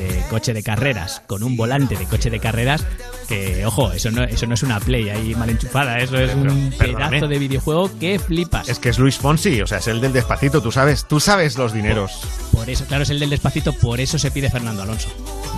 de 0.00 0.22
coche 0.30 0.52
de 0.52 0.62
carreras, 0.62 1.22
con 1.26 1.42
un 1.42 1.56
volante 1.56 1.96
de 1.96 2.04
coche 2.06 2.30
de 2.30 2.38
carreras. 2.40 2.84
Que, 3.28 3.66
ojo, 3.66 3.90
eso 3.92 4.10
no, 4.12 4.22
eso 4.22 4.46
no 4.46 4.54
es 4.54 4.62
una 4.62 4.78
play 4.78 5.08
ahí 5.08 5.34
mal 5.34 5.50
enchufada, 5.50 5.98
eso 5.98 6.16
es 6.16 6.32
un 6.34 6.72
perdóname. 6.78 7.10
pedazo 7.18 7.28
de 7.28 7.38
videojuego 7.40 7.90
que 7.98 8.18
flipas. 8.20 8.68
Es 8.68 8.78
que 8.78 8.88
es 8.90 8.98
Luis 9.00 9.16
Fonsi, 9.16 9.60
o 9.62 9.66
sea, 9.66 9.78
es 9.78 9.88
el 9.88 10.00
del 10.00 10.12
despacito, 10.12 10.62
tú 10.62 10.70
sabes, 10.70 11.06
tú 11.08 11.18
sabes 11.18 11.58
los 11.58 11.72
dineros. 11.72 12.12
Por 12.52 12.70
eso, 12.70 12.84
claro, 12.84 13.02
es 13.02 13.10
el 13.10 13.18
del 13.18 13.30
despacito, 13.30 13.72
por 13.72 14.00
eso 14.00 14.16
se 14.18 14.30
pide 14.30 14.48
Fernando 14.48 14.82
Alonso. 14.82 15.08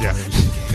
Ya. 0.00 0.14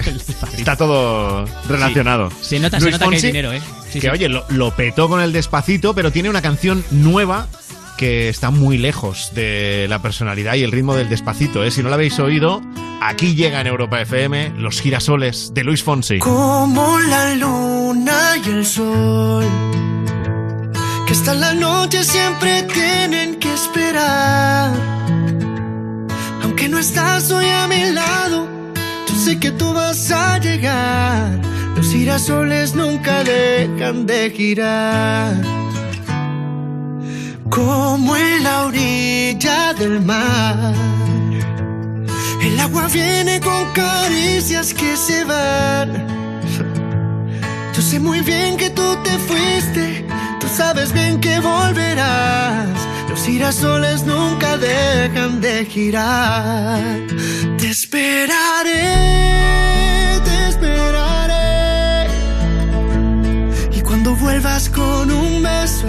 Está 0.58 0.76
todo 0.76 1.46
relacionado. 1.68 2.30
Sí. 2.30 2.36
Se 2.58 2.60
nota- 2.60 2.80
se 2.80 2.92
nota 2.92 3.08
que 3.10 3.16
hay 3.16 3.22
dinero, 3.22 3.52
¿eh? 3.54 3.62
Sí, 3.90 4.00
que 4.00 4.08
sí. 4.08 4.08
oye, 4.10 4.30
lo, 4.30 4.46
lo 4.50 4.76
petó 4.76 5.08
con 5.10 5.22
el 5.22 5.32
despacito, 5.34 5.94
pero 5.96 6.12
tiene 6.12 6.30
una 6.30 6.42
canción 6.42 6.84
nueva 6.92 7.48
está 8.04 8.52
muy 8.52 8.78
lejos 8.78 9.32
de 9.34 9.88
la 9.90 10.02
personalidad 10.02 10.56
y 10.56 10.64
el 10.64 10.72
ritmo 10.72 10.96
del 10.96 11.10
despacito. 11.10 11.64
¿eh? 11.64 11.72
Si 11.72 11.82
no 11.82 11.90
la 11.90 11.96
habéis 11.96 12.20
oído, 12.20 12.62
aquí 13.02 13.36
llega 13.36 13.62
en 13.62 13.68
Europa 13.68 14.02
FM 14.02 14.54
Los 14.58 14.82
girasoles 14.82 15.54
de 15.54 15.64
Luis 15.64 15.84
Fonsi. 15.84 16.20
Como 16.20 17.00
la 17.00 17.36
luna 17.36 18.36
y 18.46 18.50
el 18.50 18.66
sol, 18.66 19.46
que 21.08 21.14
hasta 21.14 21.34
la 21.34 21.54
noche 21.54 22.04
siempre 22.04 22.64
tienen 22.64 23.36
que 23.36 23.54
esperar. 23.54 24.72
Aunque 26.44 26.68
no 26.70 26.80
estás 26.80 27.32
hoy 27.32 27.46
a 27.46 27.68
mi 27.68 27.92
lado, 27.92 28.48
yo 29.08 29.16
sé 29.16 29.40
que 29.40 29.52
tú 29.52 29.74
vas 29.74 30.12
a 30.12 30.40
llegar. 30.40 31.40
Los 31.76 31.88
girasoles 31.88 32.76
nunca 32.76 33.24
dejan 33.24 34.06
de 34.06 34.30
girar. 34.30 35.64
Como 37.54 38.16
en 38.16 38.44
la 38.44 38.66
orilla 38.66 39.74
del 39.76 40.02
mar. 40.02 40.74
El 42.42 42.60
agua 42.60 42.88
viene 42.88 43.40
con 43.40 43.72
caricias 43.74 44.74
que 44.74 44.98
se 44.98 45.24
van. 45.24 45.90
Yo 47.76 47.82
sé 47.82 48.00
muy 48.00 48.22
bien 48.22 48.58
que 48.58 48.72
tú 48.72 48.98
te 49.04 49.12
fuiste, 49.28 50.04
tú 50.40 50.48
sabes 50.48 50.92
bien 50.94 51.22
que 51.22 51.40
volverás. 51.40 52.70
Los 53.08 53.24
girasoles 53.24 54.04
nunca 54.04 54.58
dejan 54.58 55.40
de 55.40 55.64
girar. 55.66 56.82
Te 57.60 57.70
esperaré, 57.70 58.63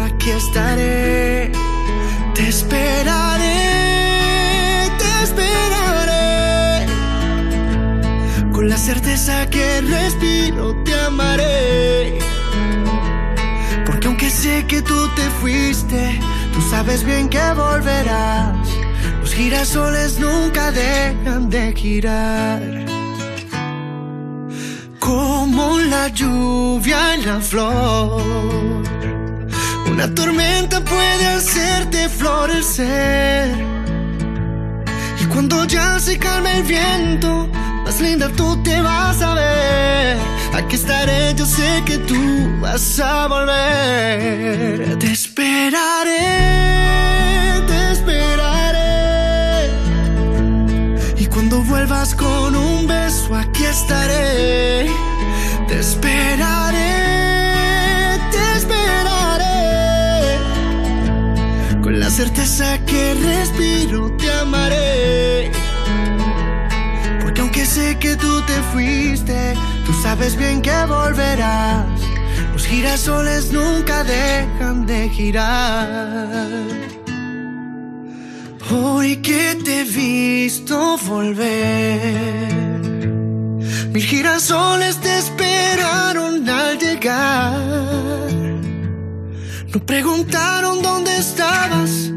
aquí 0.01 0.30
estaré. 0.30 1.53
Te 2.34 2.49
esperaré, 2.49 3.53
te 4.99 5.22
esperaré. 5.22 6.86
Con 8.53 8.68
la 8.68 8.76
certeza 8.76 9.49
que 9.51 9.80
respiro 9.82 10.74
te 10.84 10.95
amaré. 10.95 12.18
Porque 13.86 14.07
aunque 14.09 14.30
sé 14.30 14.64
que 14.66 14.82
tú 14.82 15.09
te 15.14 15.22
fuiste, 15.40 16.20
tú 16.53 16.61
sabes 16.70 17.05
bien 17.05 17.28
que 17.28 17.53
volverás. 17.55 18.57
Los 19.20 19.32
girasoles 19.32 20.18
nunca 20.18 20.70
dejan 20.72 21.49
de 21.51 21.72
girar. 21.72 22.62
Como 24.99 25.78
la 25.78 26.09
lluvia 26.09 27.14
en 27.14 27.26
la 27.26 27.40
flor. 27.40 28.93
Una 29.95 30.12
tormenta 30.12 30.80
puede 30.80 31.26
hacerte 31.28 32.09
florecer. 32.09 33.55
Y 35.20 35.24
cuando 35.26 35.64
ya 35.66 36.01
se 36.01 36.18
calme 36.18 36.59
el 36.59 36.64
viento, 36.64 37.49
más 37.84 38.01
linda 38.01 38.28
tú 38.36 38.61
te 38.64 38.80
vas 38.80 39.22
a 39.22 39.34
ver. 39.34 40.18
Aquí 40.53 40.74
estaré, 40.74 41.32
yo 41.36 41.47
sé 41.47 41.84
que 41.86 41.99
tú 41.99 42.20
vas 42.61 42.99
a 42.99 43.28
volver. 43.28 44.99
Te 44.99 45.12
esperaré, 45.12 46.26
te 47.68 47.92
esperaré. 47.92 49.70
Y 51.18 51.26
cuando 51.26 51.62
vuelvas 51.62 52.16
con 52.16 52.57
un 52.57 52.88
beso, 52.88 53.32
aquí 53.36 53.64
estaré. 53.64 54.90
Te 55.68 55.78
esperaré, 55.78 56.84
certeza 62.14 62.78
que 62.86 63.14
respiro, 63.14 64.08
te 64.16 64.30
amaré. 64.30 65.50
Porque 67.20 67.40
aunque 67.40 67.66
sé 67.66 67.98
que 67.98 68.14
tú 68.14 68.40
te 68.42 68.54
fuiste, 68.72 69.54
tú 69.84 69.92
sabes 70.00 70.36
bien 70.36 70.62
que 70.62 70.78
volverás. 70.86 71.86
Los 72.52 72.66
girasoles 72.66 73.50
nunca 73.50 74.04
dejan 74.04 74.86
de 74.86 75.08
girar. 75.08 76.52
Hoy 78.70 79.16
que 79.16 79.58
te 79.64 79.80
he 79.80 79.84
visto 79.84 80.96
volver, 80.98 82.80
mil 83.92 84.04
girasoles 84.04 85.00
te 85.00 85.18
esperaron 85.18 86.48
al 86.48 86.78
llegar. 86.78 88.43
No 89.74 89.80
preguntaron 89.80 90.82
dónde 90.82 91.16
estabas, 91.16 92.12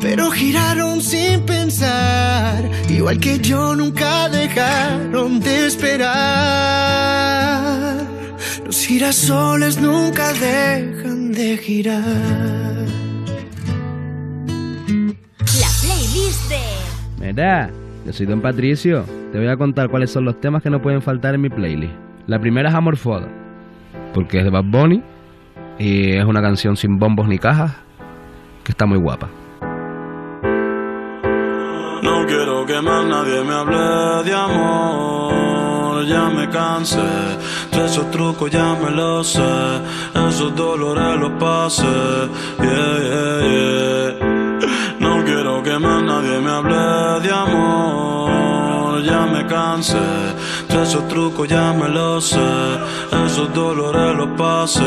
pero 0.00 0.30
giraron 0.30 1.02
sin 1.02 1.44
pensar. 1.44 2.64
Igual 2.88 3.20
que 3.20 3.38
yo 3.38 3.76
nunca 3.76 4.30
dejaron 4.30 5.38
de 5.40 5.66
esperar. 5.66 6.08
Los 8.64 8.86
girasoles 8.86 9.78
nunca 9.78 10.32
dejan 10.32 11.32
de 11.32 11.58
girar. 11.58 12.02
La 15.60 15.68
playlist 15.82 16.48
de 16.48 16.62
Mira, 17.20 17.70
yo 18.06 18.12
soy 18.14 18.24
Don 18.24 18.40
Patricio. 18.40 19.04
Te 19.32 19.38
voy 19.38 19.48
a 19.48 19.58
contar 19.58 19.90
cuáles 19.90 20.10
son 20.10 20.24
los 20.24 20.40
temas 20.40 20.62
que 20.62 20.70
no 20.70 20.80
pueden 20.80 21.02
faltar 21.02 21.34
en 21.34 21.42
mi 21.42 21.50
playlist. 21.50 21.92
La 22.26 22.38
primera 22.40 22.70
es 22.70 22.74
Amorfoda, 22.74 23.28
porque 24.14 24.38
es 24.38 24.44
de 24.44 24.50
Bad 24.50 24.64
Bunny 24.64 25.02
y 25.78 26.16
es 26.16 26.24
una 26.24 26.40
canción 26.40 26.76
sin 26.76 26.98
bombos 26.98 27.28
ni 27.28 27.38
cajas, 27.38 27.76
que 28.64 28.72
está 28.72 28.86
muy 28.86 28.98
guapa. 28.98 29.28
No 32.02 32.26
quiero 32.26 32.66
que 32.66 32.80
más 32.80 33.04
nadie 33.06 33.44
me 33.44 33.54
hable 33.54 34.24
de 34.24 34.34
amor, 34.34 36.04
ya 36.06 36.28
me 36.30 36.48
cansé. 36.48 36.98
De 37.72 37.84
esos 37.86 38.10
trucos 38.10 38.50
ya 38.50 38.74
me 38.74 38.90
los 38.90 39.28
sé, 39.28 39.80
esos 40.28 40.54
dolores 40.54 41.18
los 41.20 41.32
pasé. 41.40 41.84
Yeah, 42.58 42.98
yeah, 43.08 43.40
yeah. 43.48 44.32
No 45.00 45.24
quiero 45.24 45.62
que 45.62 45.78
más 45.78 46.02
nadie 46.02 46.40
me 46.40 46.50
hable 46.50 47.20
de 47.26 47.32
amor, 47.32 49.02
ya 49.02 49.26
me 49.26 49.46
cansé. 49.46 49.98
Esos 50.72 51.06
trucos 51.06 51.48
ya 51.48 51.72
me 51.72 51.88
los 51.88 52.28
sé, 52.30 52.38
esos 53.26 53.52
dolores 53.52 54.16
los 54.16 54.28
pasé. 54.38 54.80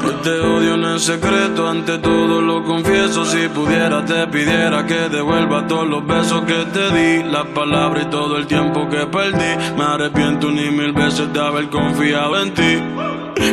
Que 0.00 0.10
te 0.22 0.40
odio 0.40 0.74
en 0.74 0.84
el 0.84 1.00
secreto, 1.00 1.68
ante 1.68 1.98
todo 1.98 2.40
lo 2.40 2.62
confieso. 2.62 3.24
Si 3.24 3.48
pudiera, 3.48 4.04
te 4.04 4.26
pidiera 4.26 4.86
que 4.86 5.08
devuelva 5.08 5.66
todos 5.66 5.88
los 5.88 6.06
besos 6.06 6.42
que 6.42 6.64
te 6.72 6.90
di, 6.92 7.22
las 7.24 7.46
palabras 7.46 8.04
y 8.06 8.10
todo 8.10 8.36
el 8.36 8.46
tiempo 8.46 8.88
que 8.88 9.06
perdí. 9.06 9.74
Me 9.76 9.84
arrepiento 9.84 10.50
ni 10.50 10.70
mil 10.70 10.92
veces 10.92 11.32
de 11.32 11.40
haber 11.40 11.68
confiado 11.70 12.42
en 12.42 12.54
ti. 12.54 12.82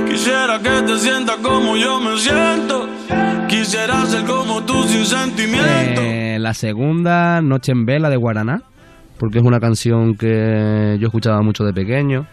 Quisiera 0.10 0.60
que 0.60 0.82
te 0.86 0.98
sientas 1.00 1.38
como 1.38 1.78
yo 1.78 2.00
me 2.00 2.18
siento. 2.18 2.88
Quisiera 3.48 4.06
ser 4.06 4.26
como 4.26 4.64
tú 4.64 4.84
sin 4.84 5.06
sentimiento. 5.06 6.02
Eh, 6.02 6.38
la 6.40 6.54
segunda, 6.54 7.42
Noche 7.42 7.72
en 7.72 7.86
Vela 7.86 8.10
de 8.10 8.18
Guaraná, 8.18 8.64
porque 9.18 9.40
es 9.40 9.44
una 9.44 9.60
canción 9.60 10.16
que 10.16 10.98
yo 11.00 11.08
escuchaba 11.08 11.42
mucho 11.42 11.64
de 11.64 11.74
pequeño. 11.74 12.28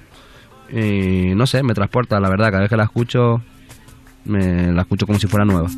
Y 0.73 1.35
no 1.35 1.47
sé, 1.47 1.63
me 1.63 1.75
transporta, 1.75 2.21
la 2.21 2.29
verdad, 2.29 2.51
cada 2.51 2.61
vez 2.61 2.71
que 2.71 2.77
la 2.77 2.85
escucho, 2.85 3.43
me 4.25 4.73
la 4.73 4.83
escucho 4.83 5.07
como 5.07 5.19
si 5.19 5.27
fuera 5.27 5.45
nueva. 5.45 5.69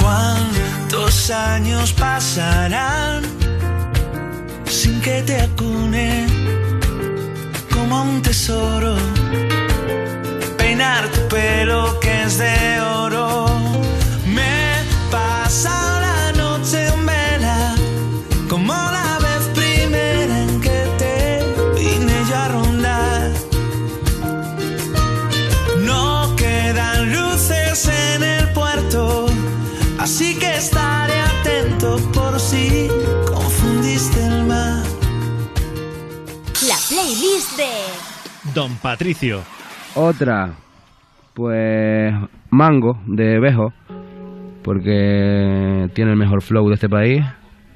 ¿Cuántos 0.00 1.30
años 1.30 1.92
pasarán 1.92 3.22
sin 4.64 5.00
que 5.00 5.22
te 5.22 5.40
acune? 5.40 6.26
Como 7.72 8.02
un 8.02 8.22
tesoro. 8.22 8.94
Peinar 10.56 11.08
tu 11.08 11.28
pelo 11.28 12.00
que 12.00 12.22
es 12.22 12.38
de 12.38 12.80
oro. 12.80 13.46
Me 14.26 14.76
pasa 15.10 15.81
Don 38.54 38.76
Patricio. 38.76 39.42
Otra, 39.94 40.54
pues 41.34 42.14
Mango 42.50 42.98
de 43.06 43.38
Bejo, 43.38 43.72
porque 44.62 45.88
tiene 45.94 46.12
el 46.12 46.16
mejor 46.16 46.42
flow 46.42 46.68
de 46.68 46.74
este 46.74 46.88
país 46.88 47.24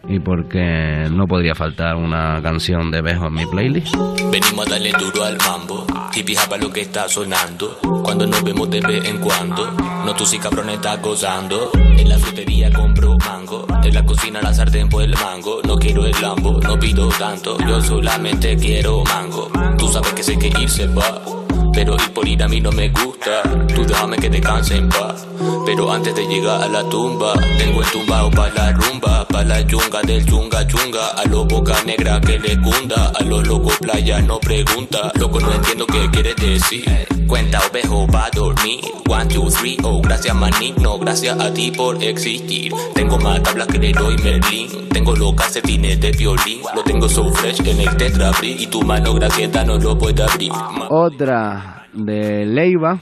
y 0.09 0.19
porque 0.21 1.09
no 1.11 1.27
podría 1.27 1.55
faltar 1.55 1.97
una 1.97 2.41
canción 2.43 2.91
de 2.91 3.03
Bejo 3.03 3.27
en 3.27 3.35
mi 3.35 3.47
playlist. 3.47 3.95
Venimos 4.31 4.67
a 4.67 4.71
darle 4.71 4.93
duro 4.93 5.25
al 5.25 5.39
mambo. 5.39 5.87
Hippie 6.17 6.35
japa 6.35 6.57
lo 6.57 6.73
que 6.73 6.81
está 6.81 7.11
sonando. 7.11 7.79
Cuando 8.03 8.27
nos 8.27 8.43
vemos 8.43 8.71
de 8.71 8.81
vez 8.81 9.05
en 9.05 9.19
cuando. 9.19 9.71
No 9.71 10.15
tú 10.15 10.25
sí 10.25 10.39
cabrón 10.39 10.71
estás 10.71 11.03
gozando. 11.03 11.71
En 11.75 12.09
la 12.09 12.19
frutería 12.19 12.73
compro 12.73 13.19
mango. 13.19 13.67
En 13.85 13.93
la 13.93 14.03
cocina 14.07 14.41
la 14.41 14.55
sartén 14.55 14.89
por 14.89 15.03
el 15.03 15.15
mango. 15.15 15.61
No 15.65 15.77
quiero 15.77 16.07
el 16.07 16.19
lambo, 16.23 16.59
no 16.59 16.79
pido 16.79 17.11
tanto. 17.11 17.59
Yo 17.59 17.83
solamente 17.83 18.57
quiero 18.57 19.05
mango. 19.05 19.51
Tú 19.77 19.89
sabes 19.89 20.15
que 20.15 20.23
sé 20.23 20.39
que 20.39 20.49
irse 20.59 20.87
va. 20.87 21.46
Pero 21.77 21.95
ir 21.95 22.11
por 22.15 22.27
ir 22.27 22.43
a 22.43 22.49
mí 22.49 22.59
no 22.59 22.73
me 22.73 22.89
gusta. 22.89 23.43
Tú 23.75 23.85
déjame 23.85 24.17
que 24.17 24.31
descanse 24.31 24.79
en 24.79 24.89
paz. 24.89 25.27
Pero 25.67 25.93
antes 25.93 26.15
de 26.15 26.27
llegar 26.27 26.63
a 26.63 26.69
la 26.69 26.83
tumba, 26.89 27.35
tengo 27.59 27.83
entumbado 27.83 28.31
para 28.31 28.55
la 28.55 28.73
rumba, 28.73 29.29
para 29.29 29.45
la 29.45 29.61
yunga 29.61 30.01
del 30.01 30.25
chunga 30.25 30.67
chunga. 30.67 31.09
A 31.19 31.27
los 31.27 31.47
boca 31.47 31.75
negra 31.85 32.19
que 32.23 32.39
le 32.39 32.59
cunda, 32.63 33.13
a 33.15 33.23
los 33.25 33.47
locos 33.47 33.77
playa 33.77 34.23
no 34.23 34.41
pregunta. 34.41 35.13
Loco, 35.17 35.39
no 35.39 35.53
entiendo 35.53 35.87
qué 35.87 36.09
quieres 36.11 36.37
decir. 36.37 37.07
Cuenta 37.27 37.61
ovejo 37.71 38.07
pa' 38.07 38.31
dormir. 38.31 38.81
One, 39.07 39.29
two, 39.29 39.51
three, 39.51 39.77
oh, 39.83 40.01
gracias 40.01 40.35
manigno, 40.35 40.99
gracias 40.99 41.39
a 41.39 41.53
ti 41.53 41.71
por 41.73 42.03
existir. 42.03 42.73
Tengo 42.95 43.19
más 43.19 43.43
tablas 43.43 43.67
que 43.67 43.79
Leroy 43.79 44.17
Merlin. 44.17 44.89
Tengo 44.89 45.15
los 45.15 45.35
calcetines 45.35 46.01
de 46.01 46.11
violín. 46.13 46.61
Lo 46.75 46.83
tengo 46.83 47.07
so 47.07 47.31
fresh 47.35 47.61
en 47.67 47.81
el 47.81 47.97
tetra. 47.97 48.33
Y 48.43 48.67
tu 48.69 48.81
mano 48.83 49.13
gracieta 49.13 49.63
no 49.63 49.77
lo 49.77 49.99
puede 49.99 50.23
abrir. 50.23 50.53
Otra 50.89 51.66
de 51.97 52.45
Leiva, 52.47 52.99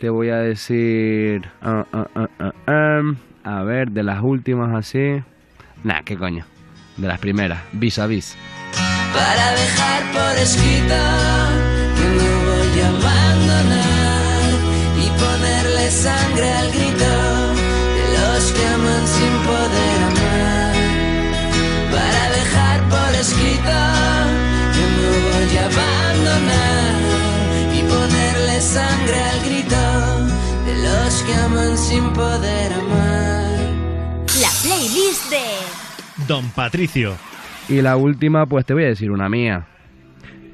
te 0.00 0.10
voy 0.10 0.30
a 0.30 0.36
decir. 0.38 1.48
ah, 1.62 1.84
ah, 1.92 2.28
ah, 2.66 3.02
a 3.44 3.62
ver, 3.62 3.90
de 3.90 4.02
las 4.02 4.22
últimas 4.22 4.74
así. 4.74 5.22
Nah, 5.84 6.02
qué 6.04 6.16
coño. 6.16 6.44
De 6.96 7.06
las 7.08 7.18
primeras, 7.18 7.60
vis 7.72 7.98
a 7.98 8.06
vis. 8.06 8.36
para 9.14 9.52
dejar 9.52 10.02
por 10.12 10.38
escrito 10.38 10.94
que 11.96 12.06
no 12.18 12.30
voy 12.46 12.80
a 12.80 12.88
abandonar 12.88 14.50
y 14.96 15.06
ponerle 15.18 15.90
sangre 15.90 16.52
al 16.52 16.70
grito 16.70 17.12
de 17.96 18.04
los 18.18 18.52
que 18.52 18.66
aman 18.66 19.06
sin 19.06 19.34
poder 19.48 19.98
amar. 20.10 20.74
Para 21.90 22.22
dejar 22.38 22.88
por 22.88 23.14
escrito 23.14 24.19
sangre 28.60 29.14
al 29.14 29.44
grito 29.44 29.76
de 30.66 30.82
los 30.82 31.22
que 31.22 31.34
aman 31.34 31.78
sin 31.78 32.12
poder 32.12 32.72
amar. 32.72 33.58
La 34.40 34.50
playlist 34.62 35.30
de 35.30 36.26
Don 36.28 36.50
Patricio. 36.50 37.16
Y 37.68 37.80
la 37.80 37.96
última, 37.96 38.46
pues 38.46 38.66
te 38.66 38.74
voy 38.74 38.84
a 38.84 38.88
decir 38.88 39.10
una 39.10 39.28
mía. 39.28 39.66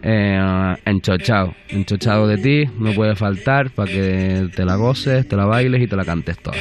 Eh, 0.03 0.77
enchochado. 0.85 1.55
Enchochado 1.69 2.29
de 2.29 2.39
ti, 2.39 2.71
no 2.79 2.93
puede 2.93 3.17
faltar 3.17 3.71
para 3.71 3.91
que 3.91 4.51
te 4.55 4.65
la 4.65 4.77
goces, 4.77 5.27
te 5.27 5.35
la 5.35 5.47
bailes 5.47 5.83
y 5.83 5.89
te 5.89 5.97
la 5.97 6.05
cantes 6.05 6.39
toda. 6.39 6.57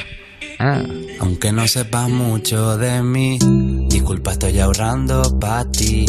Ah. 0.58 0.82
Aunque 1.20 1.52
no 1.52 1.68
sepas 1.68 2.10
mucho 2.10 2.78
de 2.78 3.04
mí, 3.04 3.38
disculpa, 3.90 4.32
estoy 4.32 4.60
ahorrando 4.60 5.22
pa' 5.40 5.70
ti. 5.70 6.06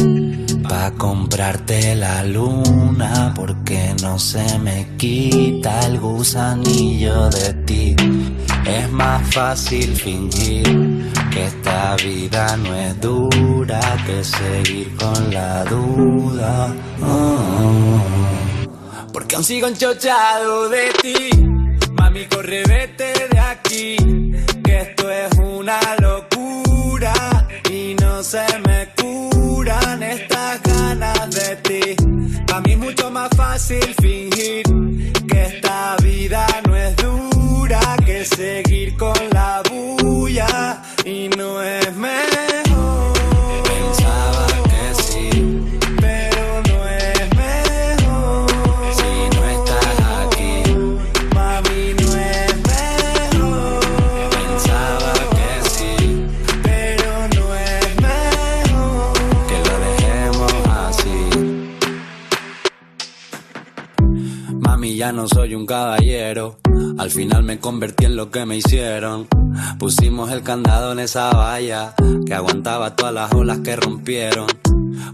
Pa' 0.62 0.92
comprarte 0.92 1.94
la 1.94 2.24
luna, 2.24 3.32
porque 3.34 3.94
no 4.02 4.18
se 4.18 4.58
me 4.58 4.96
quita 4.96 5.86
el 5.86 5.98
gusanillo 5.98 7.28
de 7.30 7.52
ti. 7.64 7.96
Es 8.66 8.90
más 8.90 9.22
fácil 9.32 9.94
fingir 9.94 11.10
que 11.30 11.44
esta 11.44 11.94
vida 11.96 12.56
no 12.56 12.74
es 12.74 13.00
dura 13.00 13.80
que 14.06 14.24
seguir 14.24 14.96
con 14.96 15.32
la 15.32 15.64
duda. 15.64 16.74
Oh. 17.02 18.00
Porque 19.12 19.36
aún 19.36 19.44
sigo 19.44 19.68
enchochado 19.68 20.68
de 20.68 20.92
ti. 21.02 21.30
Mami, 21.92 22.26
corre, 22.26 22.64
vete 22.66 23.12
de 23.30 23.38
aquí. 23.38 23.96
Que 24.64 24.80
esto 24.80 25.10
es 25.10 25.32
una 25.38 25.78
locura. 26.00 27.46
Y 27.70 27.94
no 28.00 28.22
se 28.22 28.44
me 28.65 28.65
ti. 31.66 31.96
Para 32.46 32.60
mí 32.60 32.72
es 32.72 32.78
mucho 32.78 33.10
más 33.10 33.30
fácil 33.36 33.94
fingir 34.00 34.62
que 35.28 35.42
esta 35.42 35.96
vida 36.02 36.46
no 36.66 36.76
es 36.76 36.96
dura 36.96 37.80
que 38.04 38.24
seguir 38.24 38.96
con 38.96 39.18
la 39.32 39.62
bulla. 39.70 40.82
Y 41.04 41.28
no 41.36 41.62
es 41.62 41.94
mejor. 41.96 42.65
No 65.12 65.28
soy 65.28 65.54
un 65.54 65.66
caballero. 65.66 66.58
Al 66.98 67.10
final 67.10 67.42
me 67.42 67.58
convertí 67.58 68.04
en 68.06 68.16
lo 68.16 68.30
que 68.30 68.44
me 68.46 68.56
hicieron. 68.56 69.26
Pusimos 69.78 70.30
el 70.30 70.42
candado 70.42 70.92
en 70.92 71.00
esa 71.00 71.30
valla 71.30 71.94
que 72.24 72.34
aguantaba 72.34 72.96
todas 72.96 73.14
las 73.14 73.32
olas 73.32 73.58
que 73.60 73.76
rompieron. 73.76 74.46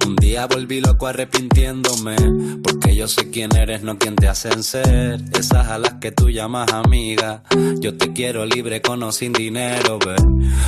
Un 0.07 0.17
día 0.17 0.47
volví 0.47 0.81
loco 0.81 1.07
arrepintiéndome, 1.07 2.17
porque 2.63 2.95
yo 2.95 3.09
sé 3.09 3.31
quién 3.31 3.55
eres, 3.57 3.83
no 3.83 3.99
quién 3.99 4.17
te 4.17 4.29
hacen 4.29 4.63
ser. 4.63 5.21
Esas 5.39 5.69
a 5.69 5.79
las 5.79 5.95
que 5.95 6.13
tú 6.13 6.31
llamas 6.31 6.73
amiga. 6.73 7.43
Yo 7.81 7.97
te 7.97 8.13
quiero 8.13 8.45
libre 8.47 8.81
con 8.83 9.03
o 9.03 9.13
sin 9.13 9.33
dinero, 9.33 9.99
ve. 9.99 10.17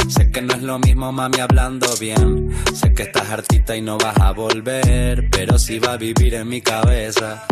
Sé 0.08 0.30
que 0.30 0.42
no 0.42 0.54
es 0.54 0.62
lo 0.62 0.78
mismo, 0.78 1.12
mami, 1.12 1.40
hablando 1.40 1.86
bien. 2.00 2.50
Sé 2.74 2.92
que 2.92 3.04
estás 3.04 3.30
hartita 3.30 3.76
y 3.76 3.82
no 3.82 3.98
vas 3.98 4.18
a 4.18 4.32
volver, 4.32 5.28
pero 5.30 5.58
sí 5.58 5.78
va 5.78 5.92
a 5.92 5.96
vivir 5.96 6.34
en 6.34 6.48
mi 6.48 6.60
cabeza. 6.60 7.46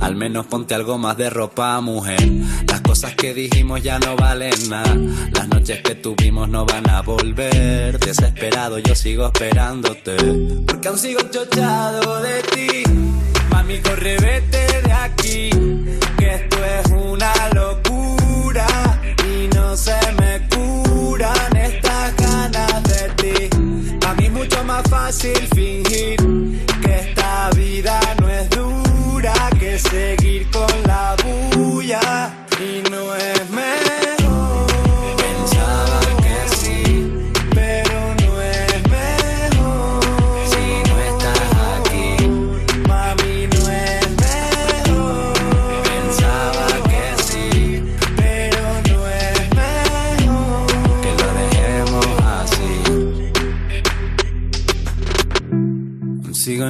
Al 0.00 0.16
menos 0.16 0.46
ponte 0.46 0.74
algo 0.74 0.98
más 0.98 1.16
de 1.16 1.30
ropa, 1.30 1.80
mujer. 1.80 2.30
Las 2.68 2.80
cosas 2.82 3.14
que 3.14 3.34
dijimos 3.34 3.82
ya 3.82 3.98
no 3.98 4.16
valen 4.16 4.68
nada. 4.68 4.94
Las 5.32 5.48
noches 5.48 5.80
que 5.82 5.94
tuvimos 5.94 6.48
no 6.48 6.64
van 6.64 6.88
a 6.88 7.02
volver. 7.02 7.98
Desesperado 7.98 8.78
yo 8.78 8.94
sigo 8.94 9.26
esperándote. 9.26 10.16
Porque 10.66 10.88
aún 10.88 10.98
sigo 11.06 11.20
chochado 11.30 12.20
de 12.20 12.42
ti. 12.52 12.82
Mami, 13.50 13.78
corre, 13.80 14.16
vete 14.18 14.62
de 14.86 14.92
aquí. 14.92 15.50
Que 16.18 16.34
esto 16.34 16.56
es 16.64 16.86
una 16.90 17.32
locura. 17.54 18.66
Y 19.24 19.48
no 19.54 19.76
se 19.76 19.98
me 20.20 20.32
curan 20.48 21.56
estas 21.56 22.16
ganas 22.16 22.82
de 22.92 23.08
ti. 23.20 23.50
A 24.06 24.14
mí 24.14 24.26
es 24.26 24.32
mucho 24.32 24.64
más 24.64 24.82
fácil 24.90 25.38
fingir 25.54 26.35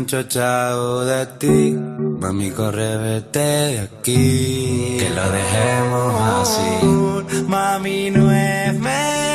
enchochado 0.07 1.05
de 1.05 1.27
ti. 1.39 1.77
Mami, 2.21 2.51
corre, 2.53 2.97
vete 2.97 3.41
de 3.41 3.79
aquí. 3.81 4.99
Que 5.01 5.11
lo 5.11 5.31
dejemos 5.33 6.15
así. 6.43 7.43
Mami, 7.49 8.11
no 8.13 8.31
es 8.31 8.79
mejor. 8.79 9.26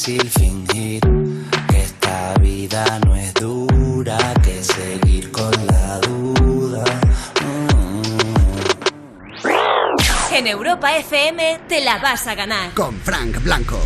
Fácil 0.00 0.30
fingir 0.30 1.02
que 1.68 1.82
esta 1.82 2.32
vida 2.40 2.98
no 3.04 3.14
es 3.14 3.34
dura 3.34 4.16
que 4.42 4.64
seguir 4.64 5.30
con 5.30 5.50
la 5.66 5.98
duda. 5.98 6.84
Mm. 9.44 9.44
En 10.32 10.46
Europa 10.46 10.96
FM 10.96 11.60
te 11.68 11.84
la 11.84 11.98
vas 11.98 12.26
a 12.26 12.34
ganar. 12.34 12.72
Con 12.72 12.98
Frank 13.00 13.42
Blanco. 13.42 13.78